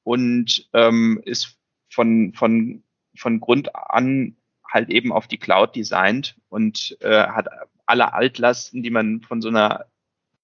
und 0.02 0.68
ähm, 0.74 1.20
ist 1.24 1.56
von, 1.90 2.32
von, 2.34 2.82
von 3.16 3.40
Grund 3.40 3.74
an 3.74 4.36
halt 4.72 4.90
eben 4.90 5.12
auf 5.12 5.26
die 5.26 5.38
Cloud 5.38 5.76
designt 5.76 6.36
und 6.48 6.96
äh, 7.00 7.26
hat 7.26 7.48
alle 7.86 8.14
Altlasten, 8.14 8.82
die 8.82 8.90
man 8.90 9.20
von 9.20 9.42
so 9.42 9.48
einer 9.48 9.84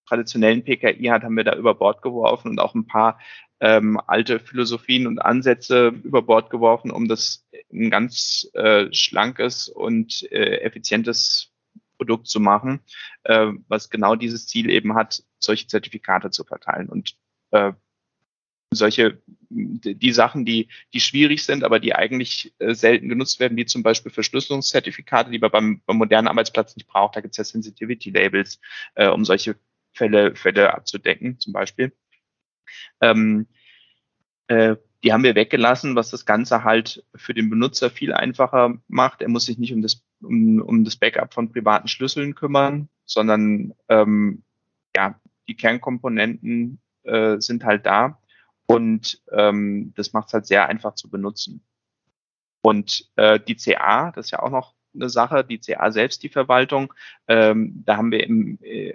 traditionellen 0.07 0.65
PKI 0.65 1.07
hat, 1.07 1.23
haben 1.23 1.37
wir 1.37 1.45
da 1.45 1.55
über 1.55 1.75
Bord 1.75 2.03
geworfen 2.03 2.49
und 2.49 2.61
auch 2.61 2.75
ein 2.75 2.87
paar 2.87 3.19
ähm, 3.61 4.01
alte 4.07 4.39
Philosophien 4.39 5.07
und 5.07 5.19
Ansätze 5.19 5.89
über 5.89 6.23
Bord 6.23 6.51
geworfen, 6.51 6.91
um 6.91 7.09
das 7.09 7.47
ein 7.73 7.91
ganz 7.91 8.49
äh, 8.55 8.93
schlankes 8.93 9.69
und 9.69 10.31
äh, 10.31 10.61
effizientes 10.61 11.53
Produkt 11.97 12.29
zu 12.29 12.41
machen, 12.41 12.81
äh, 13.25 13.49
was 13.67 13.91
genau 13.91 14.15
dieses 14.15 14.47
Ziel 14.47 14.71
eben 14.71 14.95
hat, 14.95 15.23
solche 15.41 15.67
Zertifikate 15.67 16.31
zu 16.31 16.45
verteilen. 16.45 16.89
Und 16.89 17.17
äh, 17.51 17.73
solche, 18.71 19.21
die 19.51 20.13
Sachen, 20.13 20.45
die, 20.45 20.69
die 20.93 21.01
schwierig 21.01 21.45
sind, 21.45 21.65
aber 21.65 21.81
die 21.81 21.95
eigentlich 21.95 22.55
äh, 22.59 22.75
selten 22.75 23.09
genutzt 23.09 23.41
werden, 23.41 23.57
wie 23.57 23.67
zum 23.67 23.83
Beispiel 23.83 24.13
Verschlüsselungszertifikate, 24.13 25.31
die 25.31 25.39
man 25.39 25.51
beim, 25.51 25.83
beim 25.87 25.97
modernen 25.97 26.29
Arbeitsplatz 26.29 26.77
nicht 26.77 26.87
braucht. 26.87 27.17
Da 27.17 27.21
gibt 27.21 27.33
es 27.33 27.39
ja 27.39 27.45
Sensitivity-Labels, 27.45 28.61
äh, 28.95 29.09
um 29.09 29.25
solche 29.25 29.57
Fälle, 29.93 30.35
Fälle 30.37 30.75
abzudecken, 30.75 31.39
zum 31.41 31.53
Beispiel. 31.53 31.93
Ähm, 33.01 33.47
äh, 34.49 34.77
die 35.03 35.13
haben 35.13 35.23
wir 35.23 35.35
weggelassen, 35.35 35.95
was 35.95 36.11
das 36.11 36.27
Ganze 36.27 36.65
halt 36.65 37.05
für 37.15 37.33
den 37.33 37.51
Benutzer 37.51 37.89
viel 37.89 38.13
einfacher 38.13 38.79
macht. 38.89 39.23
Er 39.23 39.29
muss 39.29 39.47
sich 39.47 39.57
nicht 39.57 39.73
um 39.73 39.81
das, 39.81 40.05
um, 40.21 40.61
um 40.61 40.85
das 40.85 40.97
Backup 40.97 41.33
von 41.33 41.53
privaten 41.53 41.89
Schlüsseln 41.89 42.35
kümmern, 42.35 42.89
sondern 43.07 43.75
ähm, 43.89 44.43
ja, 44.97 45.21
die 45.47 45.55
Kernkomponenten 45.55 46.81
äh, 47.05 47.41
sind 47.41 47.65
halt 47.65 47.87
da 47.87 48.21
und 48.71 49.23
ähm, 49.33 49.95
das 49.97 50.13
macht 50.13 50.29
es 50.29 50.35
halt 50.35 50.47
sehr 50.47 50.69
einfach 50.69 50.95
zu 50.95 51.09
benutzen. 51.09 51.63
Und 52.61 53.09
äh, 53.17 53.41
die 53.41 53.57
CA, 53.57 54.13
das 54.13 54.27
ist 54.27 54.31
ja 54.33 54.43
auch 54.43 54.51
noch 54.51 54.75
eine 54.95 55.09
Sache, 55.09 55.43
die 55.43 55.59
CA 55.59 55.91
selbst, 55.91 56.23
die 56.23 56.29
Verwaltung. 56.29 56.93
Ähm, 57.29 57.83
da 57.87 57.97
haben 57.97 58.11
wir 58.11 58.25
im, 58.25 58.59
äh, 58.63 58.95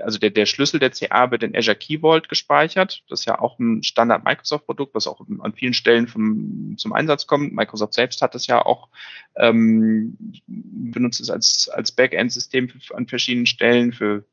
also 0.00 0.18
der, 0.18 0.30
der 0.30 0.46
Schlüssel 0.46 0.78
der 0.78 0.90
CA 0.90 1.30
wird 1.32 1.42
in 1.42 1.56
Azure 1.56 1.76
Key 1.76 1.98
Vault 1.98 2.28
gespeichert. 2.28 3.02
Das 3.08 3.20
ist 3.20 3.26
ja 3.26 3.40
auch 3.40 3.58
ein 3.58 3.82
Standard 3.82 4.24
Microsoft 4.24 4.66
Produkt, 4.66 4.94
was 4.94 5.08
auch 5.08 5.20
an 5.40 5.54
vielen 5.54 5.74
Stellen 5.74 6.06
vom, 6.06 6.76
zum 6.76 6.92
Einsatz 6.92 7.26
kommt. 7.26 7.52
Microsoft 7.52 7.94
selbst 7.94 8.22
hat 8.22 8.36
das 8.36 8.46
ja 8.46 8.64
auch, 8.64 8.90
ähm, 9.36 10.16
benutzt 10.46 11.20
es 11.20 11.30
als, 11.30 11.68
als 11.68 11.90
Backend-System 11.90 12.70
an 12.94 13.08
verschiedenen 13.08 13.46
Stellen 13.46 13.92
für 13.92 14.24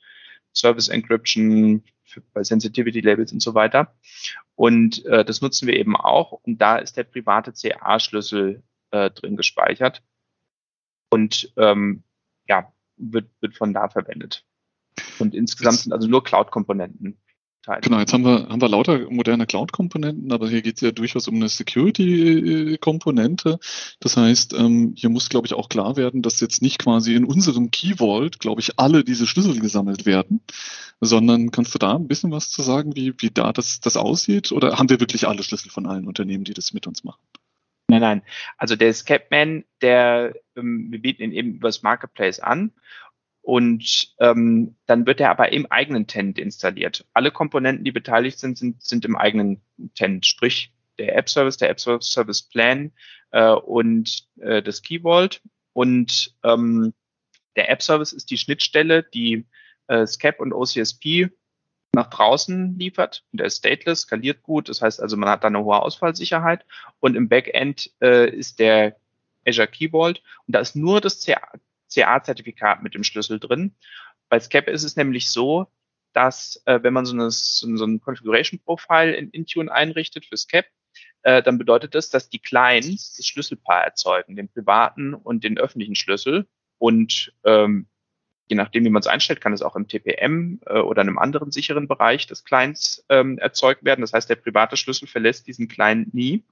Service 0.53 0.87
Encryption, 0.87 1.83
für, 2.03 2.21
bei 2.33 2.43
Sensitivity 2.43 3.01
Labels 3.01 3.31
und 3.31 3.41
so 3.41 3.55
weiter. 3.55 3.93
Und 4.57 5.05
äh, 5.05 5.23
das 5.23 5.41
nutzen 5.41 5.67
wir 5.67 5.75
eben 5.75 5.95
auch. 5.95 6.31
Und 6.31 6.57
da 6.57 6.77
ist 6.77 6.97
der 6.97 7.03
private 7.03 7.53
CA-Schlüssel 7.53 8.63
äh, 8.89 9.11
drin 9.11 9.37
gespeichert 9.37 10.01
und 11.09 11.53
ähm, 11.57 12.03
ja, 12.47 12.73
wird, 12.95 13.29
wird 13.39 13.55
von 13.55 13.71
da 13.71 13.87
verwendet. 13.87 14.45
Und 15.19 15.35
insgesamt 15.35 15.77
sind 15.79 15.93
also 15.93 16.07
nur 16.07 16.23
Cloud-Komponenten. 16.23 17.21
Genau, 17.81 17.99
jetzt 17.99 18.13
haben 18.13 18.23
wir, 18.23 18.47
haben 18.47 18.61
wir 18.61 18.69
lauter 18.69 19.09
moderne 19.09 19.45
Cloud-Komponenten, 19.45 20.31
aber 20.31 20.47
hier 20.47 20.61
geht 20.61 20.75
es 20.75 20.81
ja 20.81 20.91
durchaus 20.91 21.27
um 21.27 21.35
eine 21.35 21.49
Security-Komponente. 21.49 23.59
Das 23.99 24.15
heißt, 24.15 24.53
ähm, 24.53 24.93
hier 24.95 25.09
muss, 25.09 25.27
glaube 25.27 25.47
ich, 25.47 25.53
auch 25.53 25.67
klar 25.67 25.97
werden, 25.97 26.21
dass 26.21 26.39
jetzt 26.39 26.61
nicht 26.61 26.79
quasi 26.79 27.13
in 27.13 27.25
unserem 27.25 27.69
Key 27.69 27.95
Vault, 27.97 28.39
glaube 28.39 28.61
ich, 28.61 28.79
alle 28.79 29.03
diese 29.03 29.27
Schlüssel 29.27 29.59
gesammelt 29.59 30.05
werden, 30.05 30.39
sondern 31.01 31.51
kannst 31.51 31.75
du 31.75 31.79
da 31.79 31.95
ein 31.95 32.07
bisschen 32.07 32.31
was 32.31 32.49
zu 32.49 32.61
sagen, 32.61 32.95
wie, 32.95 33.13
wie 33.17 33.31
da 33.31 33.51
das, 33.51 33.81
das 33.81 33.97
aussieht? 33.97 34.53
Oder 34.53 34.77
haben 34.77 34.89
wir 34.89 35.01
wirklich 35.01 35.27
alle 35.27 35.43
Schlüssel 35.43 35.69
von 35.69 35.87
allen 35.87 36.07
Unternehmen, 36.07 36.45
die 36.45 36.53
das 36.53 36.73
mit 36.73 36.87
uns 36.87 37.03
machen? 37.03 37.19
Nein, 37.89 38.01
nein. 38.01 38.21
Also 38.57 38.75
der 38.75 38.93
Scapman, 38.93 39.63
der, 39.81 40.35
ähm, 40.55 40.87
wir 40.89 41.01
bieten 41.01 41.23
ihn 41.23 41.31
eben 41.31 41.55
übers 41.55 41.83
Marketplace 41.83 42.39
an 42.39 42.71
und 43.47 44.13
ähm, 44.19 44.75
dann 44.87 45.05
wird 45.05 45.21
er 45.21 45.29
aber 45.29 45.53
im 45.53 45.67
eigenen 45.67 46.05
Tenant 46.05 46.37
installiert. 46.37 47.05
Alle 47.13 47.31
Komponenten, 47.31 47.85
die 47.85 47.93
beteiligt 47.93 48.39
sind, 48.39 48.57
sind, 48.57 48.83
sind 48.83 49.05
im 49.05 49.15
eigenen 49.15 49.61
Tenant, 49.95 50.25
sprich 50.25 50.73
der 50.99 51.15
App 51.15 51.29
Service, 51.29 51.55
der 51.55 51.69
App 51.69 51.79
Service 51.79 52.41
Plan 52.41 52.91
äh, 53.31 53.51
und 53.51 54.27
äh, 54.41 54.61
das 54.61 54.81
Key 54.81 54.99
Vault. 54.99 55.41
Und 55.71 56.35
ähm, 56.43 56.93
der 57.55 57.69
App 57.69 57.81
Service 57.81 58.11
ist 58.11 58.31
die 58.31 58.37
Schnittstelle, 58.37 59.03
die 59.03 59.45
äh, 59.87 60.05
SCAP 60.05 60.41
und 60.41 60.51
OCSP 60.51 61.29
nach 61.93 62.09
draußen 62.09 62.77
liefert. 62.77 63.23
Und 63.31 63.39
der 63.39 63.47
ist 63.47 63.59
stateless, 63.59 64.01
skaliert 64.01 64.43
gut. 64.43 64.67
Das 64.67 64.81
heißt 64.81 65.01
also, 65.01 65.15
man 65.15 65.29
hat 65.29 65.45
da 65.45 65.47
eine 65.47 65.63
hohe 65.63 65.81
Ausfallsicherheit. 65.81 66.65
Und 66.99 67.15
im 67.15 67.29
Backend 67.29 67.91
äh, 68.01 68.29
ist 68.29 68.59
der 68.59 68.97
Azure 69.45 69.69
Key 69.69 69.91
Vault. 69.93 70.21
Und 70.47 70.53
da 70.53 70.59
ist 70.59 70.75
nur 70.75 70.99
das 70.99 71.21
CA-Zertifikat 71.93 72.83
mit 72.83 72.93
dem 72.93 73.03
Schlüssel 73.03 73.39
drin. 73.39 73.75
Bei 74.29 74.39
SCAP 74.39 74.67
ist 74.67 74.83
es 74.83 74.95
nämlich 74.95 75.29
so, 75.29 75.67
dass 76.13 76.61
äh, 76.65 76.81
wenn 76.81 76.93
man 76.93 77.05
so, 77.05 77.13
eine, 77.13 77.29
so 77.29 77.85
ein 77.85 78.01
Configuration 78.01 78.59
Profile 78.59 79.15
in 79.15 79.29
Intune 79.29 79.71
einrichtet 79.71 80.25
für 80.25 80.37
SCAP, 80.37 80.65
äh, 81.23 81.43
dann 81.43 81.57
bedeutet 81.57 81.95
das, 81.95 82.09
dass 82.09 82.29
die 82.29 82.39
Clients 82.39 83.15
das 83.15 83.27
Schlüsselpaar 83.27 83.83
erzeugen, 83.83 84.35
den 84.35 84.49
privaten 84.49 85.13
und 85.13 85.43
den 85.43 85.57
öffentlichen 85.57 85.95
Schlüssel. 85.95 86.47
Und 86.79 87.33
ähm, 87.43 87.87
je 88.47 88.55
nachdem, 88.55 88.85
wie 88.85 88.89
man 88.89 89.01
es 89.01 89.07
einstellt, 89.07 89.41
kann 89.41 89.53
es 89.53 89.61
auch 89.61 89.75
im 89.75 89.87
TPM 89.87 90.59
äh, 90.65 90.79
oder 90.79 91.01
einem 91.01 91.17
anderen 91.17 91.51
sicheren 91.51 91.87
Bereich 91.87 92.27
des 92.27 92.43
Clients 92.43 93.05
ähm, 93.09 93.37
erzeugt 93.37 93.83
werden. 93.83 94.01
Das 94.01 94.13
heißt, 94.13 94.29
der 94.29 94.35
private 94.35 94.77
Schlüssel 94.77 95.07
verlässt 95.07 95.47
diesen 95.47 95.67
Client 95.67 96.13
nie 96.13 96.43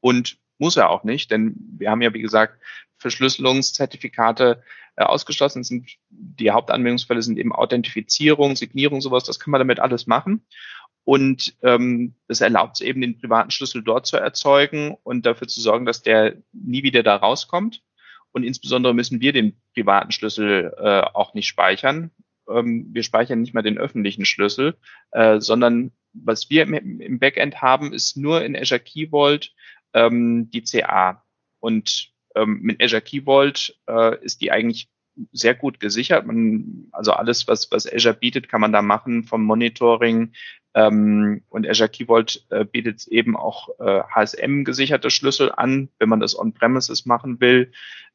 und 0.00 0.38
muss 0.58 0.76
er 0.76 0.90
auch 0.90 1.04
nicht, 1.04 1.30
denn 1.30 1.54
wir 1.78 1.90
haben 1.90 2.02
ja, 2.02 2.14
wie 2.14 2.22
gesagt, 2.22 2.58
Verschlüsselungszertifikate 2.98 4.62
äh, 4.96 5.04
ausgeschlossen. 5.04 5.64
Sind, 5.64 5.90
die 6.08 6.50
Hauptanwendungsfälle 6.50 7.22
sind 7.22 7.38
eben 7.38 7.52
Authentifizierung, 7.52 8.56
Signierung, 8.56 9.00
sowas. 9.00 9.24
Das 9.24 9.38
kann 9.38 9.50
man 9.50 9.60
damit 9.60 9.80
alles 9.80 10.06
machen. 10.06 10.46
Und 11.04 11.54
ähm, 11.62 12.16
das 12.26 12.40
erlaubt 12.40 12.76
es 12.76 12.80
eben, 12.80 13.00
den 13.00 13.18
privaten 13.18 13.50
Schlüssel 13.50 13.82
dort 13.82 14.06
zu 14.06 14.16
erzeugen 14.16 14.96
und 15.04 15.24
dafür 15.24 15.46
zu 15.46 15.60
sorgen, 15.60 15.86
dass 15.86 16.02
der 16.02 16.36
nie 16.52 16.82
wieder 16.82 17.02
da 17.02 17.14
rauskommt. 17.14 17.82
Und 18.32 18.42
insbesondere 18.42 18.92
müssen 18.92 19.20
wir 19.20 19.32
den 19.32 19.56
privaten 19.72 20.10
Schlüssel 20.10 20.74
äh, 20.78 21.02
auch 21.14 21.32
nicht 21.34 21.46
speichern. 21.46 22.10
Ähm, 22.50 22.88
wir 22.92 23.02
speichern 23.02 23.40
nicht 23.40 23.54
mal 23.54 23.62
den 23.62 23.78
öffentlichen 23.78 24.24
Schlüssel, 24.24 24.76
äh, 25.12 25.40
sondern 25.40 25.92
was 26.12 26.50
wir 26.50 26.62
im, 26.62 27.00
im, 27.00 27.18
Backend 27.18 27.62
haben, 27.62 27.92
ist 27.92 28.16
nur 28.16 28.44
in 28.44 28.56
Azure 28.56 28.80
Key 28.80 29.08
Vault 29.10 29.52
ähm, 29.96 30.50
die 30.50 30.62
CA. 30.62 31.24
Und 31.58 32.12
ähm, 32.36 32.60
mit 32.62 32.82
Azure 32.82 33.02
Key 33.02 33.22
Vault 33.22 33.76
äh, 33.88 34.22
ist 34.22 34.40
die 34.42 34.52
eigentlich 34.52 34.88
sehr 35.32 35.54
gut 35.54 35.80
gesichert. 35.80 36.26
Man, 36.26 36.88
also 36.92 37.12
alles, 37.12 37.48
was, 37.48 37.70
was 37.72 37.90
Azure 37.90 38.14
bietet, 38.14 38.48
kann 38.48 38.60
man 38.60 38.72
da 38.72 38.82
machen, 38.82 39.24
vom 39.24 39.42
Monitoring. 39.42 40.32
Ähm, 40.74 41.42
und 41.48 41.66
Azure 41.66 41.88
Key 41.88 42.04
Vault 42.04 42.44
äh, 42.50 42.66
bietet 42.66 43.06
eben 43.08 43.34
auch 43.36 43.70
äh, 43.80 44.02
HSM-gesicherte 44.02 45.10
Schlüssel 45.10 45.50
an, 45.50 45.88
wenn 45.98 46.10
man 46.10 46.20
das 46.20 46.38
on-premises 46.38 47.06
machen 47.06 47.40
will. 47.40 47.72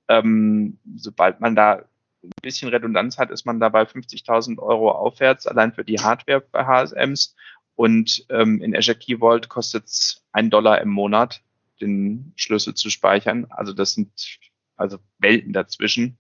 Ähm, 0.07 0.77
sobald 0.95 1.41
man 1.41 1.55
da 1.55 1.83
ein 2.23 2.31
bisschen 2.43 2.69
Redundanz 2.69 3.17
hat, 3.17 3.31
ist 3.31 3.45
man 3.45 3.59
da 3.59 3.69
bei 3.69 3.81
50.000 3.81 4.59
Euro 4.59 4.91
aufwärts, 4.91 5.47
allein 5.47 5.73
für 5.73 5.83
die 5.83 5.99
Hardware 5.99 6.41
bei 6.51 6.63
HSMs. 6.63 7.35
Und 7.73 8.25
ähm, 8.29 8.61
in 8.61 8.75
Azure 8.75 8.97
Key 8.97 9.17
Vault 9.17 9.49
kostet 9.49 9.85
es 9.85 10.23
ein 10.31 10.51
Dollar 10.51 10.81
im 10.81 10.89
Monat, 10.89 11.41
den 11.81 12.33
Schlüssel 12.35 12.73
zu 12.73 12.89
speichern. 12.89 13.47
Also 13.49 13.73
das 13.73 13.93
sind 13.93 14.39
also 14.75 14.99
Welten 15.19 15.53
dazwischen. 15.53 16.17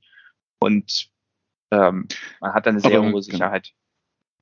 Und 0.59 1.09
ähm, 1.71 2.07
man 2.39 2.53
hat 2.53 2.65
dann 2.65 2.75
eine 2.75 2.81
sehr 2.81 2.91
Aber, 2.91 3.01
hohe 3.01 3.11
genau. 3.11 3.21
Sicherheit. 3.21 3.73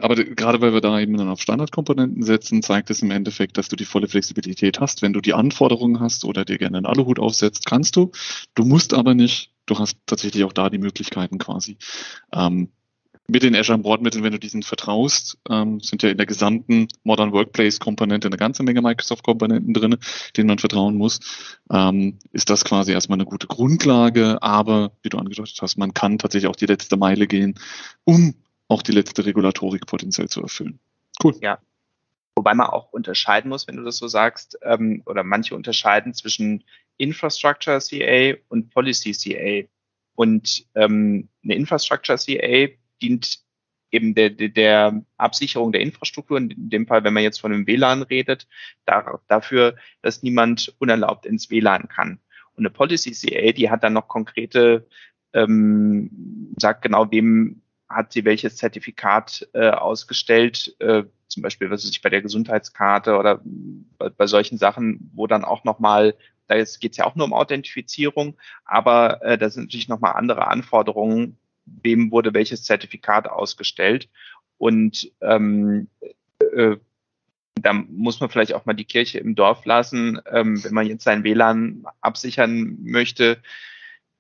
Aber 0.02 0.16
gerade 0.16 0.62
weil 0.62 0.74
wir 0.74 0.82
da 0.82 0.98
eben 1.00 1.18
dann 1.18 1.28
auf 1.28 1.42
Standardkomponenten 1.42 2.24
setzen, 2.24 2.62
zeigt 2.62 2.90
es 2.90 3.02
im 3.02 3.12
Endeffekt, 3.12 3.58
dass 3.58 3.68
du 3.68 3.76
die 3.76 3.86
volle 3.86 4.08
Flexibilität 4.08 4.80
hast. 4.80 5.02
Wenn 5.02 5.12
du 5.12 5.20
die 5.20 5.34
Anforderungen 5.34 6.00
hast 6.00 6.24
oder 6.24 6.46
dir 6.46 6.58
gerne 6.58 6.78
einen 6.78 6.86
Aluhut 6.86 7.20
aufsetzt, 7.20 7.66
kannst 7.66 7.98
du. 7.98 8.12
Du 8.56 8.64
musst 8.64 8.94
aber 8.94 9.14
nicht. 9.14 9.54
Du 9.66 9.78
hast 9.78 9.98
tatsächlich 10.06 10.46
auch 10.46 10.54
da 10.54 10.70
die 10.70 10.78
Möglichkeiten 10.78 11.38
quasi. 11.38 11.78
Ähm, 12.32 12.72
mit 13.30 13.44
den 13.44 13.56
Azure 13.56 13.78
Bordmitteln, 13.78 14.24
wenn 14.24 14.32
du 14.32 14.40
diesen 14.40 14.64
vertraust, 14.64 15.38
ähm, 15.50 15.80
sind 15.80 16.04
ja 16.04 16.10
in 16.10 16.18
der 16.18 16.26
gesamten 16.26 16.88
Modern 17.04 17.32
Workplace 17.32 17.80
Komponente 17.80 18.28
eine 18.28 18.38
ganze 18.38 18.64
Menge 18.64 18.82
Microsoft 18.82 19.24
Komponenten 19.24 19.74
drin, 19.74 19.98
denen 20.36 20.48
man 20.48 20.60
vertrauen 20.60 20.96
muss, 20.96 21.20
ähm, 21.72 22.18
ist 22.32 22.50
das 22.50 22.66
quasi 22.66 22.92
erstmal 22.92 23.18
eine 23.18 23.26
gute 23.26 23.48
Grundlage. 23.48 24.42
Aber 24.42 24.92
wie 25.02 25.10
du 25.10 25.18
angedeutet 25.18 25.58
hast, 25.62 25.78
man 25.78 25.94
kann 25.94 26.18
tatsächlich 26.18 26.50
auch 26.50 26.56
die 26.56 26.66
letzte 26.66 26.98
Meile 26.98 27.28
gehen, 27.28 27.56
um 28.04 28.34
auch 28.68 28.82
die 28.82 28.92
letzte 28.92 29.26
Regulatorik 29.26 29.86
potenziell 29.86 30.30
zu 30.30 30.42
erfüllen. 30.42 30.80
Cool. 31.24 31.36
Ja. 31.42 31.60
Wobei 32.36 32.54
man 32.54 32.68
auch 32.68 32.94
unterscheiden 32.94 33.50
muss, 33.50 33.68
wenn 33.68 33.76
du 33.76 33.84
das 33.84 33.98
so 33.98 34.08
sagst, 34.08 34.58
ähm, 34.64 35.04
oder 35.06 35.24
manche 35.24 35.56
unterscheiden 35.56 36.14
zwischen 36.14 36.64
Infrastructure 36.98 37.80
CA 37.80 38.38
und 38.48 38.70
Policy 38.70 39.12
CA. 39.12 39.68
Und 40.16 40.66
ähm, 40.76 41.30
eine 41.44 41.56
Infrastructure 41.56 42.18
CA 42.18 42.70
dient 43.02 43.40
eben 43.92 44.14
der, 44.14 44.30
der, 44.30 45.02
Absicherung 45.18 45.72
der 45.72 45.82
Infrastruktur, 45.82 46.38
in 46.38 46.70
dem 46.70 46.88
Fall, 46.88 47.04
wenn 47.04 47.14
man 47.14 47.24
jetzt 47.24 47.42
von 47.42 47.52
einem 47.52 47.68
WLAN 47.68 48.04
redet, 48.04 48.48
da, 48.86 49.20
dafür, 49.28 49.76
dass 50.02 50.24
niemand 50.24 50.74
unerlaubt 50.80 51.26
ins 51.26 51.50
WLAN 51.50 51.88
kann. 51.88 52.20
Und 52.54 52.66
eine 52.66 52.70
Policy 52.70 53.12
CA, 53.12 53.52
die 53.52 53.70
hat 53.70 53.84
dann 53.84 53.94
noch 53.94 54.08
konkrete, 54.08 54.88
ähm, 55.34 56.54
sagt 56.60 56.84
genau, 56.84 57.12
wem 57.12 57.62
hat 57.88 58.14
sie 58.14 58.26
welches 58.26 58.58
Zertifikat 58.58 59.50
äh, 59.54 59.70
ausgestellt, 59.70 60.76
äh, 60.80 61.04
zum 61.28 61.44
Beispiel, 61.44 61.70
was 61.70 61.84
weiß 61.84 61.92
ich, 61.92 62.02
bei 62.02 62.10
der 62.10 62.22
Gesundheitskarte 62.22 63.18
oder 63.18 63.42
bei, 63.44 64.10
bei 64.10 64.28
solchen 64.28 64.58
Sachen, 64.58 65.12
wo 65.14 65.26
dann 65.28 65.44
auch 65.44 65.64
nochmal, 65.64 66.16
da 66.48 66.56
geht 66.56 66.92
es 66.92 66.98
ja 66.98 67.06
auch 67.06 67.16
nur 67.16 67.26
um 67.26 67.34
Authentifizierung, 67.34 68.38
aber 68.66 69.22
äh, 69.24 69.38
da 69.38 69.50
sind 69.50 69.64
natürlich 69.64 69.88
nochmal 69.88 70.14
andere 70.14 70.48
Anforderungen, 70.48 71.38
wem 71.84 72.12
wurde 72.12 72.34
welches 72.34 72.64
Zertifikat 72.64 73.28
ausgestellt. 73.28 74.10
Und 74.58 75.12
ähm, 75.22 75.88
äh, 76.54 76.78
da 77.56 77.74
muss 77.74 78.20
man 78.20 78.30
vielleicht 78.30 78.54
auch 78.54 78.66
mal 78.66 78.74
die 78.74 78.86
Kirche 78.86 79.20
im 79.20 79.36
Dorf 79.36 79.66
lassen, 79.66 80.20
ähm, 80.32 80.64
wenn 80.64 80.74
man 80.74 80.88
jetzt 80.88 81.04
sein 81.04 81.24
WLAN 81.24 81.86
absichern 82.02 82.78
möchte. 82.82 83.42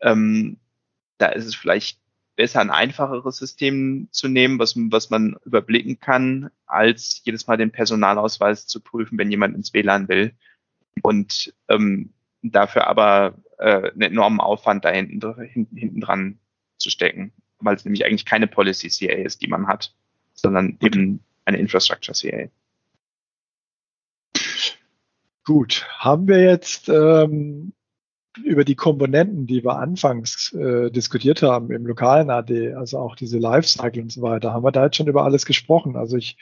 Ähm, 0.01 0.57
da 1.17 1.27
ist 1.27 1.45
es 1.45 1.55
vielleicht 1.55 1.99
besser, 2.35 2.61
ein 2.61 2.69
einfacheres 2.69 3.37
System 3.37 4.07
zu 4.11 4.29
nehmen, 4.29 4.59
was, 4.59 4.75
was 4.75 5.09
man 5.09 5.35
überblicken 5.43 5.99
kann, 5.99 6.49
als 6.65 7.21
jedes 7.25 7.47
Mal 7.47 7.57
den 7.57 7.71
Personalausweis 7.71 8.65
zu 8.65 8.79
prüfen, 8.79 9.17
wenn 9.17 9.31
jemand 9.31 9.55
ins 9.55 9.73
WLAN 9.73 10.07
will. 10.07 10.33
Und 11.01 11.53
ähm, 11.67 12.13
dafür 12.41 12.87
aber 12.87 13.35
äh, 13.57 13.91
einen 13.91 14.01
enormen 14.01 14.39
Aufwand 14.39 14.85
da 14.85 14.89
hinten, 14.89 15.21
hinten, 15.43 15.75
hinten 15.75 16.01
dran 16.01 16.39
zu 16.79 16.89
stecken, 16.89 17.31
weil 17.59 17.75
es 17.75 17.85
nämlich 17.85 18.05
eigentlich 18.05 18.25
keine 18.25 18.47
Policy 18.47 18.89
CA 18.89 19.15
ist, 19.15 19.41
die 19.41 19.47
man 19.47 19.67
hat, 19.67 19.93
sondern 20.33 20.77
eben 20.81 21.21
eine 21.45 21.57
Infrastructure 21.57 22.17
CA. 22.17 22.49
Gut, 25.43 25.87
haben 25.97 26.27
wir 26.27 26.41
jetzt 26.41 26.89
ähm, 26.89 27.73
über 28.43 28.63
die 28.63 28.75
Komponenten, 28.75 29.47
die 29.47 29.63
wir 29.63 29.77
anfangs 29.77 30.53
äh, 30.53 30.91
diskutiert 30.91 31.41
haben 31.41 31.71
im 31.71 31.85
lokalen 31.85 32.29
AD, 32.29 32.73
also 32.73 32.99
auch 32.99 33.15
diese 33.15 33.39
Lifecycle 33.39 34.03
und 34.03 34.11
so 34.11 34.21
weiter, 34.21 34.53
haben 34.53 34.63
wir 34.63 34.71
da 34.71 34.85
jetzt 34.85 34.97
schon 34.97 35.07
über 35.07 35.23
alles 35.23 35.45
gesprochen. 35.45 35.95
Also 35.95 36.17
ich 36.17 36.37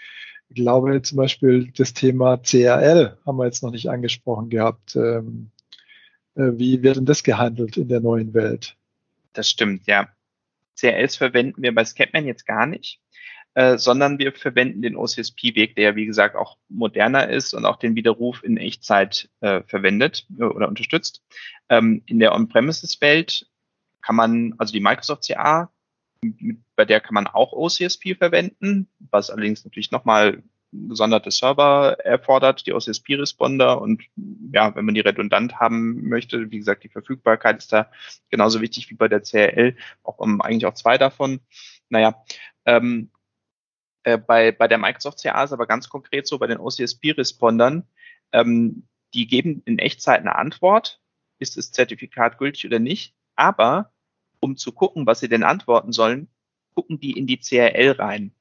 glaube 0.53 1.01
zum 1.01 1.17
Beispiel 1.17 1.71
das 1.75 1.93
Thema 1.93 2.37
CRL 2.37 3.17
haben 3.25 3.37
wir 3.37 3.45
jetzt 3.45 3.63
noch 3.63 3.71
nicht 3.71 3.89
angesprochen 3.89 4.49
gehabt. 4.49 4.95
Ähm, 4.95 5.51
äh, 6.35 6.51
wie 6.55 6.83
wird 6.83 6.97
denn 6.97 7.05
das 7.05 7.23
gehandelt 7.23 7.77
in 7.77 7.87
der 7.87 8.01
neuen 8.01 8.33
Welt? 8.33 8.75
Das 9.33 9.49
stimmt, 9.49 9.87
ja. 9.87 10.09
CRLs 10.79 11.15
verwenden 11.15 11.61
wir 11.61 11.73
bei 11.73 11.85
Scapman 11.85 12.25
jetzt 12.25 12.45
gar 12.45 12.65
nicht. 12.65 13.01
Äh, 13.57 13.79
sondern 13.79 14.19
wir 14.19 14.33
verwenden 14.33 14.83
den 14.83 14.95
OCSP-Weg, 14.95 15.75
der 15.75 15.95
wie 15.95 16.05
gesagt 16.05 16.35
auch 16.35 16.59
moderner 16.69 17.27
ist 17.27 17.55
und 17.55 17.65
auch 17.65 17.77
den 17.77 17.95
Widerruf 17.95 18.43
in 18.43 18.55
Echtzeit 18.55 19.31
äh, 19.39 19.63
verwendet 19.63 20.27
äh, 20.37 20.43
oder 20.43 20.67
unterstützt. 20.67 21.23
Ähm, 21.67 22.03
in 22.05 22.19
der 22.19 22.35
On-Premises-Welt 22.35 23.47
kann 24.03 24.15
man, 24.15 24.53
also 24.59 24.73
die 24.73 24.79
Microsoft 24.79 25.25
CA, 25.25 25.71
bei 26.75 26.85
der 26.85 26.99
kann 26.99 27.15
man 27.15 27.25
auch 27.25 27.51
OCSP 27.51 28.15
verwenden, 28.15 28.89
was 29.09 29.31
allerdings 29.31 29.65
natürlich 29.65 29.89
nochmal 29.89 30.43
gesonderte 30.71 31.31
Server 31.31 31.97
erfordert, 32.03 32.65
die 32.67 32.73
OCSP-Responder 32.73 33.81
und 33.81 34.03
ja, 34.53 34.75
wenn 34.75 34.85
man 34.85 34.95
die 34.95 35.01
redundant 35.01 35.59
haben 35.59 36.07
möchte, 36.07 36.51
wie 36.51 36.57
gesagt, 36.57 36.83
die 36.83 36.89
Verfügbarkeit 36.89 37.57
ist 37.57 37.71
da 37.71 37.89
genauso 38.29 38.61
wichtig 38.61 38.89
wie 38.89 38.95
bei 38.95 39.07
der 39.07 39.21
CRL, 39.21 39.75
auch 40.03 40.19
um, 40.19 40.41
eigentlich 40.41 40.65
auch 40.65 40.73
zwei 40.73 40.97
davon. 40.97 41.39
Naja, 41.89 42.23
ähm, 42.65 43.11
äh, 44.03 44.17
bei, 44.17 44.51
bei 44.51 44.67
der 44.67 44.77
Microsoft 44.77 45.21
CA 45.21 45.43
ist 45.43 45.53
aber 45.53 45.67
ganz 45.67 45.89
konkret 45.89 46.27
so 46.27 46.37
bei 46.37 46.47
den 46.47 46.59
OCSP-Respondern, 46.59 47.87
ähm, 48.33 48.87
die 49.13 49.27
geben 49.27 49.61
in 49.65 49.79
Echtzeit 49.79 50.19
eine 50.19 50.35
Antwort, 50.35 51.01
ist 51.39 51.57
das 51.57 51.71
Zertifikat 51.71 52.37
gültig 52.37 52.65
oder 52.65 52.79
nicht, 52.79 53.15
aber 53.35 53.91
um 54.39 54.57
zu 54.57 54.71
gucken, 54.71 55.05
was 55.05 55.19
sie 55.19 55.29
denn 55.29 55.43
antworten 55.43 55.91
sollen, 55.91 56.27
gucken 56.75 56.99
die 56.99 57.17
in 57.17 57.25
die 57.25 57.39
CRL 57.39 57.91
rein. 57.91 58.31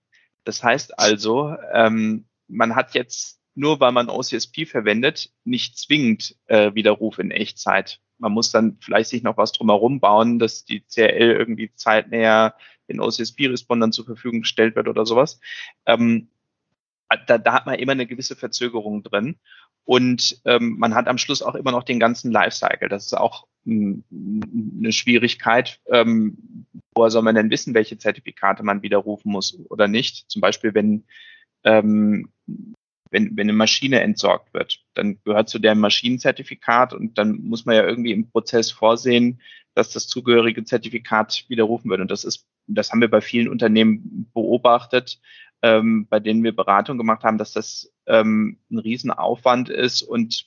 Das 0.46 0.62
heißt 0.62 0.98
also, 0.98 1.54
ähm, 1.74 2.24
man 2.46 2.76
hat 2.76 2.94
jetzt 2.94 3.40
nur 3.56 3.80
weil 3.80 3.92
man 3.92 4.10
OCSP 4.10 4.66
verwendet, 4.66 5.32
nicht 5.44 5.78
zwingend 5.78 6.36
äh, 6.46 6.74
Widerruf 6.74 7.18
in 7.18 7.30
Echtzeit. 7.30 8.00
Man 8.18 8.32
muss 8.32 8.52
dann 8.52 8.78
vielleicht 8.80 9.08
sich 9.10 9.22
noch 9.22 9.38
was 9.38 9.52
drumherum 9.52 9.98
bauen, 9.98 10.38
dass 10.38 10.64
die 10.64 10.82
CRL 10.82 11.32
irgendwie 11.32 11.72
zeitnäher 11.74 12.54
den 12.88 13.00
OCSP-Respondern 13.00 13.92
zur 13.92 14.04
Verfügung 14.04 14.42
gestellt 14.42 14.76
wird 14.76 14.88
oder 14.88 15.04
sowas. 15.06 15.40
Ähm, 15.86 16.28
da, 17.26 17.38
da 17.38 17.52
hat 17.52 17.66
man 17.66 17.78
immer 17.78 17.92
eine 17.92 18.06
gewisse 18.06 18.36
Verzögerung 18.36 19.02
drin. 19.02 19.36
Und 19.84 20.40
ähm, 20.44 20.76
man 20.78 20.94
hat 20.94 21.08
am 21.08 21.18
Schluss 21.18 21.42
auch 21.42 21.54
immer 21.54 21.72
noch 21.72 21.84
den 21.84 22.00
ganzen 22.00 22.30
Lifecycle. 22.30 22.88
Das 22.88 23.06
ist 23.06 23.14
auch 23.14 23.46
m, 23.64 24.04
eine 24.10 24.92
Schwierigkeit. 24.92 25.80
Ähm, 25.86 26.66
woher 26.96 27.10
soll 27.10 27.22
man 27.22 27.34
denn 27.34 27.50
wissen, 27.50 27.74
welche 27.74 27.98
Zertifikate 27.98 28.62
man 28.62 28.82
widerrufen 28.82 29.30
muss 29.30 29.58
oder 29.68 29.88
nicht? 29.88 30.30
Zum 30.30 30.40
Beispiel, 30.40 30.74
wenn, 30.74 31.04
ähm, 31.64 32.30
wenn, 33.10 33.36
wenn 33.36 33.46
eine 33.46 33.52
Maschine 33.52 34.00
entsorgt 34.00 34.52
wird, 34.54 34.84
dann 34.94 35.20
gehört 35.24 35.48
zu 35.48 35.58
der 35.58 35.74
Maschinenzertifikat 35.74 36.94
und 36.94 37.18
dann 37.18 37.42
muss 37.42 37.66
man 37.66 37.76
ja 37.76 37.86
irgendwie 37.86 38.12
im 38.12 38.30
Prozess 38.30 38.70
vorsehen, 38.70 39.40
dass 39.74 39.90
das 39.90 40.08
zugehörige 40.08 40.64
Zertifikat 40.64 41.44
widerrufen 41.48 41.90
wird. 41.90 42.00
Und 42.00 42.10
das 42.10 42.24
ist 42.24 42.46
das 42.66 42.90
haben 42.90 43.00
wir 43.00 43.10
bei 43.10 43.20
vielen 43.20 43.48
Unternehmen 43.48 44.30
beobachtet, 44.34 45.20
ähm, 45.62 46.06
bei 46.08 46.20
denen 46.20 46.42
wir 46.44 46.54
Beratung 46.54 46.98
gemacht 46.98 47.24
haben, 47.24 47.38
dass 47.38 47.52
das 47.52 47.92
ähm, 48.06 48.58
ein 48.70 48.78
Riesenaufwand 48.78 49.68
ist 49.68 50.02
und 50.02 50.46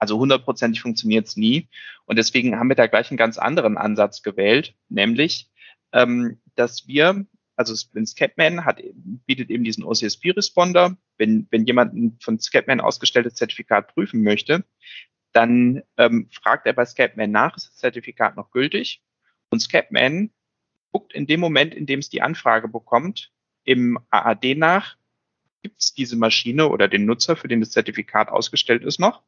also 0.00 0.18
hundertprozentig 0.18 0.80
funktioniert 0.80 1.28
es 1.28 1.36
nie. 1.36 1.68
Und 2.06 2.16
deswegen 2.16 2.58
haben 2.58 2.68
wir 2.68 2.74
da 2.74 2.86
gleich 2.86 3.10
einen 3.10 3.18
ganz 3.18 3.38
anderen 3.38 3.76
Ansatz 3.76 4.22
gewählt, 4.22 4.74
nämlich, 4.88 5.50
ähm, 5.92 6.40
dass 6.56 6.88
wir, 6.88 7.26
also 7.54 7.74
Scapman 7.74 8.64
hat, 8.64 8.82
bietet 9.26 9.50
eben 9.50 9.62
diesen 9.62 9.84
OCSP-Responder. 9.84 10.96
Wenn, 11.18 11.46
wenn 11.50 11.66
jemand 11.66 11.94
ein 11.94 12.16
von 12.20 12.40
Scapman 12.40 12.80
ausgestelltes 12.80 13.34
Zertifikat 13.34 13.94
prüfen 13.94 14.22
möchte, 14.22 14.64
dann 15.32 15.82
ähm, 15.98 16.28
fragt 16.32 16.66
er 16.66 16.72
bei 16.72 16.86
Scapman 16.86 17.30
nach, 17.30 17.56
ist 17.56 17.68
das 17.68 17.76
Zertifikat 17.76 18.36
noch 18.36 18.50
gültig? 18.50 19.02
Und 19.50 19.60
Scapman 19.60 20.30
guckt 20.92 21.12
in 21.12 21.26
dem 21.26 21.40
Moment, 21.40 21.74
in 21.74 21.84
dem 21.84 22.00
es 22.00 22.08
die 22.08 22.22
Anfrage 22.22 22.68
bekommt, 22.68 23.32
im 23.64 23.98
AAD 24.08 24.56
nach, 24.56 24.96
gibt 25.62 25.80
es 25.82 25.92
diese 25.92 26.16
Maschine 26.16 26.70
oder 26.70 26.88
den 26.88 27.04
Nutzer, 27.04 27.36
für 27.36 27.48
den 27.48 27.60
das 27.60 27.70
Zertifikat 27.70 28.30
ausgestellt 28.30 28.82
ist, 28.82 28.98
noch? 28.98 29.22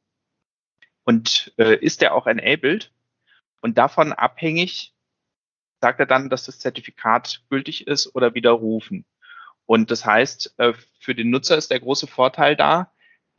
Und 1.04 1.52
äh, 1.58 1.76
ist 1.76 2.00
der 2.00 2.14
auch 2.14 2.26
enabled? 2.26 2.92
Und 3.60 3.78
davon 3.78 4.12
abhängig 4.12 4.94
sagt 5.80 6.00
er 6.00 6.06
dann, 6.06 6.30
dass 6.30 6.44
das 6.44 6.58
Zertifikat 6.58 7.42
gültig 7.50 7.86
ist 7.86 8.14
oder 8.14 8.34
widerrufen. 8.34 9.04
Und 9.66 9.90
das 9.90 10.04
heißt, 10.04 10.54
äh, 10.58 10.74
für 11.00 11.14
den 11.14 11.30
Nutzer 11.30 11.56
ist 11.56 11.70
der 11.70 11.80
große 11.80 12.06
Vorteil 12.06 12.56
da, 12.56 12.92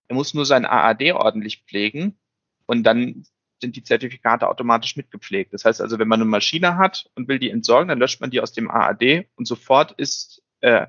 er 0.07 0.15
muss 0.15 0.33
nur 0.33 0.45
sein 0.45 0.65
AAD 0.65 1.13
ordentlich 1.13 1.63
pflegen 1.65 2.17
und 2.65 2.83
dann 2.83 3.25
sind 3.61 3.75
die 3.77 3.83
Zertifikate 3.83 4.49
automatisch 4.49 4.97
mitgepflegt. 4.97 5.53
Das 5.53 5.63
heißt 5.63 5.79
also, 5.79 5.97
wenn 5.99 6.07
man 6.07 6.19
eine 6.19 6.29
Maschine 6.29 6.77
hat 6.77 7.09
und 7.15 7.29
will 7.29 7.39
die 7.39 7.49
entsorgen, 7.49 7.87
dann 7.87 7.99
löscht 7.99 8.19
man 8.19 8.29
die 8.29 8.41
aus 8.41 8.51
dem 8.51 8.69
AAD 8.69 9.27
und 9.35 9.47
sofort 9.47 9.93
ist 9.93 10.43
äh, 10.59 10.87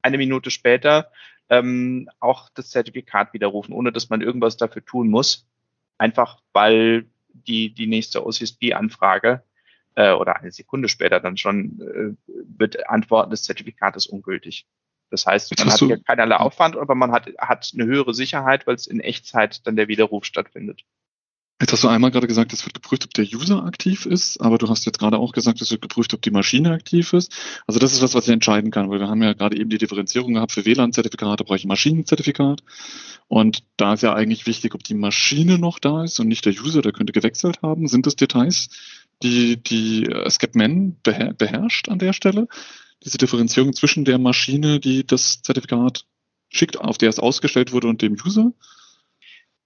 eine 0.00 0.18
Minute 0.18 0.50
später 0.50 1.10
ähm, 1.48 2.08
auch 2.20 2.48
das 2.50 2.70
Zertifikat 2.70 3.32
widerrufen, 3.34 3.74
ohne 3.74 3.92
dass 3.92 4.10
man 4.10 4.20
irgendwas 4.20 4.56
dafür 4.56 4.84
tun 4.84 5.08
muss. 5.08 5.48
Einfach 6.02 6.40
weil 6.52 7.06
die, 7.28 7.72
die 7.72 7.86
nächste 7.86 8.26
OCSP-Anfrage 8.26 9.44
äh, 9.94 10.10
oder 10.10 10.34
eine 10.34 10.50
Sekunde 10.50 10.88
später 10.88 11.20
dann 11.20 11.36
schon 11.36 11.80
äh, 11.80 12.32
wird 12.58 12.88
antworten, 12.88 13.30
das 13.30 13.44
Zertifikat 13.44 13.94
ist 13.94 14.06
ungültig. 14.06 14.66
Das 15.10 15.26
heißt, 15.26 15.56
man 15.56 15.70
hat 15.70 15.78
hier 15.78 16.02
keinerlei 16.02 16.36
Aufwand, 16.38 16.76
aber 16.76 16.96
man 16.96 17.12
hat, 17.12 17.30
hat 17.38 17.70
eine 17.72 17.84
höhere 17.84 18.14
Sicherheit, 18.14 18.66
weil 18.66 18.74
es 18.74 18.88
in 18.88 18.98
Echtzeit 18.98 19.64
dann 19.64 19.76
der 19.76 19.86
Widerruf 19.86 20.24
stattfindet. 20.24 20.82
Jetzt 21.62 21.72
hast 21.74 21.84
du 21.84 21.88
einmal 21.88 22.10
gerade 22.10 22.26
gesagt, 22.26 22.52
es 22.52 22.66
wird 22.66 22.74
geprüft, 22.74 23.04
ob 23.04 23.14
der 23.14 23.24
User 23.24 23.64
aktiv 23.64 24.04
ist, 24.04 24.40
aber 24.40 24.58
du 24.58 24.68
hast 24.68 24.84
jetzt 24.84 24.98
gerade 24.98 25.16
auch 25.16 25.32
gesagt, 25.32 25.60
es 25.60 25.70
wird 25.70 25.80
geprüft, 25.80 26.12
ob 26.12 26.20
die 26.20 26.32
Maschine 26.32 26.72
aktiv 26.72 27.12
ist. 27.12 27.32
Also 27.68 27.78
das 27.78 27.92
ist 27.92 28.02
was, 28.02 28.14
was 28.14 28.26
ich 28.26 28.32
entscheiden 28.32 28.72
kann, 28.72 28.90
weil 28.90 28.98
wir 28.98 29.06
haben 29.06 29.22
ja 29.22 29.32
gerade 29.32 29.56
eben 29.56 29.70
die 29.70 29.78
Differenzierung 29.78 30.34
gehabt, 30.34 30.50
für 30.50 30.64
WLAN-Zertifikate 30.64 31.44
brauche 31.44 31.58
ich 31.58 31.64
ein 31.64 31.68
Maschinenzertifikat. 31.68 32.64
Und 33.28 33.62
da 33.76 33.94
ist 33.94 34.02
ja 34.02 34.12
eigentlich 34.12 34.48
wichtig, 34.48 34.74
ob 34.74 34.82
die 34.82 34.94
Maschine 34.94 35.56
noch 35.56 35.78
da 35.78 36.02
ist 36.02 36.18
und 36.18 36.26
nicht 36.26 36.44
der 36.46 36.52
User, 36.52 36.82
der 36.82 36.90
könnte 36.90 37.12
gewechselt 37.12 37.62
haben. 37.62 37.86
Sind 37.86 38.08
das 38.08 38.16
Details, 38.16 38.68
die, 39.22 39.62
die 39.62 40.06
äh, 40.06 40.92
beher 41.04 41.32
beherrscht 41.32 41.88
an 41.88 42.00
der 42.00 42.12
Stelle? 42.12 42.48
Diese 43.04 43.18
Differenzierung 43.18 43.72
zwischen 43.72 44.04
der 44.04 44.18
Maschine, 44.18 44.80
die 44.80 45.06
das 45.06 45.42
Zertifikat 45.42 46.06
schickt, 46.48 46.80
auf 46.80 46.98
der 46.98 47.10
es 47.10 47.20
ausgestellt 47.20 47.70
wurde 47.70 47.86
und 47.86 48.02
dem 48.02 48.14
User? 48.14 48.52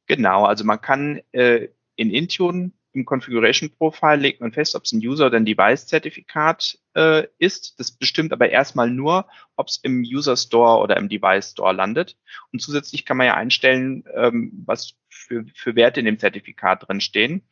Genau, 0.07 0.45
also 0.45 0.65
man 0.65 0.81
kann 0.81 1.21
äh, 1.33 1.69
in 1.97 2.11
Intune 2.11 2.73
im 2.97 3.05
Configuration 3.05 3.71
Profile 3.71 4.17
legt 4.17 4.41
man 4.41 4.53
fest, 4.53 4.75
ob 4.75 4.85
es 4.85 4.93
ein 4.93 5.07
User 5.07 5.27
oder 5.27 5.37
ein 5.37 5.45
Device-Zertifikat 5.45 6.79
äh, 6.95 7.27
ist. 7.39 7.79
Das 7.79 7.91
bestimmt 7.91 8.33
aber 8.33 8.49
erstmal 8.49 8.91
nur, 8.91 9.29
ob 9.55 9.69
es 9.69 9.77
im 9.83 10.01
User 10.01 10.37
Store 10.37 10.81
oder 10.83 10.97
im 10.97 11.09
Device 11.09 11.51
Store 11.51 11.75
landet. 11.75 12.17
Und 12.53 12.61
zusätzlich 12.61 13.05
kann 13.05 13.19
man 13.19 13.27
ja 13.27 13.35
einstellen, 13.35 14.05
ähm, 14.15 14.65
was 14.65 14.95
für, 15.09 15.45
für 15.55 15.77
Werte 15.77 16.01
in 16.01 16.07
dem 16.07 16.19
Zertifikat 16.19 16.89
drin 16.89 17.01
stehen. 17.01 17.43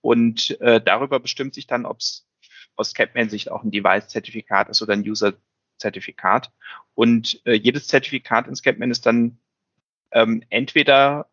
Und 0.00 0.58
äh, 0.60 0.80
darüber 0.80 1.20
bestimmt 1.20 1.54
sich 1.54 1.66
dann, 1.66 1.86
ob 1.86 1.98
es 1.98 2.26
aus 2.76 2.94
Capman-Sicht 2.94 3.50
auch 3.50 3.62
ein 3.62 3.70
Device-Zertifikat 3.70 4.68
ist 4.68 4.82
oder 4.82 4.94
ein 4.94 5.06
User-Zertifikat. 5.06 6.50
Und 6.94 7.40
äh, 7.44 7.52
jedes 7.52 7.88
Zertifikat 7.88 8.48
in 8.48 8.56
Scapman 8.56 8.90
ist 8.90 9.06
dann 9.06 9.38
ähm, 10.12 10.42
entweder 10.48 11.28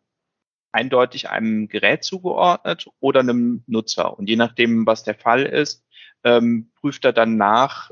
eindeutig 0.72 1.28
einem 1.28 1.68
Gerät 1.68 2.04
zugeordnet 2.04 2.88
oder 3.00 3.20
einem 3.20 3.62
Nutzer. 3.66 4.18
Und 4.18 4.28
je 4.28 4.36
nachdem, 4.36 4.86
was 4.86 5.04
der 5.04 5.14
Fall 5.14 5.44
ist, 5.44 5.84
ähm, 6.24 6.70
prüft 6.80 7.04
er 7.04 7.12
dann 7.12 7.36
nach, 7.36 7.90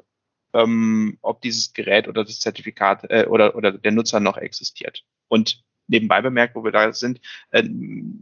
ähm, 0.52 1.18
ob 1.22 1.40
dieses 1.42 1.72
Gerät 1.72 2.08
oder 2.08 2.24
das 2.24 2.40
Zertifikat 2.40 3.04
äh, 3.10 3.26
oder, 3.28 3.54
oder 3.54 3.72
der 3.72 3.92
Nutzer 3.92 4.20
noch 4.20 4.36
existiert. 4.36 5.04
Und 5.28 5.62
nebenbei 5.86 6.22
bemerkt, 6.22 6.54
wo 6.54 6.64
wir 6.64 6.72
da 6.72 6.92
sind, 6.92 7.20
äh, 7.50 7.64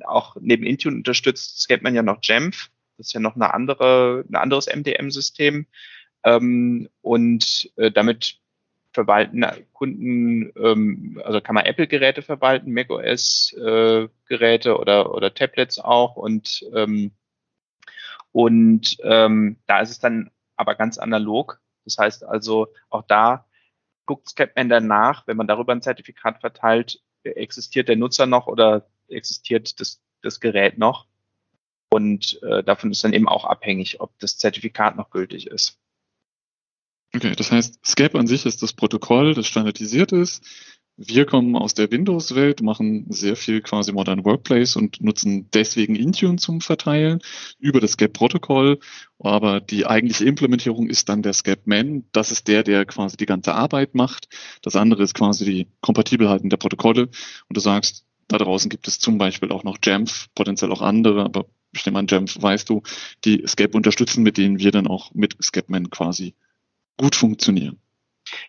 auch 0.04 0.36
neben 0.40 0.64
Intune 0.64 0.96
unterstützt 0.96 1.60
Scapman 1.60 1.94
ja 1.94 2.02
noch 2.02 2.18
Jamf. 2.22 2.70
Das 2.96 3.08
ist 3.08 3.12
ja 3.12 3.20
noch 3.20 3.36
eine 3.36 3.54
andere, 3.54 4.24
ein 4.28 4.34
anderes 4.34 4.66
MDM-System. 4.66 5.66
Ähm, 6.24 6.88
und 7.00 7.70
äh, 7.76 7.92
damit 7.92 8.40
verwalten 8.92 9.44
Kunden, 9.72 10.52
ähm, 10.56 11.20
also 11.24 11.40
kann 11.40 11.54
man 11.54 11.66
Apple-Geräte 11.66 12.22
verwalten, 12.22 12.72
macOS-Geräte 12.72 14.70
äh, 14.70 14.72
oder, 14.72 15.14
oder 15.14 15.34
Tablets 15.34 15.78
auch 15.78 16.16
und, 16.16 16.64
ähm, 16.74 17.12
und 18.32 18.96
ähm, 19.02 19.58
da 19.66 19.80
ist 19.80 19.90
es 19.90 19.98
dann 20.00 20.30
aber 20.56 20.74
ganz 20.74 20.98
analog. 20.98 21.60
Das 21.84 21.98
heißt 21.98 22.24
also, 22.24 22.68
auch 22.90 23.02
da 23.06 23.46
guckt 24.06 24.28
Scapman 24.28 24.68
danach, 24.68 25.26
wenn 25.26 25.36
man 25.36 25.46
darüber 25.46 25.72
ein 25.72 25.82
Zertifikat 25.82 26.40
verteilt, 26.40 27.00
existiert 27.22 27.88
der 27.88 27.96
Nutzer 27.96 28.26
noch 28.26 28.46
oder 28.46 28.88
existiert 29.08 29.80
das, 29.80 30.02
das 30.22 30.40
Gerät 30.40 30.78
noch. 30.78 31.06
Und 31.90 32.42
äh, 32.42 32.62
davon 32.62 32.90
ist 32.90 33.04
dann 33.04 33.12
eben 33.12 33.28
auch 33.28 33.44
abhängig, 33.44 34.00
ob 34.00 34.18
das 34.18 34.38
Zertifikat 34.38 34.96
noch 34.96 35.10
gültig 35.10 35.46
ist. 35.46 35.78
Okay, 37.14 37.32
das 37.36 37.50
heißt, 37.50 37.86
SCAP 37.86 38.14
an 38.16 38.26
sich 38.26 38.44
ist 38.44 38.62
das 38.62 38.74
Protokoll, 38.74 39.34
das 39.34 39.46
standardisiert 39.46 40.12
ist. 40.12 40.42
Wir 41.00 41.26
kommen 41.26 41.54
aus 41.54 41.74
der 41.74 41.92
Windows-Welt, 41.92 42.60
machen 42.60 43.06
sehr 43.08 43.36
viel 43.36 43.60
quasi 43.60 43.92
Modern 43.92 44.24
Workplace 44.24 44.74
und 44.74 45.00
nutzen 45.00 45.48
deswegen 45.52 45.94
Intune 45.94 46.36
zum 46.38 46.60
Verteilen 46.60 47.20
über 47.60 47.80
das 47.80 47.92
SCAP-Protokoll. 47.92 48.80
Aber 49.20 49.60
die 49.60 49.86
eigentliche 49.86 50.24
Implementierung 50.24 50.88
ist 50.88 51.08
dann 51.08 51.22
der 51.22 51.34
SCAP-Man. 51.34 52.06
Das 52.10 52.32
ist 52.32 52.48
der, 52.48 52.64
der 52.64 52.84
quasi 52.84 53.16
die 53.16 53.26
ganze 53.26 53.54
Arbeit 53.54 53.94
macht. 53.94 54.28
Das 54.62 54.74
andere 54.74 55.04
ist 55.04 55.14
quasi 55.14 55.44
die 55.44 55.68
Kompatibelhalten 55.82 56.50
der 56.50 56.56
Protokolle. 56.56 57.02
Und 57.02 57.56
du 57.56 57.60
sagst, 57.60 58.04
da 58.26 58.36
draußen 58.36 58.68
gibt 58.68 58.88
es 58.88 58.98
zum 58.98 59.18
Beispiel 59.18 59.52
auch 59.52 59.62
noch 59.62 59.78
Jamf, 59.82 60.26
potenziell 60.34 60.72
auch 60.72 60.82
andere, 60.82 61.24
aber 61.24 61.46
ich 61.72 61.86
nehme 61.86 62.00
an, 62.00 62.08
Jamf 62.08 62.42
weißt 62.42 62.68
du, 62.68 62.82
die 63.24 63.44
SCAP 63.46 63.76
unterstützen, 63.76 64.24
mit 64.24 64.36
denen 64.36 64.58
wir 64.58 64.72
dann 64.72 64.88
auch 64.88 65.14
mit 65.14 65.36
SCAP-Man 65.40 65.90
quasi 65.90 66.34
gut 66.98 67.16
funktionieren. 67.16 67.78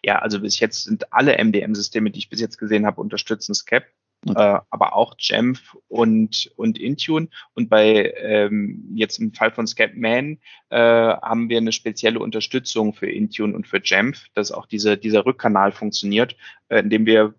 Ja, 0.03 0.19
also 0.19 0.41
bis 0.41 0.59
jetzt 0.59 0.83
sind 0.83 1.13
alle 1.13 1.37
MDM-Systeme, 1.41 2.11
die 2.11 2.19
ich 2.19 2.29
bis 2.29 2.41
jetzt 2.41 2.57
gesehen 2.57 2.85
habe, 2.85 2.99
unterstützen 2.99 3.53
SCAP. 3.53 3.85
Okay. 4.25 4.55
Äh, 4.55 4.59
aber 4.69 4.95
auch 4.95 5.15
Jamf 5.17 5.77
und, 5.87 6.51
und 6.57 6.77
Intune. 6.77 7.29
Und 7.53 7.69
bei 7.69 8.13
ähm, 8.17 8.91
jetzt 8.93 9.17
im 9.17 9.33
Fall 9.33 9.51
von 9.51 9.65
SCAPman 9.65 10.39
äh, 10.69 10.77
haben 10.77 11.47
wir 11.47 11.57
eine 11.57 11.71
spezielle 11.71 12.19
Unterstützung 12.19 12.93
für 12.93 13.09
Intune 13.09 13.55
und 13.55 13.65
für 13.65 13.79
Jamf, 13.81 14.25
dass 14.33 14.51
auch 14.51 14.65
diese, 14.65 14.97
dieser 14.97 15.25
Rückkanal 15.25 15.71
funktioniert, 15.71 16.35
äh, 16.67 16.79
indem 16.79 17.05
wir 17.05 17.33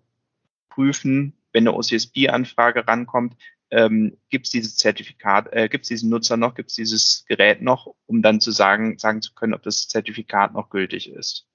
prüfen, 0.69 1.33
wenn 1.53 1.67
eine 1.67 1.77
OCSP-Anfrage 1.77 2.87
rankommt, 2.87 3.35
ähm, 3.71 4.17
gibt 4.29 4.45
es 4.45 4.51
dieses 4.51 4.75
Zertifikat, 4.75 5.51
äh, 5.53 5.69
gibt 5.69 5.85
es 5.85 5.89
diesen 5.89 6.09
Nutzer 6.09 6.37
noch, 6.37 6.55
gibt 6.55 6.69
es 6.69 6.75
dieses 6.75 7.25
Gerät 7.25 7.61
noch, 7.61 7.95
um 8.05 8.21
dann 8.21 8.41
zu 8.41 8.51
sagen, 8.51 8.97
sagen 8.99 9.21
zu 9.21 9.33
können, 9.33 9.53
ob 9.53 9.63
das 9.63 9.87
Zertifikat 9.87 10.53
noch 10.53 10.69
gültig 10.69 11.09
ist. 11.09 11.47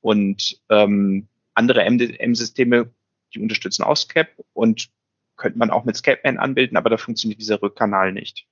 Und 0.00 0.60
ähm, 0.68 1.28
andere 1.54 1.88
MDM-Systeme, 1.88 2.92
die 3.34 3.40
unterstützen 3.40 3.84
auch 3.84 3.96
SCAP 3.96 4.28
und 4.52 4.90
könnte 5.36 5.58
man 5.58 5.70
auch 5.70 5.84
mit 5.84 5.96
SCAPman 5.96 6.38
anbilden, 6.38 6.76
aber 6.76 6.90
da 6.90 6.96
funktioniert 6.96 7.40
dieser 7.40 7.62
Rückkanal 7.62 8.12
nicht. 8.12 8.46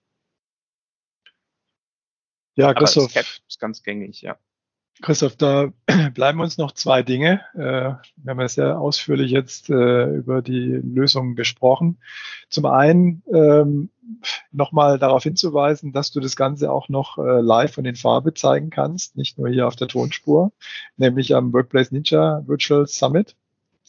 Ja, 2.55 2.73
Christoph. 2.73 3.05
Aber 3.05 3.11
SCAP 3.11 3.27
ist 3.49 3.61
ganz 3.61 3.83
gängig, 3.83 4.23
ja. 4.23 4.39
Christoph, 5.01 5.37
da 5.37 5.73
bleiben 6.15 6.41
uns 6.41 6.59
noch 6.59 6.73
zwei 6.73 7.03
Dinge. 7.03 7.41
Äh, 7.55 7.59
wir 7.59 8.31
haben 8.31 8.41
ja 8.41 8.49
sehr 8.49 8.81
ausführlich 8.81 9.31
jetzt 9.31 9.71
äh, 9.71 10.05
über 10.17 10.43
die 10.43 10.81
Lösungen 10.83 11.37
gesprochen. 11.37 11.99
Zum 12.49 12.67
einen 12.67 13.23
ähm, 13.33 13.91
nochmal 14.51 14.99
darauf 14.99 15.23
hinzuweisen, 15.23 15.93
dass 15.93 16.11
du 16.11 16.21
das 16.21 16.35
Ganze 16.35 16.73
auch 16.73 16.89
noch 16.89 17.19
äh, 17.19 17.41
live 17.41 17.79
und 17.79 17.85
in 17.85 17.95
Farbe 17.95 18.35
zeigen 18.35 18.71
kannst, 18.71 19.17
nicht 19.17 19.39
nur 19.39 19.49
hier 19.49 19.69
auf 19.69 19.77
der 19.77 19.89
Tonspur, 19.89 20.53
nämlich 20.97 21.35
am 21.35 21.53
Workplace 21.53 21.93
Ninja 21.93 22.43
Virtual 22.47 22.87
Summit. 22.87 23.37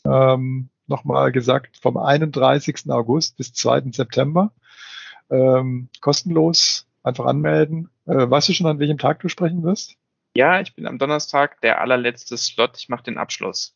Ähm, 0.05 0.69
nochmal 0.87 1.31
gesagt, 1.31 1.77
vom 1.81 1.97
31. 1.97 2.89
August 2.89 3.37
bis 3.37 3.53
2. 3.53 3.91
September. 3.91 4.51
Ähm, 5.31 5.89
kostenlos, 6.01 6.87
einfach 7.03 7.25
anmelden. 7.25 7.89
weißt 8.05 8.49
du 8.49 8.53
schon, 8.53 8.67
an 8.67 8.79
welchem 8.79 8.97
Tag 8.97 9.19
du 9.19 9.29
sprechen 9.29 9.63
wirst? 9.63 9.98
Ja, 10.35 10.61
ich 10.61 10.75
bin 10.75 10.85
am 10.85 10.99
Donnerstag 10.99 11.61
der 11.61 11.81
allerletzte 11.81 12.37
Slot. 12.37 12.77
Ich 12.77 12.89
mache 12.89 13.03
den 13.03 13.17
Abschluss. 13.17 13.75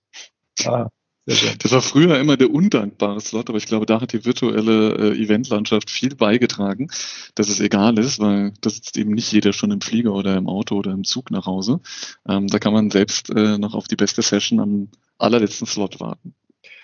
Ah, 0.66 0.89
das 1.26 1.72
war 1.72 1.82
früher 1.82 2.20
immer 2.20 2.36
der 2.36 2.51
undankbare 2.51 3.22
Slot, 3.22 3.47
aber 3.47 3.58
ich 3.58 3.66
glaube, 3.66 3.86
da 3.86 4.01
hat 4.01 4.12
die 4.12 4.26
virtuelle 4.26 5.14
äh, 5.14 5.18
Eventlandschaft 5.18 5.89
viel 5.89 6.16
beigetragen, 6.16 6.89
dass 7.36 7.47
es 7.47 7.62
egal 7.62 7.97
ist, 7.97 8.20
weil 8.20 8.54
da 8.60 8.70
sitzt 8.70 8.97
eben 8.97 9.12
nicht 9.12 9.32
jeder 9.32 9.54
schon 9.54 9.72
im 9.72 9.80
Flieger 9.80 10.14
oder 10.14 10.36
im 10.36 10.49
Auto 10.49 10.76
oder 10.76 10.91
im 10.91 11.06
Zug 11.06 11.32
nach 11.32 11.45
Hause. 11.45 11.80
Ähm, 12.28 12.47
da 12.47 12.60
kann 12.60 12.74
man 12.74 12.91
selbst 12.91 13.30
äh, 13.30 13.58
noch 13.58 13.74
auf 13.74 13.88
die 13.88 13.95
beste 13.95 14.22
Session 14.22 14.60
am 14.60 14.89
allerletzten 15.18 15.66
Slot 15.66 16.01
warten. 16.01 16.36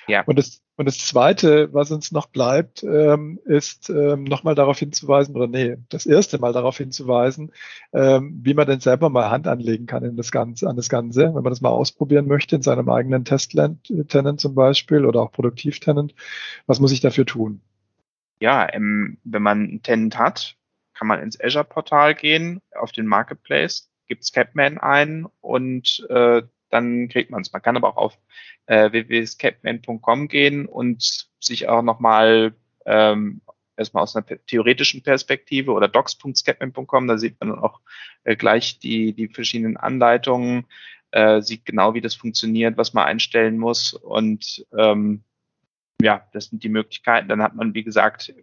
Ja. 0.08 0.24
Und 0.24 0.40
das, 0.40 0.62
und 0.76 0.86
das 0.86 0.98
Zweite, 0.98 1.74
was 1.74 1.92
uns 1.92 2.12
noch 2.12 2.28
bleibt, 2.28 2.84
ähm, 2.84 3.40
ist 3.46 3.90
ähm, 3.90 4.24
nochmal 4.24 4.56
darauf 4.56 4.80
hinzuweisen, 4.80 5.36
oder 5.36 5.48
nee, 5.48 5.78
das 5.90 6.06
erste 6.06 6.40
Mal 6.40 6.54
darauf 6.54 6.78
hinzuweisen, 6.78 7.52
ähm, 7.94 8.40
wie 8.42 8.54
man 8.54 8.66
denn 8.66 8.80
selber 8.80 9.10
mal 9.10 9.30
Hand 9.30 9.46
anlegen 9.48 9.86
kann 9.86 10.04
in 10.04 10.16
das 10.16 10.32
Ganze, 10.32 10.70
an 10.70 10.78
das 10.78 10.90
Ganze, 10.90 11.24
wenn 11.36 11.44
man 11.44 11.52
das 11.52 11.62
mal 11.62 11.70
ausprobieren 11.70 12.28
möchte 12.28 12.56
in 12.56 12.62
seinem 12.62 12.90
eigenen 12.90 13.26
Test-Tenant 13.26 14.40
zum 14.40 14.56
Beispiel 14.56 15.06
oder 15.06 15.22
auch 15.22 15.32
Produktiv-Tenant. 15.32 16.16
Was 16.66 16.80
muss 16.80 16.92
ich 16.92 17.02
dafür 17.02 17.26
tun? 17.26 17.62
Ja, 18.40 18.74
ähm, 18.74 19.18
wenn 19.26 19.44
man 19.44 19.60
einen 19.60 19.84
Tenant 19.84 20.18
hat, 20.18 20.56
kann 20.94 21.08
man 21.08 21.22
ins 21.22 21.40
Azure-Portal 21.40 22.16
gehen, 22.16 22.62
auf 22.74 22.92
den 22.92 23.06
Marketplace, 23.06 23.90
gibt 24.08 24.34
Capman 24.34 24.78
ein 24.78 25.28
und 25.42 26.06
äh, 26.10 26.42
dann 26.70 27.10
kriegt 27.10 27.32
man 27.32 27.42
es. 27.42 27.52
Man 27.52 27.62
kann 27.62 27.78
aber 27.78 27.90
auch 27.90 27.98
auf 27.98 28.20
äh, 28.66 28.92
www.scapman.com 28.92 30.28
gehen 30.28 30.66
und 30.66 31.30
sich 31.40 31.68
auch 31.68 31.82
nochmal 31.82 32.56
ähm, 32.86 33.42
erstmal 33.78 34.04
aus 34.04 34.16
einer 34.16 34.26
theoretischen 34.46 35.02
Perspektive 35.02 35.72
oder 35.72 35.88
docs.scapman.com, 35.88 37.08
da 37.08 37.18
sieht 37.18 37.40
man 37.40 37.50
dann 37.50 37.60
auch 37.60 37.80
äh, 38.24 38.36
gleich 38.36 38.80
die, 38.80 39.14
die 39.14 39.30
verschiedenen 39.30 39.78
Anleitungen, 39.78 40.66
äh, 41.12 41.42
sieht 41.42 41.66
genau, 41.66 41.94
wie 41.94 42.02
das 42.02 42.16
funktioniert, 42.16 42.78
was 42.78 42.94
man 42.94 43.06
einstellen 43.06 43.58
muss 43.58 43.94
und 43.94 44.66
ähm, 44.78 45.24
ja, 46.02 46.28
das 46.34 46.46
sind 46.46 46.64
die 46.64 46.70
Möglichkeiten. 46.70 47.28
Dann 47.28 47.42
hat 47.42 47.56
man, 47.56 47.74
wie 47.74 47.84
gesagt, 47.84 48.34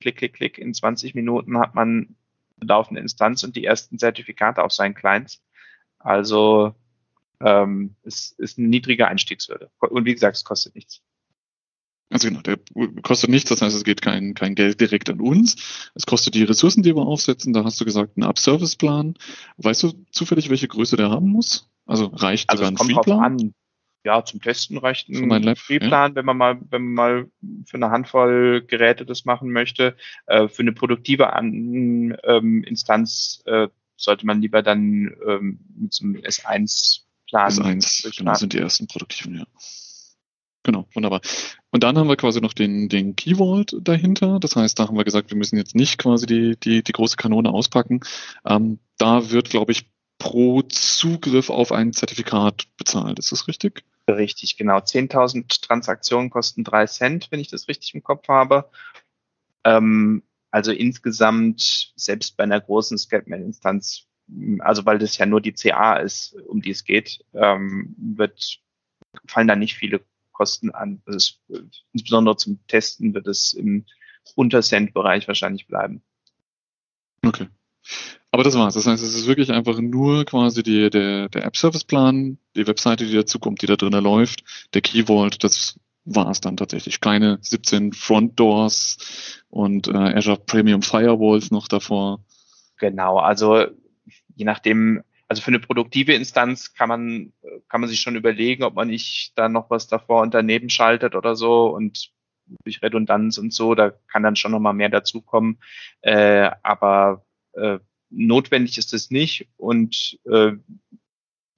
klick, 0.00 0.16
klick, 0.16 0.34
klick, 0.34 0.58
in 0.58 0.74
20 0.74 1.14
Minuten 1.14 1.58
hat 1.58 1.74
man 1.74 2.16
laufende 2.60 3.00
Instanz 3.00 3.42
und 3.42 3.56
die 3.56 3.64
ersten 3.64 3.98
Zertifikate 3.98 4.62
auf 4.62 4.72
seinen 4.72 4.94
Clients. 4.94 5.42
Also 5.98 6.74
ähm, 7.44 7.96
es 8.02 8.32
ist 8.38 8.58
eine 8.58 8.68
niedrige 8.68 9.08
Einstiegshürde. 9.08 9.70
Und 9.78 10.04
wie 10.04 10.14
gesagt, 10.14 10.36
es 10.36 10.44
kostet 10.44 10.74
nichts. 10.74 11.02
Also 12.12 12.28
genau, 12.28 12.42
der 12.42 12.58
kostet 13.02 13.30
nichts, 13.30 13.48
das 13.48 13.62
heißt, 13.62 13.74
es 13.74 13.84
geht 13.84 14.02
kein, 14.02 14.34
kein 14.34 14.54
Geld 14.54 14.80
direkt 14.80 15.08
an 15.08 15.20
uns. 15.20 15.90
Es 15.94 16.04
kostet 16.04 16.34
die 16.34 16.44
Ressourcen, 16.44 16.82
die 16.82 16.94
wir 16.94 17.02
aufsetzen. 17.02 17.54
Da 17.54 17.64
hast 17.64 17.80
du 17.80 17.86
gesagt, 17.86 18.18
ein 18.18 18.22
Up-Service-Plan. 18.22 19.14
Weißt 19.56 19.82
du 19.82 19.92
zufällig, 20.10 20.50
welche 20.50 20.68
Größe 20.68 20.96
der 20.96 21.10
haben 21.10 21.28
muss? 21.28 21.70
Also 21.86 22.06
reicht 22.06 22.50
also 22.50 22.64
sogar 22.64 22.72
ein 22.72 22.94
Freeplan? 22.94 23.54
Ja, 24.04 24.24
zum 24.24 24.40
Testen 24.40 24.78
reicht 24.78 25.08
ein 25.08 25.56
Freeplan, 25.56 26.12
ja. 26.12 26.16
wenn 26.16 26.24
man 26.24 26.36
mal, 26.36 26.60
wenn 26.70 26.82
man 26.82 26.94
mal 26.94 27.30
für 27.66 27.76
eine 27.76 27.90
Handvoll 27.90 28.62
Geräte 28.66 29.06
das 29.06 29.24
machen 29.24 29.50
möchte. 29.50 29.96
Äh, 30.26 30.48
für 30.48 30.62
eine 30.62 30.72
produktive 30.72 31.32
An 31.32 32.18
ähm, 32.24 32.64
Instanz 32.64 33.42
äh, 33.46 33.68
sollte 33.96 34.26
man 34.26 34.42
lieber 34.42 34.62
dann 34.62 35.14
ähm, 35.26 35.60
mit 35.76 35.94
so 35.94 36.04
einem 36.04 36.16
S1 36.16 37.04
Plan. 37.32 37.50
S1, 37.50 38.14
genau, 38.16 38.34
sind 38.34 38.52
die 38.52 38.58
ersten 38.58 38.86
produktiven, 38.86 39.38
ja. 39.38 39.46
Genau, 40.64 40.86
wunderbar. 40.92 41.22
Und 41.70 41.82
dann 41.82 41.96
haben 41.96 42.08
wir 42.08 42.16
quasi 42.16 42.40
noch 42.40 42.52
den, 42.52 42.88
den 42.88 43.16
Key 43.16 43.36
Vault 43.36 43.74
dahinter. 43.80 44.38
Das 44.38 44.54
heißt, 44.54 44.78
da 44.78 44.86
haben 44.86 44.96
wir 44.96 45.04
gesagt, 45.04 45.30
wir 45.30 45.36
müssen 45.38 45.56
jetzt 45.56 45.74
nicht 45.74 45.98
quasi 45.98 46.26
die, 46.26 46.56
die, 46.56 46.84
die 46.84 46.92
große 46.92 47.16
Kanone 47.16 47.50
auspacken. 47.50 48.00
Ähm, 48.44 48.78
da 48.98 49.30
wird, 49.30 49.50
glaube 49.50 49.72
ich, 49.72 49.90
pro 50.18 50.62
Zugriff 50.62 51.50
auf 51.50 51.72
ein 51.72 51.92
Zertifikat 51.94 52.66
bezahlt. 52.76 53.18
Ist 53.18 53.32
das 53.32 53.48
richtig? 53.48 53.82
Richtig, 54.06 54.56
genau. 54.56 54.76
10.000 54.76 55.62
Transaktionen 55.62 56.30
kosten 56.30 56.64
drei 56.64 56.86
Cent, 56.86 57.28
wenn 57.30 57.40
ich 57.40 57.48
das 57.48 57.66
richtig 57.66 57.94
im 57.94 58.02
Kopf 58.02 58.28
habe. 58.28 58.70
Ähm, 59.64 60.22
also 60.52 60.70
insgesamt, 60.70 61.92
selbst 61.96 62.36
bei 62.36 62.44
einer 62.44 62.60
großen 62.60 62.98
Scapman-Instanz, 62.98 64.06
also 64.60 64.86
weil 64.86 64.98
das 64.98 65.18
ja 65.18 65.26
nur 65.26 65.40
die 65.40 65.52
CA 65.52 65.96
ist, 65.96 66.34
um 66.46 66.62
die 66.62 66.70
es 66.70 66.84
geht, 66.84 67.24
ähm, 67.34 67.94
wird, 67.98 68.60
fallen 69.26 69.48
da 69.48 69.56
nicht 69.56 69.74
viele 69.74 70.00
Kosten 70.32 70.70
an. 70.70 71.02
Ist, 71.06 71.40
insbesondere 71.92 72.36
zum 72.36 72.60
Testen 72.66 73.14
wird 73.14 73.26
es 73.26 73.52
im 73.52 73.84
Unter-Cent-Bereich 74.34 75.28
wahrscheinlich 75.28 75.66
bleiben. 75.66 76.02
Okay. 77.24 77.48
Aber 78.30 78.44
das 78.44 78.54
war's. 78.54 78.74
Das 78.74 78.86
heißt, 78.86 79.02
es 79.02 79.14
ist 79.14 79.26
wirklich 79.26 79.52
einfach 79.52 79.78
nur 79.78 80.24
quasi 80.24 80.62
die, 80.62 80.88
der, 80.88 81.28
der 81.28 81.44
App-Service-Plan, 81.44 82.38
die 82.56 82.66
Webseite, 82.66 83.06
die 83.06 83.14
dazukommt, 83.14 83.60
die 83.60 83.66
da 83.66 83.76
drinnen 83.76 84.02
läuft, 84.02 84.44
der 84.72 84.80
Key 84.80 85.04
Vault, 85.06 85.44
das 85.44 85.78
war 86.04 86.30
es 86.30 86.40
dann 86.40 86.56
tatsächlich. 86.56 87.00
Keine 87.00 87.38
17 87.42 87.92
Front 87.92 88.40
Doors 88.40 88.96
und 89.50 89.88
äh, 89.88 89.92
Azure 89.92 90.38
Premium 90.38 90.82
Firewalls 90.82 91.50
noch 91.50 91.68
davor. 91.68 92.24
Genau, 92.78 93.18
also 93.18 93.66
je 94.34 94.44
nachdem, 94.44 95.02
also 95.28 95.42
für 95.42 95.48
eine 95.48 95.60
produktive 95.60 96.12
Instanz 96.12 96.74
kann 96.74 96.88
man, 96.88 97.32
kann 97.68 97.80
man 97.80 97.88
sich 97.88 98.00
schon 98.00 98.16
überlegen, 98.16 98.64
ob 98.64 98.74
man 98.74 98.88
nicht 98.88 99.32
da 99.36 99.48
noch 99.48 99.70
was 99.70 99.88
davor 99.88 100.22
und 100.22 100.34
daneben 100.34 100.70
schaltet 100.70 101.14
oder 101.14 101.36
so 101.36 101.66
und 101.68 102.12
durch 102.64 102.82
Redundanz 102.82 103.38
und 103.38 103.52
so, 103.52 103.74
da 103.74 103.90
kann 103.90 104.22
dann 104.22 104.36
schon 104.36 104.52
nochmal 104.52 104.74
mehr 104.74 104.88
dazukommen. 104.88 105.58
Äh, 106.02 106.50
aber 106.62 107.24
äh, 107.54 107.78
notwendig 108.10 108.78
ist 108.78 108.92
es 108.92 109.10
nicht 109.10 109.48
und 109.56 110.18
äh, 110.26 110.52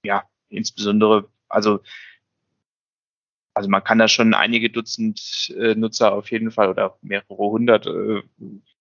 ja, 0.04 0.24
insbesondere, 0.50 1.28
also 1.48 1.80
also 3.54 3.70
man 3.70 3.84
kann 3.84 3.98
da 3.98 4.08
schon 4.08 4.34
einige 4.34 4.68
Dutzend 4.68 5.54
äh, 5.56 5.74
Nutzer 5.76 6.12
auf 6.12 6.30
jeden 6.30 6.50
Fall 6.50 6.68
oder 6.68 6.98
mehrere 7.02 7.36
hundert 7.36 7.86
äh, 7.86 8.22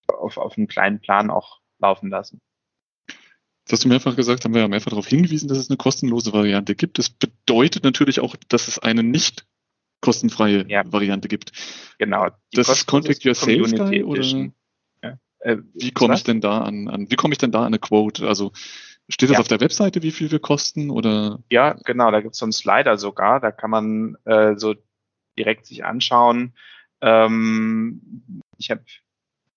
auf, 0.08 0.38
auf 0.38 0.58
einem 0.58 0.68
kleinen 0.68 1.00
Plan 1.00 1.30
auch 1.30 1.62
laufen 1.80 2.10
lassen. 2.10 2.42
Das 3.74 3.80
hast 3.80 3.86
du 3.86 3.90
mehrfach 3.90 4.16
gesagt, 4.16 4.46
haben 4.46 4.54
wir 4.54 4.62
ja 4.62 4.68
mehrfach 4.68 4.92
darauf 4.92 5.08
hingewiesen, 5.08 5.48
dass 5.48 5.58
es 5.58 5.68
eine 5.68 5.78
kostenlose 5.78 6.32
Variante 6.32 6.76
gibt. 6.76 7.00
Das 7.00 7.10
bedeutet 7.10 7.84
natürlich 7.84 8.20
auch, 8.20 8.36
dass 8.48 8.68
es 8.68 8.78
eine 8.78 9.02
nicht 9.02 9.48
kostenfreie 10.00 10.64
ja. 10.70 10.84
Variante 10.86 11.28
gibt. 11.28 11.54
Genau. 11.98 12.28
das 12.52 12.70
ist 12.70 12.88
Config 12.88 13.24
Yourself 13.24 13.74
Guy, 13.74 14.04
oder? 14.04 14.22
Ja. 15.02 15.18
Äh, 15.40 15.58
wie 15.74 15.90
komme 15.90 16.14
ich 16.14 16.24
denn 16.24 16.40
da 16.40 16.60
an, 16.62 16.88
an 16.88 17.10
wie 17.10 17.16
komme 17.16 17.34
ich 17.34 17.40
denn 17.40 17.52
da 17.52 17.62
an 17.62 17.66
eine 17.66 17.80
Quote? 17.80 18.28
Also 18.28 18.52
steht 19.10 19.32
das 19.32 19.38
ja. 19.38 19.40
auf 19.40 19.48
der 19.48 19.60
Webseite, 19.60 20.04
wie 20.04 20.12
viel 20.12 20.30
wir 20.30 20.38
kosten 20.38 20.92
oder? 20.92 21.40
Ja, 21.50 21.74
genau, 21.84 22.12
da 22.12 22.22
gibt 22.22 22.34
es 22.34 22.40
so 22.40 22.46
einen 22.46 22.54
Slider 22.54 23.00
sogar, 23.00 23.40
da 23.40 23.52
kann 23.52 23.72
man 23.72 24.18
äh, 24.26 24.54
so 24.56 24.76
direkt 25.36 25.66
sich 25.66 25.84
anschauen. 25.84 26.54
Ähm, 27.02 28.44
ich 28.60 28.70
habe 28.70 28.84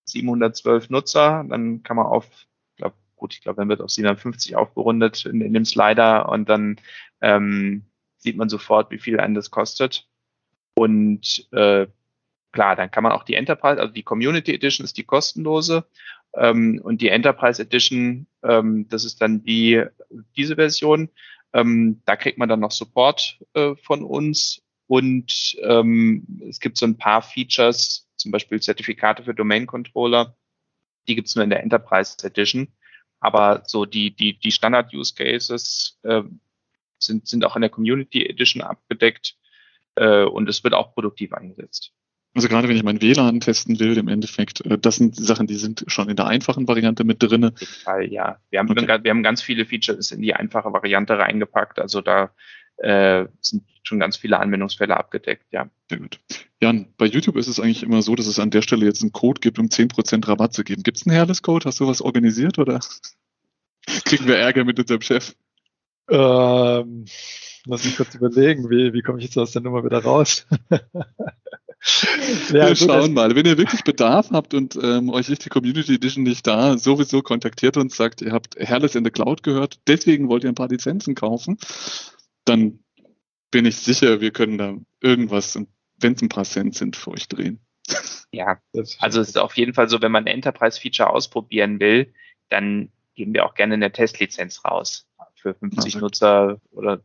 712 0.05 0.89
Nutzer, 0.89 1.45
dann 1.47 1.83
kann 1.83 1.97
man 1.97 2.07
auf, 2.07 2.25
gut, 3.17 3.33
ich 3.33 3.41
glaube, 3.41 3.57
dann 3.57 3.69
wird 3.69 3.81
auf 3.81 3.89
750 3.89 4.55
aufgerundet 4.55 5.25
in, 5.25 5.41
in 5.41 5.53
dem 5.53 5.65
Slider 5.65 6.29
und 6.29 6.47
dann 6.47 6.79
ähm, 7.21 7.83
sieht 8.17 8.37
man 8.37 8.49
sofort, 8.49 8.91
wie 8.91 8.99
viel 8.99 9.19
einen 9.19 9.35
das 9.35 9.51
kostet. 9.51 10.07
Und 10.75 11.47
äh, 11.51 11.87
klar, 12.51 12.75
dann 12.75 12.91
kann 12.91 13.03
man 13.03 13.11
auch 13.11 13.23
die 13.23 13.35
Enterprise, 13.35 13.81
also 13.81 13.93
die 13.93 14.03
Community 14.03 14.53
Edition 14.53 14.83
ist 14.83 14.97
die 14.97 15.03
kostenlose 15.03 15.85
ähm, 16.35 16.79
und 16.83 17.01
die 17.01 17.09
Enterprise 17.09 17.61
Edition, 17.61 18.27
ähm, 18.43 18.87
das 18.89 19.03
ist 19.03 19.21
dann 19.21 19.43
die 19.43 19.83
diese 20.35 20.55
Version. 20.55 21.09
Ähm, 21.53 22.01
da 22.05 22.15
kriegt 22.15 22.37
man 22.37 22.49
dann 22.49 22.59
noch 22.59 22.71
Support 22.71 23.39
äh, 23.53 23.75
von 23.75 24.03
uns 24.03 24.61
und 24.87 25.57
ähm, 25.63 26.25
es 26.47 26.59
gibt 26.59 26.77
so 26.77 26.85
ein 26.85 26.97
paar 26.97 27.21
Features, 27.21 28.07
zum 28.15 28.31
Beispiel 28.31 28.61
Zertifikate 28.61 29.23
für 29.23 29.33
Domain 29.33 29.65
Controller, 29.65 30.35
die 31.07 31.15
gibt's 31.15 31.35
nur 31.35 31.43
in 31.43 31.49
der 31.49 31.61
Enterprise 31.61 32.17
Edition. 32.25 32.67
Aber 33.19 33.63
so 33.65 33.85
die 33.85 34.15
die 34.15 34.37
die 34.39 34.51
Standard 34.51 34.93
Use 34.93 35.13
Cases 35.15 35.99
äh, 36.03 36.23
sind 36.99 37.27
sind 37.27 37.45
auch 37.45 37.55
in 37.55 37.61
der 37.61 37.69
Community 37.69 38.25
Edition 38.25 38.61
abgedeckt 38.61 39.35
äh, 39.95 40.23
und 40.23 40.47
es 40.49 40.63
wird 40.63 40.73
auch 40.73 40.93
produktiv 40.93 41.33
eingesetzt. 41.33 41.93
Also 42.37 42.49
gerade 42.49 42.67
wenn 42.67 42.77
ich 42.77 42.83
mein 42.83 43.01
WLAN 43.01 43.39
testen 43.39 43.79
will, 43.79 43.97
im 43.97 44.07
Endeffekt, 44.07 44.63
äh, 44.65 44.77
das 44.77 44.97
sind 44.97 45.15
Sachen, 45.15 45.47
die 45.47 45.55
sind 45.55 45.85
schon 45.87 46.07
in 46.07 46.15
der 46.15 46.27
einfachen 46.27 46.67
Variante 46.67 47.03
mit 47.03 47.21
drinne. 47.23 47.53
Fall, 47.83 48.11
ja. 48.11 48.39
Wir 48.51 48.59
haben, 48.59 48.69
okay. 48.69 49.03
wir 49.03 49.09
haben 49.09 49.23
ganz 49.23 49.41
viele 49.41 49.65
Features 49.65 50.11
in 50.11 50.21
die 50.21 50.35
einfache 50.35 50.71
Variante 50.71 51.17
reingepackt. 51.17 51.79
Also 51.79 52.01
da 52.01 52.31
äh, 52.77 53.25
sind 53.41 53.63
schon 53.81 53.99
ganz 53.99 54.17
viele 54.17 54.39
Anwendungsfälle 54.39 54.95
abgedeckt, 54.95 55.45
ja. 55.51 55.67
Sehr 55.89 55.99
gut. 55.99 56.19
Jan, 56.61 56.91
bei 56.97 57.05
YouTube 57.05 57.35
ist 57.35 57.47
es 57.47 57.59
eigentlich 57.59 57.83
immer 57.83 58.01
so, 58.01 58.15
dass 58.15 58.25
es 58.25 58.39
an 58.39 58.49
der 58.49 58.63
Stelle 58.63 58.85
jetzt 58.85 59.01
einen 59.01 59.11
Code 59.11 59.41
gibt, 59.41 59.59
um 59.59 59.67
10% 59.67 60.27
Rabatt 60.27 60.53
zu 60.53 60.63
geben. 60.63 60.81
Gibt 60.81 60.97
es 60.97 61.05
einen 61.05 61.15
Hairless-Code? 61.15 61.65
Hast 61.65 61.79
du 61.79 61.87
was 61.87 62.01
organisiert 62.01 62.57
oder 62.57 62.79
kriegen 64.05 64.25
wir 64.25 64.37
Ärger 64.37 64.65
mit 64.65 64.79
unserem 64.79 65.01
Chef? 65.01 65.35
Ähm, 66.09 67.05
lass 67.65 67.83
mich 67.85 67.97
kurz 67.97 68.15
überlegen, 68.15 68.69
wie, 68.69 68.93
wie 68.93 69.01
komme 69.01 69.19
ich 69.19 69.25
jetzt 69.25 69.37
aus 69.37 69.51
der 69.51 69.61
Nummer 69.61 69.83
wieder 69.83 69.99
raus? 70.03 70.47
ja, 70.71 72.69
wir 72.69 72.75
schauen 72.75 73.13
mal. 73.13 73.35
Wenn 73.35 73.45
ihr 73.45 73.57
wirklich 73.57 73.83
Bedarf 73.83 74.31
habt 74.31 74.55
und 74.55 74.79
ähm, 74.81 75.09
euch 75.09 75.29
ist 75.29 75.45
die 75.45 75.49
Community 75.49 75.95
Edition 75.95 76.23
nicht 76.23 76.47
da, 76.47 76.77
sowieso 76.77 77.21
kontaktiert 77.21 77.77
uns, 77.77 77.95
sagt, 77.95 78.21
ihr 78.21 78.31
habt 78.31 78.55
Herrles 78.57 78.95
in 78.95 79.03
the 79.03 79.11
Cloud 79.11 79.43
gehört, 79.43 79.79
deswegen 79.87 80.27
wollt 80.27 80.43
ihr 80.43 80.49
ein 80.49 80.55
paar 80.55 80.69
Lizenzen 80.69 81.13
kaufen, 81.13 81.57
dann 82.45 82.79
bin 83.51 83.65
ich 83.65 83.77
sicher, 83.77 84.21
wir 84.21 84.31
können 84.31 84.57
da 84.57 84.75
irgendwas, 85.01 85.59
wenn 85.97 86.13
es 86.13 86.21
ein 86.21 86.29
paar 86.29 86.45
Cent 86.45 86.75
sind, 86.75 86.95
für 86.95 87.11
euch 87.11 87.27
drehen. 87.27 87.59
Ja, 88.33 88.61
also 88.99 89.21
es 89.21 89.29
ist 89.29 89.37
auf 89.37 89.55
jeden 89.55 89.73
Fall 89.73 89.87
so, 89.87 90.01
wenn 90.01 90.11
man 90.11 90.25
ein 90.25 90.33
Enterprise-Feature 90.33 91.09
ausprobieren 91.09 91.79
will, 91.79 92.13
dann 92.49 92.91
geben 93.15 93.33
wir 93.33 93.45
auch 93.45 93.55
gerne 93.55 93.75
eine 93.75 93.89
Testlizenz 93.89 94.65
raus 94.65 95.07
für 95.33 95.53
50 95.53 95.95
okay. 95.95 96.01
Nutzer 96.01 96.61
oder 96.71 97.01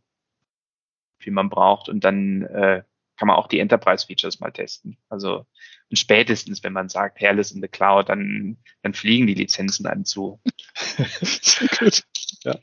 wie 1.20 1.30
man 1.30 1.48
braucht 1.48 1.88
und 1.88 2.02
dann 2.02 2.42
äh, 2.42 2.82
kann 3.22 3.28
man 3.28 3.36
auch 3.36 3.46
die 3.46 3.60
Enterprise-Features 3.60 4.40
mal 4.40 4.50
testen. 4.50 4.96
Also 5.08 5.46
und 5.92 5.96
spätestens, 5.96 6.64
wenn 6.64 6.72
man 6.72 6.88
sagt, 6.88 7.20
Hairless 7.20 7.52
in 7.52 7.62
the 7.62 7.68
Cloud, 7.68 8.08
dann, 8.08 8.56
dann 8.82 8.94
fliegen 8.94 9.28
die 9.28 9.34
Lizenzen 9.34 9.86
einem 9.86 10.04
zu. 10.04 10.40
Gut. 11.78 12.02
Ja. 12.42 12.56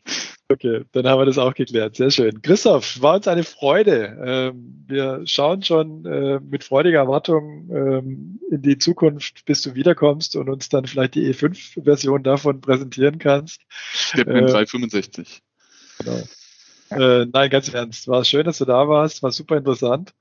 Okay, 0.50 0.84
dann 0.92 1.08
haben 1.08 1.22
wir 1.22 1.26
das 1.26 1.38
auch 1.38 1.54
geklärt. 1.54 1.96
Sehr 1.96 2.12
schön. 2.12 2.42
Christoph, 2.42 3.02
war 3.02 3.16
uns 3.16 3.30
eine 3.30 3.46
Freude. 3.46 4.18
Ähm, 4.22 4.84
wir 4.86 5.22
schauen 5.24 5.64
schon 5.64 6.06
äh, 6.06 6.42
mit 6.42 6.66
freudiger 6.66 6.98
Erwartung 6.98 7.70
ähm, 7.72 8.42
in 8.52 8.62
die 8.62 8.78
Zukunft, 8.78 9.46
bis 9.46 9.62
du 9.62 9.76
wiederkommst 9.76 10.36
und 10.36 10.50
uns 10.50 10.68
dann 10.68 10.88
vielleicht 10.88 11.16
die 11.16 11.34
E5-Version 11.34 12.22
davon 12.22 12.60
präsentieren 12.60 13.18
kannst. 13.18 13.62
Stepman 13.70 14.44
äh, 14.44 14.52
365. 14.52 15.42
Genau. 16.00 16.24
Äh, 16.92 17.26
nein, 17.32 17.50
ganz 17.50 17.74
ernst. 17.74 18.08
War 18.08 18.24
schön, 18.24 18.46
dass 18.46 18.58
du 18.58 18.66
da 18.66 18.88
warst. 18.88 19.24
War 19.24 19.32
super 19.32 19.58
interessant. 19.58 20.14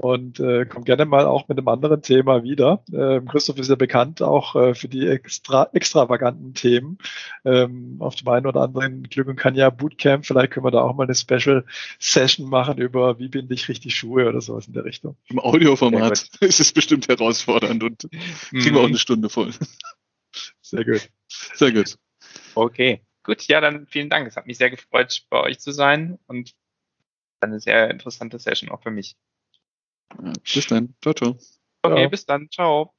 Und 0.00 0.38
äh, 0.38 0.64
komm 0.64 0.84
gerne 0.84 1.06
mal 1.06 1.26
auch 1.26 1.48
mit 1.48 1.58
einem 1.58 1.66
anderen 1.66 2.02
Thema 2.02 2.44
wieder. 2.44 2.84
Ähm, 2.92 3.26
Christoph 3.26 3.58
ist 3.58 3.68
ja 3.68 3.74
bekannt 3.74 4.22
auch 4.22 4.54
äh, 4.54 4.72
für 4.72 4.86
die 4.86 5.08
extra, 5.08 5.68
extravaganten 5.72 6.54
Themen. 6.54 6.98
Ähm, 7.44 7.96
auf 7.98 8.14
dem 8.14 8.28
einen 8.28 8.46
oder 8.46 8.60
anderen 8.60 9.02
Glück 9.02 9.26
und 9.26 9.34
kann 9.34 9.56
ja 9.56 9.70
Bootcamp. 9.70 10.24
Vielleicht 10.24 10.52
können 10.52 10.64
wir 10.64 10.70
da 10.70 10.82
auch 10.82 10.94
mal 10.94 11.02
eine 11.02 11.16
Special 11.16 11.64
Session 11.98 12.48
machen 12.48 12.78
über 12.78 13.18
wie 13.18 13.26
binde 13.26 13.52
ich 13.54 13.68
richtig 13.68 13.96
Schuhe 13.96 14.28
oder 14.28 14.40
sowas 14.40 14.68
in 14.68 14.72
der 14.72 14.84
Richtung. 14.84 15.16
Im 15.30 15.40
Audioformat 15.40 16.28
ist 16.42 16.60
es 16.60 16.72
bestimmt 16.72 17.08
herausfordernd 17.08 17.82
und 17.82 18.08
kriegen 18.50 18.76
wir 18.76 18.82
auch 18.82 18.84
mhm. 18.84 18.90
eine 18.90 18.98
Stunde 18.98 19.28
voll. 19.28 19.50
Sehr 20.62 20.84
gut. 20.84 21.08
Sehr 21.26 21.72
gut. 21.72 21.96
Okay. 22.54 23.00
Gut, 23.28 23.46
ja, 23.46 23.60
dann 23.60 23.86
vielen 23.86 24.08
Dank. 24.08 24.26
Es 24.26 24.38
hat 24.38 24.46
mich 24.46 24.56
sehr 24.56 24.70
gefreut, 24.70 25.26
bei 25.28 25.42
euch 25.42 25.60
zu 25.60 25.70
sein 25.70 26.18
und 26.28 26.56
eine 27.40 27.60
sehr 27.60 27.90
interessante 27.90 28.38
Session 28.38 28.70
auch 28.70 28.82
für 28.82 28.90
mich. 28.90 29.18
bis 30.54 30.66
dann. 30.66 30.94
Ciao, 31.02 31.12
ciao. 31.12 31.38
Okay, 31.82 31.94
ciao. 31.94 32.08
bis 32.08 32.24
dann. 32.24 32.48
Ciao. 32.50 32.94